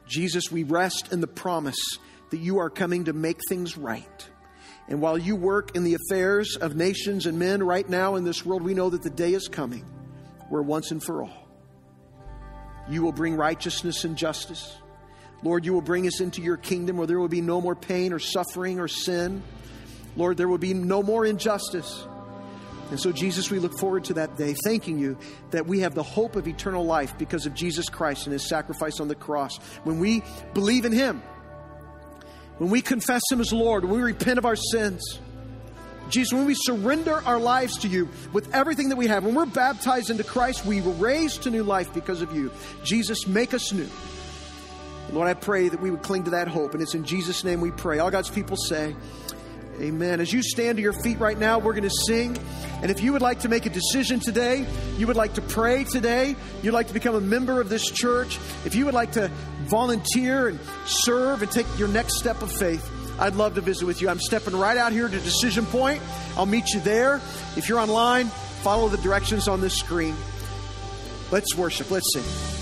Jesus, 0.06 0.50
we 0.50 0.62
rest 0.62 1.12
in 1.12 1.20
the 1.20 1.26
promise 1.26 1.98
that 2.36 2.44
you 2.44 2.58
are 2.58 2.68
coming 2.68 3.04
to 3.04 3.14
make 3.14 3.40
things 3.48 3.78
right. 3.78 4.28
And 4.88 5.00
while 5.00 5.16
you 5.16 5.36
work 5.36 5.74
in 5.74 5.84
the 5.84 5.94
affairs 5.94 6.56
of 6.56 6.76
nations 6.76 7.24
and 7.24 7.38
men 7.38 7.62
right 7.62 7.88
now 7.88 8.16
in 8.16 8.24
this 8.24 8.44
world, 8.44 8.62
we 8.62 8.74
know 8.74 8.90
that 8.90 9.02
the 9.02 9.08
day 9.08 9.32
is 9.32 9.48
coming 9.48 9.86
where 10.50 10.60
once 10.60 10.90
and 10.90 11.02
for 11.02 11.22
all 11.22 11.48
you 12.88 13.02
will 13.02 13.12
bring 13.12 13.36
righteousness 13.36 14.04
and 14.04 14.16
justice. 14.16 14.76
Lord, 15.42 15.64
you 15.64 15.72
will 15.72 15.80
bring 15.80 16.06
us 16.06 16.20
into 16.20 16.42
your 16.42 16.58
kingdom 16.58 16.98
where 16.98 17.06
there 17.06 17.18
will 17.18 17.26
be 17.26 17.40
no 17.40 17.60
more 17.60 17.74
pain 17.74 18.12
or 18.12 18.18
suffering 18.18 18.78
or 18.78 18.86
sin. 18.86 19.42
Lord, 20.14 20.36
there 20.36 20.46
will 20.46 20.58
be 20.58 20.74
no 20.74 21.02
more 21.02 21.24
injustice. 21.24 22.06
And 22.90 23.00
so, 23.00 23.12
Jesus, 23.12 23.50
we 23.50 23.58
look 23.58 23.76
forward 23.78 24.04
to 24.04 24.14
that 24.14 24.36
day, 24.36 24.54
thanking 24.62 24.98
you 24.98 25.18
that 25.50 25.66
we 25.66 25.80
have 25.80 25.94
the 25.94 26.02
hope 26.02 26.36
of 26.36 26.46
eternal 26.46 26.84
life 26.84 27.16
because 27.18 27.46
of 27.46 27.54
Jesus 27.54 27.88
Christ 27.88 28.26
and 28.26 28.32
his 28.32 28.46
sacrifice 28.46 29.00
on 29.00 29.08
the 29.08 29.14
cross. 29.14 29.56
When 29.84 29.98
we 29.98 30.22
believe 30.54 30.84
in 30.84 30.92
him, 30.92 31.22
when 32.58 32.70
we 32.70 32.80
confess 32.80 33.22
Him 33.30 33.40
as 33.40 33.52
Lord, 33.52 33.84
when 33.84 33.94
we 33.94 34.02
repent 34.02 34.38
of 34.38 34.46
our 34.46 34.56
sins, 34.56 35.18
Jesus, 36.08 36.32
when 36.32 36.46
we 36.46 36.54
surrender 36.54 37.20
our 37.24 37.38
lives 37.38 37.78
to 37.78 37.88
you 37.88 38.08
with 38.32 38.54
everything 38.54 38.90
that 38.90 38.96
we 38.96 39.08
have, 39.08 39.24
when 39.24 39.34
we're 39.34 39.46
baptized 39.46 40.10
into 40.10 40.24
Christ, 40.24 40.64
we 40.64 40.80
were 40.80 40.92
raised 40.92 41.42
to 41.42 41.50
new 41.50 41.64
life 41.64 41.92
because 41.92 42.22
of 42.22 42.34
you. 42.34 42.52
Jesus, 42.84 43.26
make 43.26 43.52
us 43.54 43.72
new. 43.72 43.88
Lord, 45.12 45.28
I 45.28 45.34
pray 45.34 45.68
that 45.68 45.80
we 45.80 45.90
would 45.90 46.02
cling 46.02 46.24
to 46.24 46.30
that 46.30 46.48
hope, 46.48 46.74
and 46.74 46.82
it's 46.82 46.94
in 46.94 47.04
Jesus' 47.04 47.44
name 47.44 47.60
we 47.60 47.70
pray. 47.70 47.98
All 47.98 48.10
God's 48.10 48.30
people 48.30 48.56
say, 48.56 48.94
Amen. 49.80 50.20
As 50.20 50.32
you 50.32 50.42
stand 50.42 50.78
to 50.78 50.82
your 50.82 50.94
feet 50.94 51.18
right 51.18 51.38
now, 51.38 51.58
we're 51.58 51.74
going 51.74 51.82
to 51.84 51.90
sing. 52.06 52.38
And 52.80 52.90
if 52.90 53.02
you 53.02 53.12
would 53.12 53.22
like 53.22 53.40
to 53.40 53.48
make 53.48 53.66
a 53.66 53.70
decision 53.70 54.20
today, 54.20 54.66
you 54.96 55.06
would 55.06 55.16
like 55.16 55.34
to 55.34 55.42
pray 55.42 55.84
today, 55.84 56.34
you'd 56.62 56.72
like 56.72 56.88
to 56.88 56.94
become 56.94 57.14
a 57.14 57.20
member 57.20 57.60
of 57.60 57.68
this 57.68 57.90
church, 57.90 58.38
if 58.64 58.74
you 58.74 58.86
would 58.86 58.94
like 58.94 59.12
to 59.12 59.30
volunteer 59.64 60.48
and 60.48 60.58
serve 60.86 61.42
and 61.42 61.50
take 61.50 61.66
your 61.78 61.88
next 61.88 62.18
step 62.18 62.40
of 62.42 62.50
faith, 62.50 62.90
I'd 63.18 63.34
love 63.34 63.54
to 63.54 63.60
visit 63.60 63.86
with 63.86 64.00
you. 64.00 64.08
I'm 64.08 64.20
stepping 64.20 64.56
right 64.56 64.76
out 64.76 64.92
here 64.92 65.08
to 65.08 65.20
Decision 65.20 65.66
Point. 65.66 66.02
I'll 66.36 66.46
meet 66.46 66.72
you 66.72 66.80
there. 66.80 67.16
If 67.56 67.68
you're 67.68 67.78
online, 67.78 68.26
follow 68.62 68.88
the 68.88 68.98
directions 68.98 69.48
on 69.48 69.60
this 69.60 69.74
screen. 69.74 70.14
Let's 71.30 71.54
worship. 71.54 71.90
Let's 71.90 72.06
sing. 72.12 72.55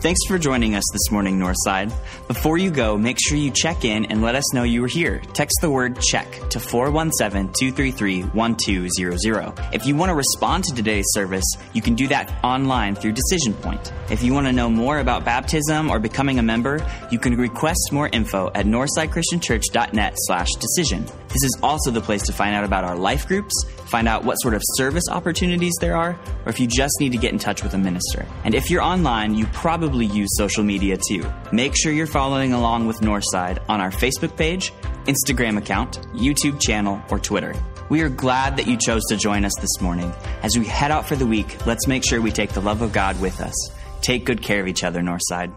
Thanks 0.00 0.20
for 0.28 0.38
joining 0.38 0.76
us 0.76 0.84
this 0.92 1.10
morning, 1.10 1.40
Northside. 1.40 1.92
Before 2.28 2.56
you 2.56 2.70
go, 2.70 2.96
make 2.96 3.18
sure 3.20 3.36
you 3.36 3.50
check 3.50 3.84
in 3.84 4.04
and 4.04 4.22
let 4.22 4.36
us 4.36 4.54
know 4.54 4.62
you 4.62 4.80
were 4.80 4.86
here. 4.86 5.20
Text 5.32 5.56
the 5.60 5.68
word 5.68 6.00
check 6.00 6.30
to 6.50 6.60
417 6.60 7.52
233 7.52 8.22
1200. 8.22 9.74
If 9.74 9.86
you 9.86 9.96
want 9.96 10.10
to 10.10 10.14
respond 10.14 10.62
to 10.64 10.74
today's 10.76 11.04
service, 11.08 11.44
you 11.72 11.82
can 11.82 11.96
do 11.96 12.06
that 12.08 12.32
online 12.44 12.94
through 12.94 13.10
Decision 13.10 13.54
Point. 13.54 13.92
If 14.08 14.22
you 14.22 14.32
want 14.32 14.46
to 14.46 14.52
know 14.52 14.70
more 14.70 15.00
about 15.00 15.24
baptism 15.24 15.90
or 15.90 15.98
becoming 15.98 16.38
a 16.38 16.44
member, 16.44 16.78
you 17.10 17.18
can 17.18 17.36
request 17.36 17.90
more 17.90 18.08
info 18.08 18.52
at 18.54 18.66
northsidechristianchurch.net 18.66 20.12
slash 20.14 20.48
decision. 20.60 21.06
This 21.28 21.44
is 21.44 21.58
also 21.62 21.90
the 21.90 22.00
place 22.00 22.22
to 22.22 22.32
find 22.32 22.54
out 22.54 22.64
about 22.64 22.84
our 22.84 22.96
life 22.96 23.26
groups, 23.28 23.54
find 23.84 24.08
out 24.08 24.24
what 24.24 24.36
sort 24.36 24.54
of 24.54 24.62
service 24.76 25.04
opportunities 25.10 25.74
there 25.80 25.96
are, 25.96 26.18
or 26.44 26.48
if 26.48 26.58
you 26.58 26.66
just 26.66 26.98
need 27.00 27.12
to 27.12 27.18
get 27.18 27.32
in 27.32 27.38
touch 27.38 27.62
with 27.62 27.74
a 27.74 27.78
minister. 27.78 28.26
And 28.44 28.54
if 28.54 28.70
you're 28.70 28.82
online, 28.82 29.34
you 29.34 29.46
probably 29.46 30.06
use 30.06 30.30
social 30.36 30.64
media 30.64 30.96
too. 31.08 31.30
Make 31.52 31.76
sure 31.76 31.92
you're 31.92 32.06
following 32.06 32.54
along 32.54 32.86
with 32.86 33.00
Northside 33.00 33.62
on 33.68 33.80
our 33.80 33.90
Facebook 33.90 34.36
page, 34.36 34.72
Instagram 35.04 35.58
account, 35.58 36.00
YouTube 36.14 36.60
channel, 36.60 37.02
or 37.10 37.18
Twitter. 37.18 37.54
We 37.90 38.02
are 38.02 38.08
glad 38.08 38.56
that 38.56 38.66
you 38.66 38.76
chose 38.76 39.02
to 39.08 39.16
join 39.16 39.44
us 39.44 39.54
this 39.60 39.80
morning. 39.80 40.12
As 40.42 40.56
we 40.58 40.64
head 40.64 40.90
out 40.90 41.06
for 41.06 41.16
the 41.16 41.26
week, 41.26 41.66
let's 41.66 41.86
make 41.86 42.04
sure 42.04 42.20
we 42.20 42.30
take 42.30 42.52
the 42.52 42.60
love 42.60 42.82
of 42.82 42.92
God 42.92 43.20
with 43.20 43.40
us. 43.40 43.54
Take 44.00 44.24
good 44.24 44.42
care 44.42 44.60
of 44.60 44.68
each 44.68 44.84
other, 44.84 45.00
Northside. 45.00 45.54